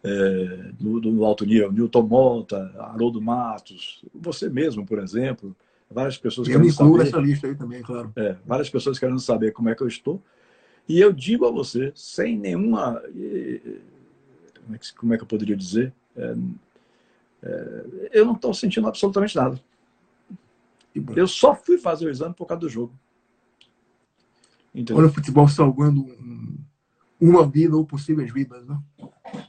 É, 0.03 0.73
no, 0.81 1.01
no, 1.01 1.25
alto 1.25 1.47
nível, 1.47 1.71
Newton 1.71 2.03
Monta, 2.03 2.75
Haroldo 2.77 3.23
Matos, 3.23 4.05
você 4.13 4.49
mesmo, 4.49 4.85
por 4.85 4.99
exemplo, 4.99 5.55
várias 5.89 6.19
pessoas 6.19 6.49
eu 6.49 6.59
querendo 6.59 6.73
saber. 6.73 7.03
essa 7.03 7.19
lista 7.19 7.47
aí 7.47 7.55
também, 7.55 7.83
claro. 7.83 8.13
É, 8.17 8.35
várias 8.45 8.69
pessoas 8.69 8.99
querendo 8.99 9.21
saber 9.21 9.53
como 9.53 9.69
é 9.69 9.77
que 9.77 9.83
eu 9.83 9.87
estou. 9.87 10.21
E 10.89 10.99
eu 11.01 11.13
digo 11.13 11.47
a 11.47 11.51
você, 11.53 11.93
sem 11.95 12.37
nenhuma. 12.37 13.01
Como 14.65 14.75
é 14.75 14.79
que, 14.79 14.95
como 14.95 15.15
é 15.15 15.17
que 15.17 15.23
eu 15.23 15.29
poderia 15.29 15.57
dizer? 15.57 15.93
É, 16.17 16.35
é, 17.45 17.85
eu 18.13 18.25
não 18.25 18.35
estou 18.35 18.53
sentindo 18.53 18.89
absolutamente 18.89 19.37
nada. 19.37 19.61
Eu 21.15 21.29
só 21.29 21.55
fui 21.55 21.79
fazer 21.79 22.07
o 22.07 22.11
exame 22.11 22.35
por 22.35 22.47
causa 22.47 22.63
do 22.63 22.69
jogo. 22.69 22.93
Entendeu? 24.75 24.97
Olha 24.97 25.07
o 25.07 25.13
futebol 25.13 25.47
salvando 25.49 26.07
uma 27.21 27.47
vida 27.47 27.77
ou 27.77 27.85
possíveis 27.85 28.33
vidas, 28.33 28.67
né? 28.67 28.79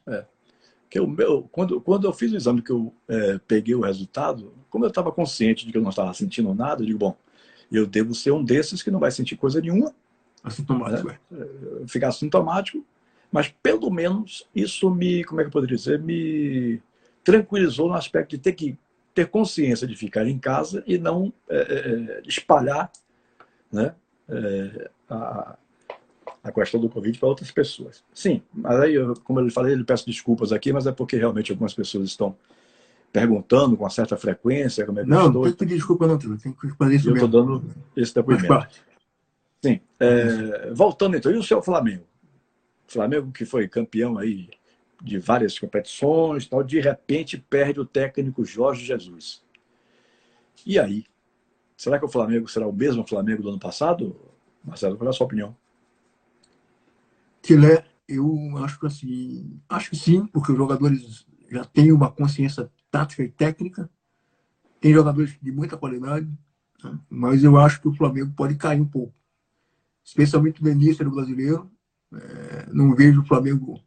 É. 0.07 0.25
Que 0.89 0.99
o 0.99 1.07
meu, 1.07 1.49
quando, 1.51 1.81
quando 1.81 2.05
eu 2.05 2.13
fiz 2.13 2.31
o 2.31 2.35
exame 2.35 2.61
que 2.61 2.71
eu 2.71 2.93
é, 3.07 3.39
peguei 3.47 3.73
o 3.73 3.81
resultado, 3.81 4.53
como 4.69 4.85
eu 4.85 4.89
estava 4.89 5.11
consciente 5.11 5.65
de 5.65 5.71
que 5.71 5.77
eu 5.77 5.81
não 5.81 5.89
estava 5.89 6.13
sentindo 6.13 6.53
nada, 6.53 6.83
eu 6.83 6.85
digo, 6.85 6.99
bom, 6.99 7.17
eu 7.71 7.87
devo 7.87 8.13
ser 8.13 8.31
um 8.31 8.43
desses 8.43 8.83
que 8.83 8.91
não 8.91 8.99
vai 8.99 9.09
sentir 9.09 9.35
coisa 9.35 9.59
nenhuma. 9.59 9.93
Assintomático, 10.43 11.07
né? 11.07 11.17
é. 11.31 11.87
Ficar 11.87 12.09
assintomático, 12.09 12.85
mas 13.31 13.47
pelo 13.63 13.89
menos 13.89 14.47
isso 14.53 14.93
me, 14.93 15.23
como 15.23 15.41
é 15.41 15.43
que 15.43 15.47
eu 15.47 15.53
poderia 15.53 15.77
dizer, 15.77 15.99
me 15.99 16.81
tranquilizou 17.23 17.87
no 17.87 17.95
aspecto 17.95 18.31
de 18.31 18.37
ter 18.37 18.53
que 18.53 18.77
ter 19.13 19.27
consciência 19.27 19.87
de 19.87 19.95
ficar 19.95 20.27
em 20.27 20.37
casa 20.37 20.83
e 20.85 20.97
não 20.97 21.31
é, 21.47 21.57
é, 21.57 22.19
é 22.19 22.21
espalhar 22.27 22.91
né, 23.71 23.95
é, 24.29 24.89
a, 25.09 25.57
a 26.43 26.51
questão 26.51 26.79
do 26.79 26.89
Covid 26.89 27.17
para 27.17 27.29
outras 27.29 27.51
pessoas. 27.51 28.03
Sim, 28.13 28.41
mas 28.53 28.79
aí, 28.79 28.95
eu, 28.95 29.13
como 29.23 29.39
eu 29.39 29.49
falei, 29.51 29.73
ele 29.73 29.83
peço 29.83 30.05
desculpas 30.05 30.51
aqui, 30.51 30.73
mas 30.73 30.85
é 30.87 30.91
porque 30.91 31.15
realmente 31.15 31.51
algumas 31.51 31.73
pessoas 31.73 32.09
estão 32.09 32.35
perguntando 33.11 33.77
com 33.77 33.87
certa 33.89 34.17
frequência 34.17 34.85
como 34.85 34.99
é 34.99 35.03
que 35.03 35.09
não, 35.09 35.31
Não, 35.31 35.43
tem 35.43 35.51
que 35.51 35.57
pedir 35.59 35.75
desculpa 35.75 36.07
não, 36.07 36.17
tem 36.17 36.51
que 36.51 36.69
fazer 36.69 36.95
isso 36.95 37.09
Eu 37.09 37.13
estou 37.13 37.29
dando 37.29 37.63
esse 37.95 38.13
depoimento. 38.13 38.67
Sim. 39.63 39.79
É, 39.99 40.71
voltando 40.73 41.15
então, 41.15 41.31
e 41.31 41.37
o 41.37 41.43
seu 41.43 41.61
Flamengo? 41.61 42.03
Flamengo 42.87 43.31
que 43.31 43.45
foi 43.45 43.67
campeão 43.67 44.17
aí 44.17 44.49
de 45.01 45.19
várias 45.19 45.59
competições, 45.59 46.47
tal, 46.47 46.63
de 46.63 46.79
repente 46.79 47.37
perde 47.37 47.79
o 47.79 47.85
técnico 47.85 48.43
Jorge 48.43 48.85
Jesus. 48.85 49.43
E 50.65 50.79
aí? 50.79 51.05
Será 51.83 51.99
que 51.99 52.05
o 52.05 52.09
Flamengo 52.09 52.47
será 52.47 52.65
o 52.65 52.71
mesmo 52.71 53.05
Flamengo 53.05 53.43
do 53.43 53.49
ano 53.49 53.59
passado? 53.59 54.15
Marcelo, 54.63 54.95
qual 54.95 55.05
é 55.05 55.09
a 55.09 55.13
sua 55.13 55.25
opinião? 55.25 55.53
Tilé, 57.41 57.85
eu 58.07 58.57
acho 58.59 58.79
que 58.79 58.85
assim, 58.85 59.59
acho 59.67 59.89
que 59.89 59.97
sim, 59.97 60.25
porque 60.27 60.53
os 60.53 60.57
jogadores 60.57 61.25
já 61.51 61.65
têm 61.65 61.91
uma 61.91 62.09
consciência 62.09 62.71
tática 62.89 63.21
e 63.21 63.29
técnica, 63.29 63.89
tem 64.79 64.93
jogadores 64.93 65.37
de 65.41 65.51
muita 65.51 65.75
qualidade, 65.75 66.25
né? 66.81 66.97
mas 67.09 67.43
eu 67.43 67.59
acho 67.59 67.81
que 67.81 67.89
o 67.89 67.93
Flamengo 67.93 68.31
pode 68.33 68.55
cair 68.55 68.79
um 68.79 68.87
pouco, 68.87 69.13
especialmente 70.05 70.63
no 70.63 70.69
início 70.69 71.03
do 71.03 71.11
brasileiro. 71.11 71.69
É, 72.13 72.65
não 72.71 72.95
vejo 72.95 73.23
o 73.23 73.25
Flamengo 73.25 73.83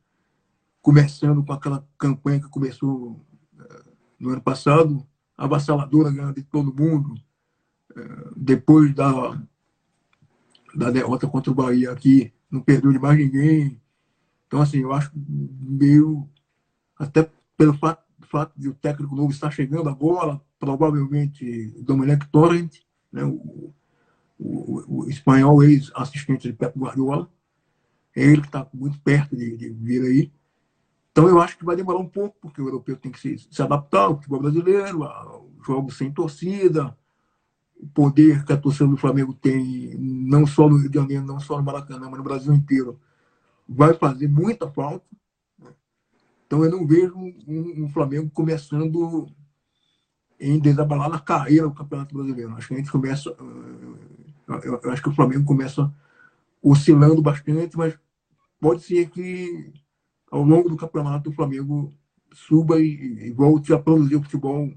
começando 0.82 1.42
com 1.42 1.52
aquela 1.54 1.88
campanha 1.96 2.42
que 2.42 2.50
começou 2.50 3.24
eh, 3.58 3.82
no 4.18 4.30
ano 4.30 4.42
passado, 4.42 5.02
avassaladora, 5.34 6.10
ganhando 6.10 6.34
de 6.34 6.42
todo 6.42 6.74
mundo, 6.74 7.14
depois 8.36 8.94
da, 8.94 9.40
da 10.74 10.90
derrota 10.90 11.26
contra 11.26 11.50
o 11.50 11.54
Bahia 11.54 11.90
aqui, 11.90 12.32
não 12.50 12.60
perdeu 12.60 12.92
de 12.92 12.98
mais 12.98 13.18
ninguém. 13.18 13.80
Então, 14.46 14.60
assim, 14.60 14.78
eu 14.78 14.92
acho 14.92 15.10
meio, 15.14 16.28
até 16.98 17.28
pelo 17.56 17.74
fato, 17.74 18.04
fato 18.28 18.52
de 18.56 18.68
o 18.68 18.74
técnico 18.74 19.14
novo 19.14 19.30
estar 19.30 19.50
chegando 19.50 19.88
agora, 19.88 20.40
provavelmente 20.58 21.74
Domenech 21.82 22.26
Torrent, 22.30 22.78
né, 23.12 23.24
o, 23.24 23.72
o, 24.38 25.04
o 25.04 25.08
espanhol 25.08 25.62
ex-assistente 25.62 26.48
de 26.48 26.54
Pep 26.54 26.78
Guardiola, 26.78 27.30
é 28.14 28.22
ele 28.22 28.40
que 28.40 28.48
está 28.48 28.66
muito 28.72 28.98
perto 29.00 29.36
de, 29.36 29.56
de 29.56 29.68
vir 29.70 30.02
aí. 30.02 30.32
Então, 31.12 31.28
eu 31.28 31.40
acho 31.40 31.56
que 31.56 31.64
vai 31.64 31.76
demorar 31.76 31.98
um 31.98 32.08
pouco, 32.08 32.36
porque 32.40 32.60
o 32.60 32.66
europeu 32.66 32.96
tem 32.96 33.10
que 33.10 33.18
se, 33.18 33.38
se 33.50 33.62
adaptar 33.62 34.02
ao 34.02 34.16
futebol 34.16 34.40
brasileiro, 34.40 35.02
ao 35.04 35.50
jogo 35.64 35.90
sem 35.90 36.12
torcida, 36.12 36.96
o 37.78 37.86
poder 37.88 38.44
que 38.44 38.52
a 38.52 38.56
torcida 38.56 38.88
do 38.88 38.96
Flamengo 38.96 39.34
tem, 39.34 39.94
não 39.98 40.46
só 40.46 40.68
no 40.68 40.76
Rio 40.76 40.88
de 40.88 40.98
Janeiro, 40.98 41.24
não 41.24 41.38
só 41.38 41.56
no 41.56 41.62
Maracanã, 41.62 42.08
mas 42.08 42.18
no 42.18 42.24
Brasil 42.24 42.54
inteiro, 42.54 42.98
vai 43.68 43.94
fazer 43.94 44.28
muita 44.28 44.70
falta. 44.70 45.04
Né? 45.58 45.70
Então 46.46 46.64
eu 46.64 46.70
não 46.70 46.86
vejo 46.86 47.14
um, 47.16 47.84
um, 47.84 47.88
Flamengo 47.90 48.30
começando 48.30 49.28
em 50.40 50.58
desabalar 50.58 51.10
na 51.10 51.18
carreira 51.18 51.68
do 51.68 51.74
Campeonato 51.74 52.14
Brasileiro. 52.14 52.54
Acho 52.54 52.68
que 52.68 52.74
a 52.74 52.78
gente 52.78 52.90
começa. 52.90 53.30
Eh, 53.30 54.60
eu, 54.64 54.80
eu 54.82 54.90
acho 54.90 55.02
que 55.02 55.08
o 55.08 55.14
Flamengo 55.14 55.44
começa 55.44 55.92
oscilando 56.62 57.20
bastante, 57.22 57.76
mas 57.76 57.98
pode 58.60 58.82
ser 58.82 59.08
que 59.10 59.72
ao 60.30 60.42
longo 60.42 60.68
do 60.68 60.76
campeonato 60.76 61.30
o 61.30 61.32
Flamengo 61.32 61.92
suba 62.32 62.80
e, 62.80 63.28
e 63.28 63.30
volte 63.32 63.72
a 63.72 63.78
produzir 63.78 64.16
o 64.16 64.22
futebol 64.22 64.72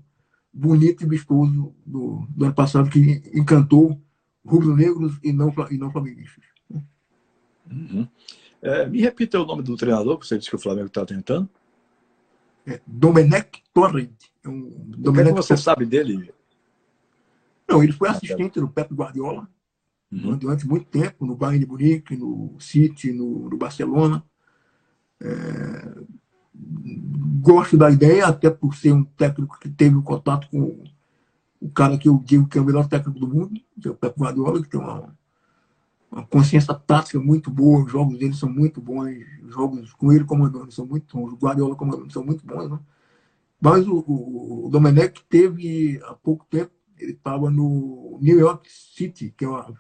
bonito 0.52 1.04
e 1.04 1.08
vistoso 1.08 1.74
do, 1.86 2.28
do 2.30 2.46
ano 2.46 2.54
passado 2.54 2.90
que 2.90 3.22
encantou 3.34 4.00
rubro-negros 4.46 5.20
e 5.24 5.32
não, 5.32 5.54
e 5.70 5.78
não 5.78 5.92
flamenguistas. 5.92 6.44
Uhum. 7.70 8.08
É, 8.62 8.88
me 8.88 9.00
repita 9.02 9.40
o 9.40 9.46
nome 9.46 9.64
do 9.64 9.78
treinador 9.78 10.18
que 10.18 10.28
você 10.28 10.38
disse 10.38 10.50
que 10.50 10.56
o 10.56 10.60
Flamengo 10.60 10.88
está 10.88 11.06
tentando. 11.06 11.48
É 12.66 12.82
Domenech 12.86 13.64
Torrent. 13.74 14.12
É 14.44 14.50
um, 14.50 14.70
Domenech 14.98 15.30
é 15.30 15.34
você 15.34 15.50
Torrent. 15.50 15.64
sabe 15.64 15.86
dele? 15.86 16.34
Não, 17.68 17.84
ele 17.84 17.94
foi 17.94 18.10
assistente 18.10 18.60
do 18.60 18.68
Pep 18.68 18.94
Guardiola 18.94 19.48
uhum. 20.12 20.36
durante 20.38 20.68
muito 20.68 20.86
tempo, 20.86 21.26
no 21.26 21.36
Bayern 21.36 21.64
de 21.64 21.72
Munique, 21.72 22.18
no 22.18 22.56
City, 22.60 23.14
no, 23.14 23.50
no 23.50 23.58
Barcelona. 23.58 24.24
É, 25.22 25.96
gosto 27.50 27.76
da 27.76 27.90
ideia, 27.90 28.28
até 28.28 28.50
por 28.50 28.76
ser 28.76 28.94
um 28.94 29.04
técnico 29.04 29.60
que 29.60 29.70
teve 29.70 29.96
um 29.96 30.04
contato 30.04 30.48
com 30.50 30.84
o 31.60 31.70
cara 31.70 31.98
que 31.98 32.08
eu 32.08 32.22
digo 32.24 32.48
que 32.48 32.58
é 32.60 32.62
o 32.62 32.66
melhor 32.66 32.88
técnico 32.88 33.20
do 33.20 33.28
mundo, 33.28 33.60
que 33.82 33.88
é 33.88 33.92
o 33.92 33.96
Pep 33.96 34.20
Guardiola, 34.20 34.62
que 34.62 34.70
tem 34.70 34.80
uma, 34.80 35.18
uma 36.12 36.26
consciência 36.28 36.74
tática 36.76 37.20
muito 37.20 37.50
boa, 37.50 37.84
os 37.84 37.92
jogos 37.92 38.20
dele 38.20 38.36
são 38.36 38.50
muito 38.50 38.80
bons, 38.80 39.10
os 39.44 39.54
jogos 39.54 39.94
com 39.94 40.14
ele 40.14 40.26
comandando 40.26 40.72
são 40.72 40.86
muito 40.86 41.18
bons, 41.18 41.34
o 41.34 41.38
Guardiola 41.38 41.76
comandando 41.76 42.14
são 42.14 42.24
muito 42.24 42.46
bons, 42.46 42.70
né? 42.70 42.80
Mas 43.60 43.86
o, 43.88 43.98
o, 44.08 44.68
o 44.68 44.70
Domenech 44.70 45.22
teve, 45.28 46.00
há 46.04 46.14
pouco 46.14 46.46
tempo, 46.50 46.72
ele 46.98 47.14
estava 47.14 47.50
no 47.50 48.20
New 48.22 48.40
York 48.40 48.70
City, 48.72 49.34
que 49.36 49.44
é 49.44 49.48
uma, 49.50 49.74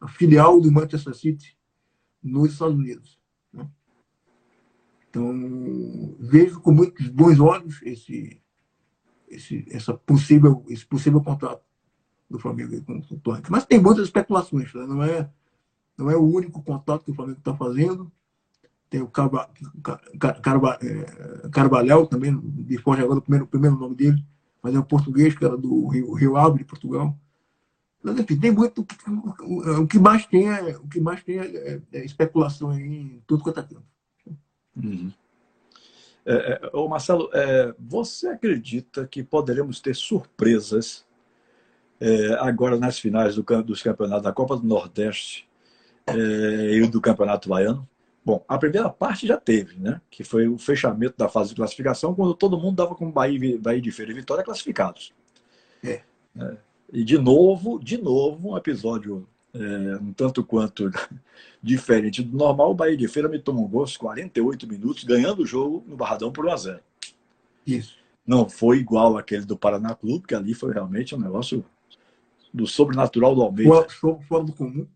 a 0.00 0.08
filial 0.08 0.60
do 0.60 0.70
Manchester 0.70 1.14
City, 1.14 1.58
nos 2.22 2.52
Estados 2.52 2.76
Unidos. 2.76 3.17
Então, 5.10 6.16
vejo 6.20 6.60
com 6.60 6.72
muitos 6.72 7.08
bons 7.08 7.40
olhos 7.40 7.80
esse, 7.82 8.40
esse, 9.28 9.66
essa 9.70 9.94
possível, 9.94 10.64
esse 10.68 10.86
possível 10.86 11.20
contrato 11.22 11.62
do 12.28 12.38
Flamengo 12.38 12.80
com 12.84 12.98
o 12.98 13.18
Tony. 13.18 13.42
Mas 13.48 13.64
tem 13.64 13.80
muitas 13.80 14.04
especulações, 14.04 14.72
né? 14.74 14.86
não, 14.86 15.02
é, 15.02 15.30
não 15.96 16.10
é 16.10 16.16
o 16.16 16.22
único 16.22 16.62
contrato 16.62 17.04
que 17.04 17.10
o 17.10 17.14
Flamengo 17.14 17.38
está 17.38 17.54
fazendo. 17.54 18.10
Tem 18.90 19.02
o 19.02 19.08
Carva, 19.08 19.50
Carva, 20.42 20.78
é, 20.82 21.48
Carvalhal 21.50 22.06
também, 22.06 22.38
de 22.42 22.78
forte 22.78 23.02
agora 23.02 23.18
o 23.18 23.22
primeiro, 23.22 23.44
o 23.44 23.48
primeiro 23.48 23.76
nome 23.76 23.94
dele, 23.94 24.24
mas 24.62 24.74
é 24.74 24.78
um 24.78 24.82
português 24.82 25.36
que 25.36 25.44
era 25.44 25.56
do 25.58 25.88
Rio, 25.88 26.12
Rio 26.14 26.36
Ave, 26.36 26.58
de 26.58 26.64
Portugal. 26.64 27.18
Mas, 28.02 28.18
enfim, 28.18 28.38
tem 28.38 28.50
muito. 28.50 28.86
O 29.78 29.86
que 29.86 29.98
mais 29.98 30.24
tem 30.26 30.48
é, 30.48 30.76
o 30.78 30.88
que 30.88 31.00
mais 31.00 31.22
tem 31.22 31.38
é, 31.38 31.82
é 31.92 32.04
especulação 32.04 32.72
em 32.78 33.22
tudo 33.26 33.42
quanto 33.42 33.60
é 33.60 33.62
tempo. 33.62 33.84
Uhum. 34.82 35.12
É, 36.24 36.34
é, 36.62 36.76
ô 36.76 36.86
Marcelo, 36.88 37.30
é, 37.32 37.74
você 37.78 38.28
acredita 38.28 39.06
que 39.06 39.22
poderemos 39.22 39.80
ter 39.80 39.94
surpresas 39.96 41.06
é, 42.00 42.34
agora 42.34 42.76
nas 42.76 42.98
finais 42.98 43.34
do, 43.34 43.42
dos 43.62 43.82
campeonatos 43.82 44.24
da 44.24 44.32
Copa 44.32 44.56
do 44.56 44.66
Nordeste 44.66 45.48
é, 46.06 46.12
e 46.74 46.86
do 46.86 47.00
Campeonato 47.00 47.48
Baiano? 47.48 47.88
Bom, 48.24 48.44
a 48.46 48.58
primeira 48.58 48.90
parte 48.90 49.26
já 49.26 49.38
teve, 49.38 49.78
né? 49.78 50.02
Que 50.10 50.22
foi 50.22 50.48
o 50.48 50.58
fechamento 50.58 51.14
da 51.16 51.30
fase 51.30 51.50
de 51.50 51.56
classificação, 51.56 52.14
quando 52.14 52.34
todo 52.34 52.58
mundo 52.58 52.76
dava 52.76 52.94
com 52.94 53.10
Bahia, 53.10 53.58
Bahia 53.58 53.80
de 53.80 53.90
Feira 53.90 54.12
e 54.12 54.14
Vitória 54.14 54.44
classificados. 54.44 55.14
É. 55.82 56.02
E 56.92 57.04
de 57.04 57.16
novo, 57.16 57.78
de 57.82 57.96
novo, 57.96 58.50
um 58.50 58.56
episódio 58.58 59.26
é, 59.54 59.96
um 59.96 60.12
tanto 60.12 60.44
quanto 60.44 60.90
diferente 61.62 62.22
do 62.22 62.36
normal, 62.36 62.70
o 62.70 62.74
Bahia 62.74 62.96
de 62.96 63.08
Feira 63.08 63.28
me 63.28 63.38
tomou 63.38 63.64
um 63.64 63.68
gol 63.68 63.80
aos 63.82 63.96
48 63.96 64.66
minutos, 64.66 65.04
ganhando 65.04 65.42
o 65.42 65.46
jogo 65.46 65.84
no 65.86 65.96
Barradão 65.96 66.32
por 66.32 66.46
1 66.46 66.50
a 66.50 66.56
0 66.56 66.80
Isso. 67.66 67.96
Não 68.26 68.48
foi 68.48 68.78
igual 68.78 69.16
aquele 69.16 69.46
do 69.46 69.56
Paraná 69.56 69.94
Clube, 69.94 70.26
que 70.26 70.34
ali 70.34 70.52
foi 70.52 70.72
realmente 70.72 71.14
um 71.14 71.18
negócio 71.18 71.64
do 72.52 72.66
sobrenatural 72.66 73.34
do 73.34 73.42
Almeida. 73.42 73.88
Fora, 73.88 74.20
fora 74.22 74.44
do 74.44 74.52
comum. 74.52 74.86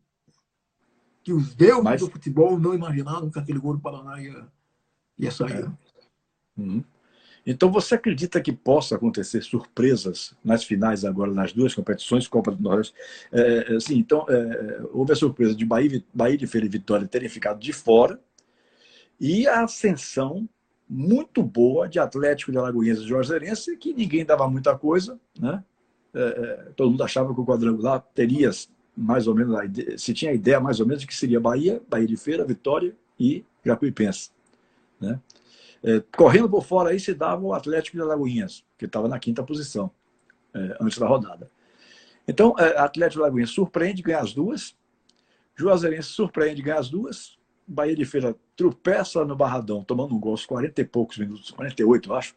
Que 1.22 1.32
os 1.32 1.55
deuses 1.55 1.82
Mas... 1.82 2.00
do 2.00 2.11
futebol 2.11 2.59
não 2.59 2.74
imaginavam 2.74 3.30
que 3.30 3.38
aquele 3.38 3.59
gol 3.59 3.74
do 3.74 3.80
Paraná 3.80 4.20
ia, 4.20 4.46
ia 5.18 5.30
sair. 5.30 5.64
É. 5.64 6.61
Uhum. 6.61 6.84
Então, 7.45 7.70
você 7.70 7.97
acredita 7.97 8.40
que 8.40 8.53
possa 8.53 8.95
acontecer 8.95 9.43
surpresas 9.43 10.34
nas 10.45 10.62
finais 10.62 11.05
agora, 11.05 11.32
nas 11.32 11.53
duas 11.53 11.74
competições, 11.74 12.28
Copa 12.28 12.53
do 12.53 12.62
Nordeste? 12.62 12.95
É, 13.32 13.74
assim, 13.74 13.99
então, 13.99 14.24
é, 14.28 14.80
houve 14.93 15.12
a 15.12 15.16
surpresa 15.16 15.55
de 15.55 15.64
Bahia, 15.64 16.03
Bahia 16.14 16.38
de 16.38 16.47
Feira 16.47 16.66
e 16.66 16.70
Vitória 16.70 17.07
terem 17.07 17.28
ficado 17.28 17.59
de 17.59 17.72
fora 17.72 18.20
e 19.20 19.47
a 19.47 19.62
ascensão 19.62 20.49
muito 20.88 21.43
boa 21.43 21.88
de 21.88 21.99
Atlético 21.99 22.53
de 22.53 22.59
Alagoinhas 22.59 22.99
e 22.99 23.07
Juazeirense, 23.07 23.76
que 23.76 23.95
ninguém 23.95 24.24
dava 24.24 24.49
muita 24.49 24.76
coisa, 24.76 25.18
né? 25.38 25.62
É, 26.14 26.20
é, 26.20 26.72
todo 26.76 26.90
mundo 26.90 27.03
achava 27.03 27.32
que 27.32 27.40
o 27.40 27.47
quadrangular 27.47 28.05
teria 28.14 28.51
mais 28.95 29.26
ou 29.26 29.34
menos, 29.34 29.57
se 29.97 30.12
tinha 30.12 30.30
a 30.30 30.34
ideia 30.34 30.61
mais 30.61 30.80
ou 30.80 30.86
menos 30.86 31.01
de 31.01 31.07
que 31.07 31.14
seria 31.14 31.40
Bahia, 31.40 31.80
Bahia 31.88 32.07
de 32.07 32.16
Feira, 32.16 32.45
Vitória 32.45 32.95
e 33.18 33.45
Jacuipense, 33.64 34.30
né? 35.01 35.18
É, 35.85 36.03
correndo 36.16 36.49
por 36.49 36.64
fora 36.64 36.91
aí 36.91 37.01
se 37.01 37.12
dava 37.12 37.43
o 37.43 37.53
Atlético 37.53 37.97
de 37.97 38.03
Alagoinhas, 38.03 38.64
que 38.78 38.85
estava 38.85 39.09
na 39.09 39.18
quinta 39.18 39.43
posição 39.43 39.91
é, 40.55 40.76
antes 40.80 40.99
da 40.99 41.07
rodada. 41.07 41.51
Então, 42.26 42.55
é, 42.59 42.78
Atlético 42.78 43.18
de 43.18 43.24
Alagoinhas 43.24 43.51
surpreende, 43.51 44.03
ganha 44.03 44.20
as 44.20 44.33
duas. 44.33 44.76
Juazeirense 45.57 46.09
surpreende, 46.09 46.62
ganha 46.62 46.78
as 46.78 46.89
duas. 46.89 47.37
Bahia 47.66 47.97
de 47.97 48.05
Feira 48.05 48.37
tropeça 48.57 49.24
no 49.24 49.35
Barradão, 49.35 49.83
tomando 49.83 50.14
um 50.14 50.20
gol 50.20 50.33
aos 50.33 50.47
40 50.47 50.80
e 50.80 50.85
poucos 50.85 51.18
minutos, 51.18 51.51
48, 51.51 52.11
eu 52.11 52.14
acho. 52.14 52.35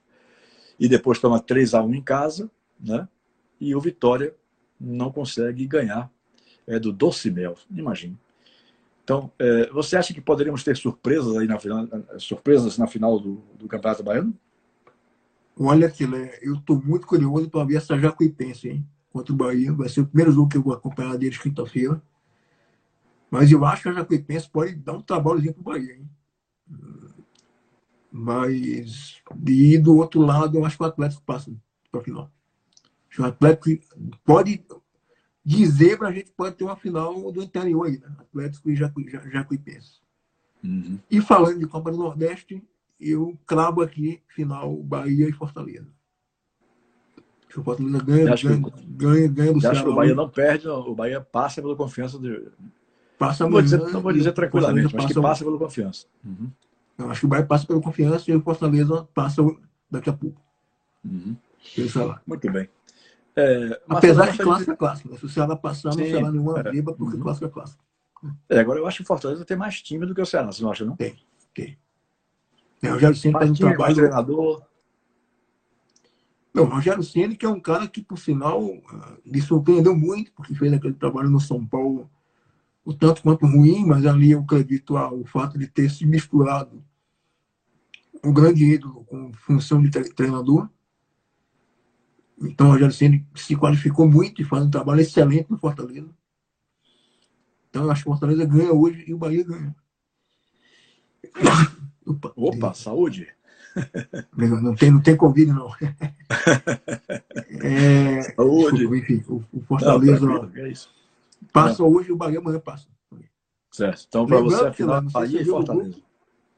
E 0.80 0.88
depois 0.88 1.20
toma 1.20 1.40
3 1.40 1.74
a 1.74 1.84
1 1.84 1.94
em 1.94 2.02
casa, 2.02 2.50
né? 2.80 3.08
E 3.60 3.76
o 3.76 3.80
Vitória 3.80 4.36
não 4.80 5.12
consegue 5.12 5.66
ganhar. 5.66 6.12
É 6.68 6.80
do 6.80 6.92
Doce 6.92 7.30
Mel, 7.30 7.56
imagine. 7.72 8.18
Então, 9.06 9.32
é, 9.38 9.70
você 9.70 9.96
acha 9.96 10.16
que 10.16 10.20
poderíamos 10.20 10.64
ter 10.64 10.76
surpresas 10.76 11.38
aí 11.38 11.46
na 11.46 11.60
final, 11.60 11.88
surpresas 12.18 12.76
na 12.80 12.88
final 12.88 13.20
do, 13.20 13.36
do 13.54 13.68
Campeonato 13.68 14.02
Baiano? 14.02 14.36
Olha, 15.56 15.92
Tilé, 15.92 16.40
eu 16.42 16.56
estou 16.56 16.82
muito 16.84 17.06
curioso 17.06 17.48
para 17.48 17.64
ver 17.64 17.76
essa 17.76 18.00
Jacuipense, 18.00 18.68
hein? 18.68 18.90
Contra 19.14 19.32
o 19.32 19.36
Bahia. 19.36 19.72
Vai 19.72 19.90
ser 19.90 20.02
o 20.02 20.08
primeiro 20.08 20.32
jogo 20.32 20.50
que 20.50 20.58
eu 20.58 20.64
vou 20.64 20.74
acompanhar 20.74 21.16
deles 21.20 21.38
quinta-feira. 21.38 22.02
Mas 23.30 23.52
eu 23.52 23.64
acho 23.64 23.84
que 23.84 23.90
a 23.90 23.94
Jacuipense 23.94 24.50
pode 24.50 24.74
dar 24.74 24.94
um 24.94 25.02
trabalhozinho 25.02 25.54
para 25.54 25.62
o 25.62 25.64
Bahia, 25.64 25.94
hein? 25.98 26.10
Mas, 28.12 29.22
e 29.46 29.78
do 29.78 29.98
outro 29.98 30.22
lado, 30.22 30.58
eu 30.58 30.66
acho 30.66 30.78
que 30.78 30.84
o 30.84 30.88
Atlético 30.88 31.22
passa 31.22 31.54
para 31.92 32.02
a 32.02 32.04
final. 32.04 32.32
o 33.20 33.24
Atlético 33.24 33.86
pode 34.24 34.66
dizer 35.46 35.98
para 35.98 36.08
a 36.08 36.12
gente 36.12 36.32
pode 36.32 36.56
ter 36.56 36.64
uma 36.64 36.76
final 36.76 37.32
do 37.32 37.44
interior 37.44 37.86
aí, 37.86 38.00
né? 38.00 38.08
Atlético 38.18 38.70
e 38.72 38.76
Jacuipense. 38.76 40.00
Uhum. 40.64 40.98
E 41.12 41.22
falando 41.22 41.60
de 41.60 41.68
Copa 41.68 41.92
do 41.92 41.98
Nordeste, 41.98 42.64
eu 43.00 43.38
cravo 43.46 43.82
aqui 43.82 44.22
final 44.28 44.76
Bahia 44.78 45.30
e 45.30 45.32
Fortaleza. 45.32 45.88
o 47.56 47.64
Fortaleza 47.64 48.00
ganha, 48.00 48.26
ganha, 48.26 48.38
que, 48.38 48.86
ganha, 48.88 49.28
ganha 49.28 49.54
do 49.54 49.62
Ceará. 49.62 49.76
Acho 49.76 49.84
que 49.84 49.92
o 49.92 49.96
Bahia 49.96 50.16
não 50.16 50.30
perde, 50.30 50.66
não. 50.66 50.80
o 50.80 50.96
Bahia 50.96 51.22
passa 51.22 51.62
pela 51.62 51.76
confiança 51.76 52.18
de. 52.18 52.48
Passa 53.20 53.44
não, 53.44 53.52
vou 53.52 53.62
dizer, 53.62 53.78
não 53.78 54.02
vou 54.02 54.12
dizer 54.12 54.32
tranquilamente, 54.34 54.94
mas 54.94 55.04
passa, 55.04 55.14
que 55.14 55.22
passa 55.22 55.46
pela 55.46 55.58
confiança. 55.58 56.08
Uhum. 56.24 56.50
Eu 56.98 57.12
acho 57.12 57.20
que 57.20 57.26
o 57.26 57.30
Bahia 57.30 57.46
passa 57.46 57.68
pela 57.68 57.82
confiança 57.82 58.32
e 58.32 58.36
o 58.36 58.42
Fortaleza 58.42 59.08
passa 59.14 59.44
daqui 59.92 60.10
a 60.10 60.14
pouco. 60.14 60.42
Uhum. 61.04 61.36
Muito 62.26 62.52
bem. 62.52 62.68
É, 63.36 63.82
Apesar 63.90 64.32
de 64.32 64.38
clássico 64.38 64.72
é 64.72 64.76
clássico. 64.76 65.18
Se 65.18 65.26
o 65.26 65.30
Ceará 65.30 65.56
passar, 65.56 65.90
não 65.90 66.06
será 66.06 66.32
nenhuma 66.32 66.60
é. 66.60 66.64
briga, 66.64 66.94
porque 66.94 67.18
uhum. 67.18 67.22
clássico 67.22 67.46
é 67.46 67.50
clássico. 67.50 67.84
É, 68.50 68.60
agora 68.60 68.80
eu 68.80 68.88
acho 68.88 68.98
que 68.98 69.04
o 69.04 69.08
Fortaleza 69.08 69.46
tem 69.46 69.58
mais 69.58 69.82
time 69.82 70.06
do 70.06 70.16
que 70.16 70.22
o 70.22 70.26
Ceará, 70.26 70.52
você 70.52 70.64
não 70.64 70.72
acha, 70.72 70.86
não? 70.86 70.96
Tem, 70.96 71.16
tem. 71.54 71.78
É, 72.82 72.90
o 72.90 72.94
Rogério 72.94 73.16
Ceni 73.16 73.34
faz 73.34 73.52
um 73.52 73.54
trabalho. 73.54 73.96
treinador. 73.96 74.64
Não, 76.54 76.64
o 76.64 76.68
Rogério 76.68 77.04
Ceni 77.04 77.36
que 77.36 77.46
é 77.46 77.50
um 77.50 77.60
cara 77.60 77.88
que, 77.88 78.02
por 78.02 78.18
sinal, 78.18 78.62
ah, 78.90 79.18
me 79.26 79.42
surpreendeu 79.42 79.96
muito, 79.96 80.32
porque 80.32 80.56
fez 80.56 80.72
aquele 80.72 80.94
trabalho 80.94 81.30
no 81.30 81.40
São 81.40 81.66
Paulo, 81.66 82.10
o 82.84 82.94
tanto 82.94 83.22
quanto 83.22 83.46
ruim, 83.46 83.86
mas 83.86 84.06
ali 84.06 84.32
eu 84.32 84.40
acredito 84.40 84.96
ao 84.96 85.26
fato 85.26 85.58
de 85.58 85.68
ter 85.68 85.90
se 85.90 86.06
misturado 86.06 86.84
um 88.24 88.34
grande 88.34 88.64
ídolo 88.66 89.04
com 89.06 89.32
função 89.34 89.82
de 89.82 89.90
treinador. 89.90 90.70
Então, 92.42 92.68
o 92.68 92.72
Rogério 92.72 92.94
Ceni 92.94 93.26
se 93.36 93.56
qualificou 93.56 94.10
muito 94.10 94.42
e 94.42 94.46
faz 94.46 94.64
um 94.64 94.70
trabalho 94.70 95.02
excelente 95.02 95.50
no 95.50 95.58
Fortaleza. 95.58 96.10
Então, 97.70 97.84
eu 97.84 97.92
acho 97.92 98.04
que 98.04 98.10
o 98.10 98.12
Fortaleza 98.12 98.46
ganha 98.46 98.74
hoje 98.74 99.06
e 99.08 99.14
o 99.14 99.18
Bahia 99.18 99.44
ganha. 99.44 99.76
Opa, 102.06 102.32
Opa 102.36 102.74
saúde. 102.74 103.28
Não 104.38 104.76
tem, 104.76 104.92
não 104.92 105.02
tem 105.02 105.18
Covid, 105.18 105.52
não. 105.52 105.70
É, 107.62 108.22
saúde. 108.34 108.86
Enfim, 108.86 109.24
o, 109.28 109.44
o 109.52 109.62
Fortaleza 109.62 110.26
não, 110.26 110.46
é 110.46 110.74
passa 111.52 111.84
não. 111.84 111.90
hoje 111.90 112.10
e 112.10 112.12
o 112.12 112.18
Bahia 112.18 112.40
amanhã 112.40 112.60
passa. 112.60 112.88
Certo. 113.72 114.06
Então, 114.08 114.26
para 114.26 114.40
você, 114.40 114.66
afinal, 114.68 115.02
Bahia 115.02 115.42
e 115.42 115.46
Fortaleza. 115.46 115.98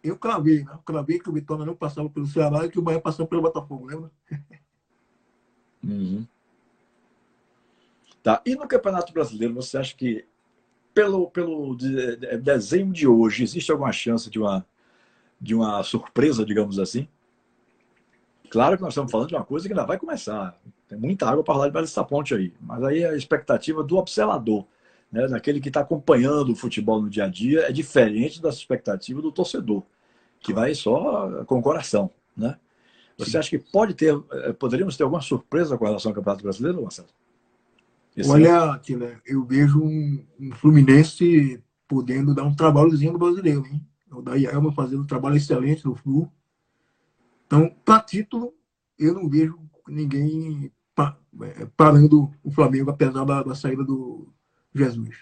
Eu 0.03 0.17
cravei, 0.17 0.63
né? 0.63 0.71
Eu 0.71 0.80
cravei 0.80 1.19
que 1.19 1.30
o 1.30 1.34
Vitória 1.34 1.65
não 1.65 1.75
passava 1.75 2.09
pelo 2.09 2.28
Ceará 2.28 2.65
e 2.65 2.69
que 2.69 2.80
o 2.80 2.82
Bahia 2.82 3.01
passava 3.01 3.28
pelo 3.28 3.41
Botafogo, 3.41 3.86
lembra? 3.86 4.11
Uhum. 5.84 6.25
Tá. 8.23 8.41
E 8.45 8.55
no 8.55 8.67
Campeonato 8.67 9.13
Brasileiro, 9.13 9.53
você 9.53 9.78
acha 9.78 9.95
que 9.95 10.25
pelo, 10.93 11.30
pelo 11.30 11.78
desenho 12.41 12.91
de 12.91 13.07
hoje, 13.07 13.43
existe 13.43 13.71
alguma 13.71 13.91
chance 13.91 14.32
de 14.32 14.39
uma, 14.39 14.65
de 15.39 15.53
uma 15.53 15.84
surpresa, 15.84 16.43
digamos 16.43 16.80
assim? 16.80 17.07
Claro 18.49 18.78
que 18.78 18.82
nós 18.82 18.93
estamos 18.93 19.11
falando 19.11 19.30
de 19.30 19.36
uma 19.36 19.43
coisa 19.43 19.67
que 19.67 19.73
ainda 19.73 19.86
vai 19.86 19.99
começar. 19.99 20.59
Tem 20.88 20.97
muita 20.97 21.30
água 21.30 21.43
para 21.43 21.53
rolar 21.53 21.67
debaixo 21.67 21.89
dessa 21.89 22.03
ponte 22.03 22.34
aí. 22.34 22.51
Mas 22.59 22.84
aí 22.84 23.05
a 23.05 23.15
expectativa 23.15 23.84
do 23.84 23.95
observador, 23.97 24.65
né, 25.11 25.28
daquele 25.28 25.61
que 25.61 25.67
está 25.67 25.82
acompanhando 25.82 26.51
o 26.51 26.55
futebol 26.55 26.99
no 26.99 27.09
dia 27.09 27.25
a 27.25 27.28
dia, 27.28 27.61
é 27.61 27.71
diferente 27.71 28.41
da 28.41 28.49
expectativa 28.49 29.21
do 29.21 29.32
torcedor, 29.32 29.84
que 30.39 30.51
vai 30.51 30.73
só 30.73 31.45
com 31.45 31.59
o 31.59 31.61
coração. 31.61 32.09
Né? 32.36 32.57
Você 33.18 33.32
Sim. 33.32 33.38
acha 33.38 33.49
que 33.49 33.59
pode 33.59 33.93
ter, 33.95 34.13
eh, 34.32 34.53
poderíamos 34.53 34.95
ter 34.95 35.03
alguma 35.03 35.22
surpresa 35.22 35.78
com 35.78 35.86
relação 35.86 36.11
ao 36.11 36.15
Campeonato 36.15 36.43
Brasileiro, 36.43 36.84
Marcelo? 36.84 37.07
Esse 38.15 38.30
Olha, 38.30 38.80
eu 39.26 39.43
vejo 39.43 39.80
um, 39.80 40.26
um, 40.39 40.51
Fluminense 40.51 41.63
podendo 41.88 42.34
dar 42.34 42.43
um 42.43 42.55
trabalhozinho 42.55 43.13
no 43.13 43.20
brasileiro, 43.20 43.65
hein? 43.65 43.86
O 44.11 44.22
Daí 44.22 44.45
Elma 44.45 44.72
fazendo 44.72 45.03
um 45.03 45.07
trabalho 45.07 45.36
excelente 45.36 45.86
no 45.86 45.95
Flu. 45.95 46.32
Então, 47.45 47.76
para 47.86 48.01
título, 48.01 48.53
eu 48.97 49.13
não 49.13 49.30
vejo 49.30 49.59
ninguém 49.88 50.72
é, 51.41 51.68
parando 51.78 52.32
o 52.43 52.51
Flamengo, 52.51 52.89
apesar 52.89 53.24
da, 53.24 53.43
da 53.43 53.55
saída 53.55 53.84
do 53.84 54.28
Jesus. 54.74 55.18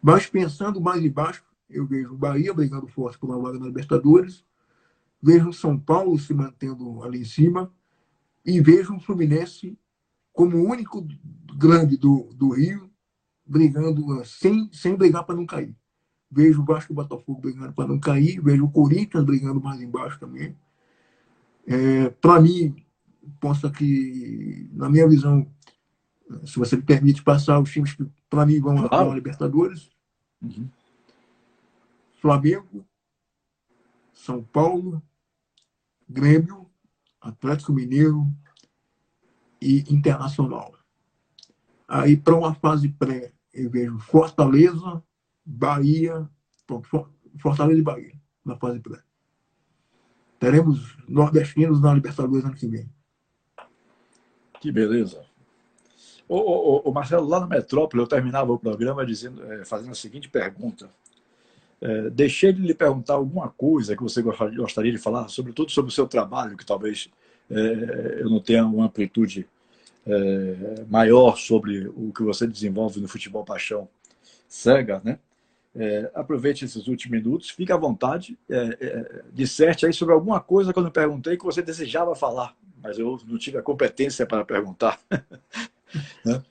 Mas 0.00 0.26
pensando 0.26 0.80
mais 0.80 1.04
embaixo, 1.04 1.44
eu 1.68 1.86
vejo 1.86 2.14
o 2.14 2.18
Bahia 2.18 2.54
brigando 2.54 2.86
forte 2.86 3.18
por 3.18 3.28
uma 3.28 3.40
vaga 3.40 3.58
na 3.58 3.66
Libertadores, 3.66 4.44
vejo 5.22 5.48
o 5.48 5.52
São 5.52 5.78
Paulo 5.78 6.18
se 6.18 6.32
mantendo 6.32 7.02
ali 7.02 7.20
em 7.20 7.24
cima 7.24 7.72
e 8.44 8.60
vejo 8.60 8.96
o 8.96 9.00
Fluminense 9.00 9.78
como 10.32 10.56
o 10.56 10.68
único 10.68 11.06
grande 11.56 11.96
do, 11.96 12.30
do 12.34 12.50
Rio 12.50 12.90
brigando 13.44 14.24
sem, 14.24 14.70
sem 14.72 14.94
brigar 14.94 15.24
para 15.24 15.34
não 15.34 15.46
cair. 15.46 15.74
Vejo 16.30 16.62
o 16.62 16.64
Vasco 16.64 16.92
e 16.92 16.94
o 16.94 16.96
Botafogo 16.96 17.40
brigando 17.40 17.72
para 17.72 17.88
não 17.88 17.98
cair, 17.98 18.40
vejo 18.40 18.64
o 18.64 18.70
Corinthians 18.70 19.24
brigando 19.24 19.60
mais 19.60 19.80
embaixo 19.80 20.20
também. 20.20 20.54
É, 21.66 22.10
para 22.10 22.40
mim, 22.40 22.76
posso 23.40 23.70
que, 23.72 24.68
na 24.72 24.88
minha 24.88 25.08
visão, 25.08 25.46
se 26.44 26.58
você 26.58 26.76
me 26.76 26.82
permite 26.82 27.22
passar 27.22 27.58
os 27.58 27.70
times 27.70 27.94
que, 27.94 28.06
para 28.28 28.44
mim, 28.44 28.60
vão 28.60 28.88
claro. 28.88 29.10
à 29.10 29.14
Libertadores. 29.14 29.90
Uhum. 30.42 30.68
Flamengo, 32.20 32.84
São 34.18 34.42
Paulo, 34.42 35.00
Grêmio, 36.08 36.68
Atlético 37.20 37.72
Mineiro 37.72 38.26
e 39.62 39.84
Internacional. 39.92 40.74
Aí, 41.86 42.16
para 42.16 42.34
uma 42.34 42.52
fase 42.52 42.88
pré, 42.88 43.32
eu 43.54 43.70
vejo 43.70 43.98
Fortaleza, 44.00 45.02
Bahia, 45.44 46.28
Fortaleza 47.38 47.78
e 47.78 47.82
Bahia, 47.82 48.20
na 48.44 48.56
fase 48.56 48.80
pré. 48.80 49.00
Teremos 50.40 50.96
nordestinos 51.08 51.80
na 51.80 51.94
Libertadores 51.94 52.44
ano 52.44 52.56
que 52.56 52.66
vem. 52.66 52.90
Que 54.60 54.72
beleza. 54.72 55.24
Ô, 56.28 56.90
Marcelo, 56.90 57.26
lá 57.26 57.40
no 57.40 57.46
Metrópole, 57.46 58.02
eu 58.02 58.06
terminava 58.08 58.52
o 58.52 58.58
programa 58.58 59.06
dizendo, 59.06 59.42
é, 59.44 59.64
fazendo 59.64 59.92
a 59.92 59.94
seguinte 59.94 60.28
pergunta. 60.28 60.90
É, 61.80 62.10
deixei 62.10 62.52
de 62.52 62.60
lhe 62.60 62.74
perguntar 62.74 63.14
alguma 63.14 63.48
coisa 63.48 63.96
que 63.96 64.02
você 64.02 64.20
gostaria 64.20 64.90
de 64.90 64.98
falar, 64.98 65.28
sobretudo 65.28 65.70
sobre 65.70 65.90
o 65.90 65.94
seu 65.94 66.08
trabalho, 66.08 66.56
que 66.56 66.66
talvez 66.66 67.08
é, 67.50 68.18
eu 68.20 68.28
não 68.28 68.40
tenha 68.40 68.66
uma 68.66 68.86
amplitude 68.86 69.46
é, 70.06 70.84
maior 70.88 71.36
sobre 71.36 71.86
o 71.88 72.12
que 72.12 72.22
você 72.22 72.46
desenvolve 72.46 73.00
no 73.00 73.08
Futebol 73.08 73.44
Paixão 73.44 73.88
Cega, 74.48 75.00
né? 75.04 75.18
É, 75.76 76.10
aproveite 76.14 76.64
esses 76.64 76.88
últimos 76.88 77.16
minutos, 77.18 77.50
fique 77.50 77.70
à 77.70 77.76
vontade, 77.76 78.36
é, 78.50 79.22
disserte 79.32 79.86
aí 79.86 79.92
sobre 79.92 80.14
alguma 80.14 80.40
coisa 80.40 80.72
que 80.72 80.78
eu 80.78 80.82
não 80.82 80.90
perguntei 80.90 81.36
que 81.36 81.44
você 81.44 81.62
desejava 81.62 82.16
falar, 82.16 82.56
mas 82.82 82.98
eu 82.98 83.20
não 83.28 83.38
tive 83.38 83.58
a 83.58 83.62
competência 83.62 84.26
para 84.26 84.44
perguntar. 84.44 84.98
né? 86.24 86.42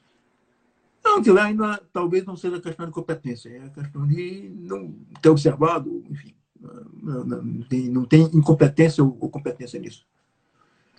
Não, 1.08 1.22
que 1.22 1.32
lá 1.32 1.45
ainda 1.45 1.82
talvez 1.93 2.26
não 2.26 2.36
seja 2.36 2.60
questão 2.60 2.86
de 2.86 2.91
competência, 2.91 3.49
é 3.49 3.70
questão 3.70 4.05
de 4.05 4.51
não 4.60 4.93
ter 5.22 5.30
observado, 5.30 6.03
enfim, 6.10 6.36
não, 7.01 7.24
não, 7.24 7.62
tem, 7.64 7.89
não 7.89 8.03
tem 8.03 8.24
incompetência 8.34 9.01
ou, 9.01 9.30
competência 9.30 9.80
nisso. 9.80 10.05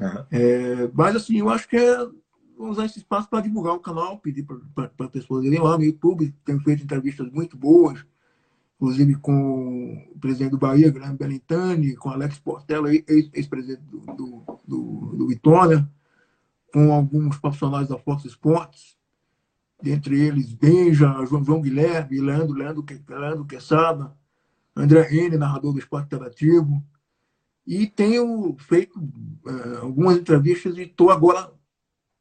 Uhum. 0.00 0.24
É, 0.30 0.90
mas 0.94 1.14
assim, 1.14 1.38
eu 1.38 1.50
acho 1.50 1.68
que 1.68 1.76
é 1.76 2.08
usar 2.56 2.86
esse 2.86 2.98
espaço 2.98 3.28
para 3.28 3.42
divulgar 3.42 3.74
o 3.74 3.80
canal, 3.80 4.18
pedir 4.18 4.46
para 4.74 4.90
as 4.98 5.10
pessoas 5.10 5.44
irem 5.44 5.60
lá 5.60 5.76
no 5.76 5.84
YouTube, 5.84 6.34
tenho 6.42 6.60
feito 6.60 6.84
entrevistas 6.84 7.30
muito 7.30 7.54
boas, 7.54 8.02
inclusive 8.76 9.14
com 9.16 10.08
o 10.10 10.18
presidente 10.18 10.52
do 10.52 10.58
Bahia, 10.58 10.90
Graham 10.90 11.16
Bellintani, 11.16 11.96
com 11.96 12.08
Alex 12.08 12.38
Portela, 12.38 12.88
ex-presidente 12.90 13.82
do, 13.82 14.00
do, 14.14 14.42
do, 14.66 15.16
do 15.16 15.28
Vitória, 15.28 15.86
com 16.72 16.94
alguns 16.94 17.36
profissionais 17.36 17.88
da 17.88 17.98
Fox 17.98 18.24
Sports, 18.24 18.97
dentre 19.82 20.20
eles 20.20 20.52
Benja, 20.52 21.24
João, 21.26 21.44
João 21.44 21.60
Guilherme, 21.60 22.20
Leandro, 22.20 22.54
Leandro, 22.54 22.84
Leandro 23.08 23.44
Quesada, 23.44 24.12
André 24.74 25.12
N, 25.12 25.36
narrador 25.36 25.72
do 25.72 25.78
esporte 25.78 26.06
interativo. 26.06 26.82
E 27.66 27.86
tenho 27.86 28.56
feito 28.58 28.98
uh, 28.98 29.78
algumas 29.82 30.16
entrevistas 30.16 30.76
e 30.78 30.82
estou 30.82 31.10
agora 31.10 31.52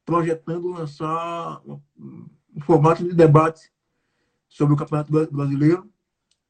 projetando 0.05 0.67
lançar 0.69 1.61
um 1.65 2.61
formato 2.61 3.03
de 3.03 3.13
debate 3.13 3.71
sobre 4.49 4.73
o 4.73 4.77
Campeonato 4.77 5.11
Brasileiro. 5.31 5.89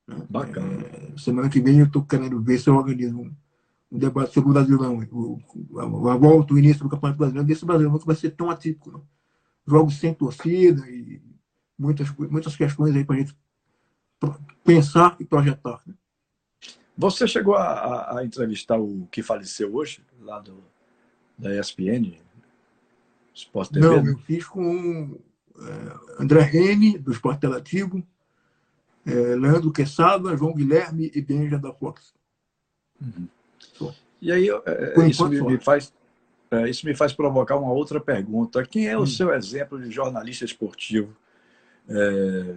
Né? 0.07 0.25
Bacana. 0.29 0.83
É, 0.83 1.17
semana 1.17 1.49
que 1.49 1.59
vem 1.59 1.79
eu 1.79 1.85
estou 1.85 2.03
querendo 2.03 2.41
ver 2.41 2.59
se 2.59 2.69
eu 2.69 2.75
organizo 2.75 3.19
um, 3.19 3.35
um 3.91 3.97
debate 3.97 4.33
sobre 4.33 4.49
o 4.49 4.53
Brasileirão, 4.53 4.99
o, 5.11 6.09
a, 6.09 6.17
volta, 6.17 6.53
o 6.53 6.59
início 6.59 6.83
do 6.83 6.89
Campeonato 6.89 7.17
Brasileiro, 7.19 7.47
desse 7.47 7.65
Brasileirão 7.65 7.99
que 7.99 8.05
vai 8.05 8.15
ser 8.15 8.31
tão 8.31 8.49
atípico. 8.49 8.91
Né? 8.91 8.99
Jogos 9.67 9.95
sem 9.95 10.13
torcida 10.13 10.89
e 10.89 11.21
muitas, 11.77 12.09
muitas 12.15 12.55
questões 12.55 12.95
aí 12.95 13.03
para 13.03 13.15
a 13.15 13.19
gente 13.19 13.35
pensar 14.63 15.15
e 15.19 15.25
projetar. 15.25 15.81
Né? 15.85 15.93
Você 16.97 17.27
chegou 17.27 17.55
a, 17.55 18.17
a, 18.17 18.25
entrevistar 18.25 18.79
o 18.79 19.07
que 19.11 19.21
faleceu 19.21 19.75
hoje, 19.75 20.01
lá 20.19 20.39
do, 20.39 20.63
da 21.37 21.59
ESPN, 21.59 22.17
Sport 23.33 23.71
TV? 23.71 23.85
Não, 23.85 24.01
né? 24.01 24.11
eu 24.11 24.17
fiz 24.19 24.45
com 24.45 25.19
é, 25.59 26.21
André 26.23 26.41
Rene, 26.41 26.97
do 26.97 27.11
Esporte 27.11 27.41
Telativo, 27.41 28.01
é, 29.05 29.11
Leandro 29.11 29.71
Quesada, 29.71 30.35
João 30.35 30.55
Guilherme 30.55 31.11
e 31.13 31.21
Benja 31.21 31.59
da 31.59 31.71
Fox. 31.71 32.13
Uhum. 32.99 33.27
E 34.19 34.31
aí, 34.31 34.49
é, 34.49 35.07
isso 35.07 35.27
me, 35.29 35.39
me, 35.41 35.59
faz, 35.59 35.93
é, 35.93 35.96
isso 36.69 36.85
me 36.85 36.95
faz 36.95 37.13
provocar 37.13 37.57
uma 37.57 37.71
outra 37.71 37.99
pergunta. 37.99 38.65
Quem 38.65 38.87
é 38.87 38.97
o 38.97 39.01
hum. 39.01 39.07
seu 39.07 39.33
exemplo 39.33 39.79
de 39.79 39.91
jornalista 39.91 40.45
esportivo? 40.45 41.15
É, 41.89 42.55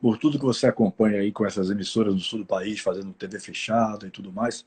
por 0.00 0.18
tudo 0.18 0.38
que 0.38 0.44
você 0.44 0.66
acompanha 0.66 1.20
aí 1.20 1.32
com 1.32 1.46
essas 1.46 1.70
emissoras 1.70 2.14
do 2.14 2.20
sul 2.20 2.40
do 2.40 2.46
país, 2.46 2.80
fazendo 2.80 3.12
TV 3.12 3.40
fechada 3.40 4.06
e 4.06 4.10
tudo 4.10 4.32
mais, 4.32 4.66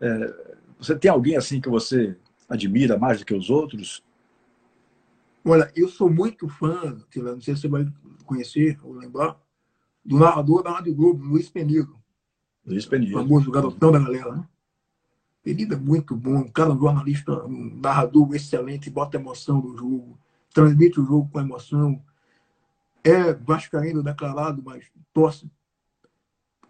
é, 0.00 0.34
você 0.78 0.96
tem 0.96 1.10
alguém 1.10 1.36
assim 1.36 1.60
que 1.60 1.68
você 1.68 2.16
admira 2.48 2.98
mais 2.98 3.18
do 3.18 3.26
que 3.26 3.34
os 3.34 3.50
outros? 3.50 4.02
Olha, 5.44 5.70
eu 5.76 5.88
sou 5.88 6.10
muito 6.10 6.48
fã, 6.48 6.98
não 7.14 7.40
sei 7.40 7.54
se 7.54 7.62
você 7.62 7.68
vai 7.68 7.86
conhecer 8.24 8.78
ou 8.82 8.94
lembrar, 8.94 9.38
do 10.04 10.18
narrador 10.18 10.62
da 10.62 10.70
Rádio 10.70 10.94
Globo, 10.94 11.24
Luiz 11.24 11.48
Penido. 11.48 11.96
Luiz 12.64 12.86
Penido. 12.86 13.18
O 13.18 13.22
famoso 13.22 13.50
garotão 13.50 13.92
da 13.92 13.98
galera, 13.98 14.32
né? 14.32 14.48
Penido 15.50 15.74
é 15.74 15.76
muito 15.76 16.14
bom, 16.14 16.36
um 16.36 16.48
cara, 16.48 16.70
um 16.70 16.78
jornalista, 16.78 17.44
um 17.44 17.80
narrador 17.82 18.32
excelente, 18.36 18.88
bota 18.88 19.16
emoção 19.16 19.60
no 19.60 19.76
jogo, 19.76 20.16
transmite 20.54 21.00
o 21.00 21.04
jogo 21.04 21.28
com 21.28 21.40
emoção. 21.40 22.00
É 23.02 23.32
vascaíno 23.32 24.00
declarado, 24.00 24.62
mas 24.64 24.84
torce 25.12 25.50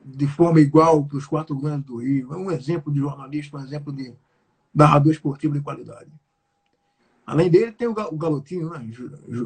de 0.02 0.26
forma 0.26 0.60
igual 0.60 1.04
para 1.04 1.18
os 1.18 1.26
quatro 1.26 1.54
grandes 1.54 1.88
do 1.88 1.98
Rio. 1.98 2.32
É 2.32 2.38
um 2.38 2.50
exemplo 2.50 2.90
de 2.90 3.00
jornalista, 3.00 3.58
um 3.58 3.60
exemplo 3.60 3.92
de 3.92 4.14
narrador 4.74 5.12
esportivo 5.12 5.52
de 5.52 5.60
qualidade. 5.60 6.10
Além 7.26 7.50
dele, 7.50 7.72
tem 7.72 7.86
o 7.86 7.94
Galotinho, 7.94 8.70
né? 8.70 8.90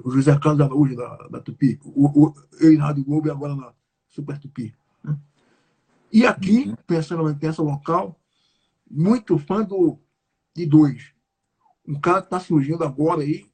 o 0.05 0.13
José 0.13 0.39
Carlos 0.39 0.61
Araújo, 0.61 0.95
da, 0.95 1.17
da 1.29 1.41
Tupi, 1.41 1.81
o, 1.85 2.27
o 2.27 2.35
ex-Rádio 2.61 3.05
Globo 3.05 3.27
e 3.27 3.33
agora 3.33 3.57
na 3.57 3.73
Super 4.09 4.39
Tupi. 4.39 4.73
Né? 5.03 5.19
E 6.13 6.25
aqui, 6.25 6.69
uhum. 6.69 6.77
pensando 6.87 7.25
na 7.25 7.33
imprensa 7.33 7.63
local, 7.63 8.17
muito 8.95 9.37
fã 9.39 9.63
do, 9.65 9.99
de 10.55 10.65
dois. 10.65 11.13
Um 11.87 12.01
cara 12.01 12.21
que 12.21 12.29
está 12.29 12.39
surgindo 12.39 12.85
agora 12.85 13.23
aí, 13.23 13.47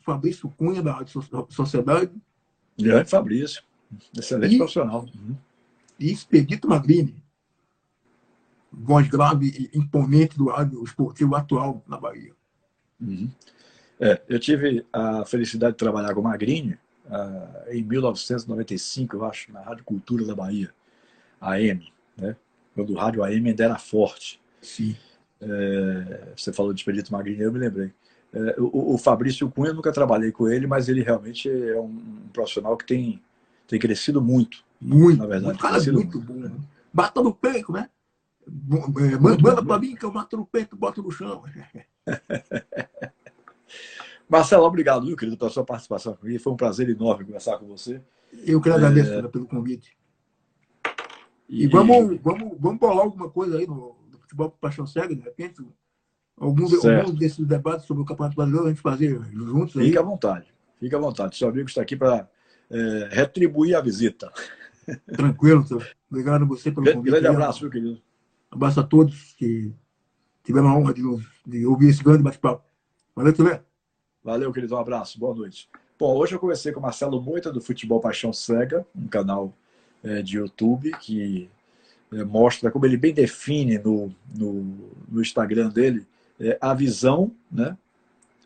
Fabrício 0.00 0.48
Cunha, 0.50 0.82
da 0.82 0.92
Rádio 0.92 1.20
Sociedade. 1.50 2.12
Grande 2.78 3.10
Fabrício. 3.10 3.62
Excelente 4.16 4.54
e, 4.54 4.58
profissional. 4.58 5.06
Uhum. 5.14 5.36
E 5.98 6.12
Expedito 6.12 6.68
Magrini. 6.68 7.22
Voz 8.72 9.08
grave 9.08 9.70
e 9.72 9.78
imponente 9.78 10.36
do 10.36 10.48
rádio 10.48 10.82
esportivo 10.82 11.34
atual 11.34 11.82
na 11.86 11.98
Bahia. 11.98 12.32
Uhum. 13.00 13.30
É, 14.00 14.20
eu 14.28 14.38
tive 14.38 14.84
a 14.92 15.24
felicidade 15.24 15.72
de 15.72 15.78
trabalhar 15.78 16.12
com 16.14 16.20
o 16.20 16.24
Magrini 16.24 16.78
uh, 17.06 17.70
em 17.70 17.82
1995, 17.82 19.16
eu 19.16 19.24
acho, 19.24 19.52
na 19.52 19.60
Rádio 19.60 19.84
Cultura 19.84 20.24
da 20.24 20.34
Bahia, 20.34 20.74
AM, 21.40 21.92
né? 22.16 22.36
quando 22.74 22.90
o 22.90 22.96
rádio 22.96 23.22
AM 23.22 23.48
ainda 23.48 23.64
era 23.64 23.78
forte. 23.78 24.40
Sim. 24.64 24.96
É, 25.40 26.32
você 26.36 26.52
falou 26.52 26.72
de 26.72 26.80
Expedito 26.80 27.12
Magrini, 27.12 27.42
eu 27.42 27.52
me 27.52 27.58
lembrei. 27.58 27.92
É, 28.32 28.56
o, 28.58 28.94
o, 28.94 28.98
Fabrício 28.98 29.48
Cunha, 29.50 29.70
eu 29.70 29.74
nunca 29.74 29.92
trabalhei 29.92 30.32
com 30.32 30.48
ele, 30.48 30.66
mas 30.66 30.88
ele 30.88 31.02
realmente 31.02 31.48
é 31.48 31.78
um, 31.78 31.84
um 31.84 32.28
profissional 32.32 32.76
que 32.76 32.86
tem, 32.86 33.22
tem 33.68 33.78
crescido 33.78 34.20
muito. 34.20 34.64
Muito, 34.80 35.18
na 35.18 35.26
verdade. 35.26 35.54
Um 35.54 35.58
cara 35.58 35.92
muito 35.92 36.18
bom. 36.18 36.34
Né? 36.34 36.50
Bata 36.92 37.22
no 37.22 37.32
peito, 37.32 37.72
né? 37.72 37.88
É, 38.46 39.18
manda 39.18 39.64
para 39.64 39.78
mim 39.78 39.94
que 39.94 40.04
eu 40.04 40.12
mato 40.12 40.36
no 40.36 40.44
peito, 40.44 40.76
boto 40.76 41.02
no 41.02 41.10
chão. 41.10 41.42
Marcelo, 44.28 44.64
obrigado, 44.64 45.06
viu, 45.06 45.16
querido, 45.16 45.36
pela 45.36 45.50
sua 45.50 45.64
participação 45.64 46.14
aqui. 46.14 46.38
Foi 46.38 46.52
um 46.52 46.56
prazer 46.56 46.88
enorme 46.88 47.24
conversar 47.24 47.58
com 47.58 47.66
você. 47.66 48.00
Eu 48.44 48.60
que 48.60 48.68
agradeço 48.68 49.12
é... 49.12 49.28
pelo 49.28 49.46
convite. 49.46 49.96
E, 51.48 51.64
e 51.64 51.66
vamos, 51.66 52.18
vamos, 52.20 52.56
vamos 52.58 52.78
bolar 52.78 53.04
alguma 53.04 53.30
coisa 53.30 53.58
aí 53.58 53.66
no, 53.66 53.94
futebol 54.34 54.50
paixão 54.60 54.86
cega, 54.86 55.14
de 55.14 55.22
repente. 55.22 55.64
Algum 56.36 56.66
desses 57.14 57.46
debates 57.46 57.86
sobre 57.86 58.02
o 58.02 58.06
Campeonato 58.06 58.34
Brasileiro 58.34 58.66
a 58.66 58.70
gente 58.70 58.82
fazer 58.82 59.20
juntos. 59.32 59.76
Aí. 59.76 59.86
Fique 59.86 59.98
à 59.98 60.02
vontade. 60.02 60.52
Fique 60.80 60.94
à 60.94 60.98
vontade. 60.98 61.36
Seu 61.36 61.48
amigo 61.48 61.68
está 61.68 61.80
aqui 61.80 61.96
para 61.96 62.28
é, 62.70 63.08
retribuir 63.12 63.76
a 63.76 63.80
visita. 63.80 64.32
Tranquilo, 65.06 65.64
senhor. 65.66 65.86
Obrigado 66.10 66.42
a 66.42 66.46
você 66.46 66.72
pelo 66.72 66.92
convite. 66.92 67.12
Grande 67.12 67.26
abraço, 67.28 67.62
meu 67.62 67.70
querido. 67.70 68.02
Abraço 68.50 68.80
a 68.80 68.82
todos 68.82 69.34
que 69.34 69.72
tiveram 70.42 70.68
a 70.68 70.76
honra 70.76 70.92
de, 70.92 71.02
de 71.46 71.66
ouvir 71.66 71.88
esse 71.88 72.02
grande 72.02 72.22
bate-papo. 72.22 72.64
Valeu, 73.14 73.32
Tulé. 73.32 73.62
Valeu, 74.22 74.52
querido. 74.52 74.74
Um 74.74 74.78
abraço. 74.78 75.18
Boa 75.18 75.34
noite. 75.34 75.70
Bom, 75.98 76.16
hoje 76.16 76.34
eu 76.34 76.40
conversei 76.40 76.72
com 76.72 76.80
o 76.80 76.82
Marcelo 76.82 77.22
Moita, 77.22 77.52
do 77.52 77.60
Futebol 77.60 78.00
Paixão 78.00 78.32
Cega, 78.32 78.84
um 78.94 79.06
canal 79.06 79.56
é, 80.02 80.20
de 80.20 80.36
YouTube 80.36 80.90
que 80.98 81.48
é, 82.12 82.24
mostra 82.24 82.70
como 82.70 82.86
ele 82.86 82.96
bem 82.96 83.12
define 83.12 83.78
no, 83.78 84.14
no, 84.36 84.76
no 85.08 85.20
Instagram 85.20 85.68
dele 85.68 86.06
é, 86.40 86.58
a 86.60 86.74
visão, 86.74 87.32
né? 87.50 87.76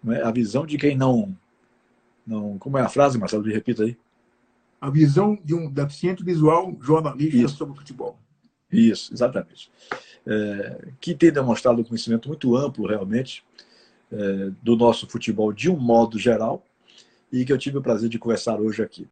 É? 0.09 0.23
A 0.23 0.31
visão 0.31 0.65
de 0.65 0.79
quem 0.79 0.97
não, 0.97 1.37
não. 2.27 2.59
Como 2.59 2.79
é 2.79 2.83
a 2.83 2.89
frase, 2.89 3.19
Marcelo? 3.19 3.45
Me 3.45 3.53
repita 3.53 3.83
aí. 3.83 3.97
A 4.81 4.91
visão 4.91 5.37
de 5.45 5.55
um 5.55 5.69
deficiente 5.69 6.23
visual 6.23 6.77
jornalista 6.81 7.37
Isso. 7.37 7.57
sobre 7.57 7.77
futebol. 7.77 8.17
Isso, 8.71 9.13
exatamente. 9.13 9.71
É, 10.27 10.89
que 11.01 11.15
tem 11.15 11.33
demonstrado 11.33 11.81
um 11.81 11.85
conhecimento 11.85 12.29
muito 12.29 12.55
amplo, 12.57 12.87
realmente, 12.87 13.43
é, 14.13 14.51
do 14.63 14.77
nosso 14.77 15.07
futebol 15.09 15.53
de 15.53 15.69
um 15.69 15.77
modo 15.77 16.19
geral 16.19 16.65
e 17.33 17.45
que 17.45 17.53
eu 17.53 17.59
tive 17.59 17.79
o 17.79 17.83
prazer 17.83 18.09
de 18.09 18.19
conversar 18.19 18.61
hoje 18.61 18.83
aqui. 18.83 19.09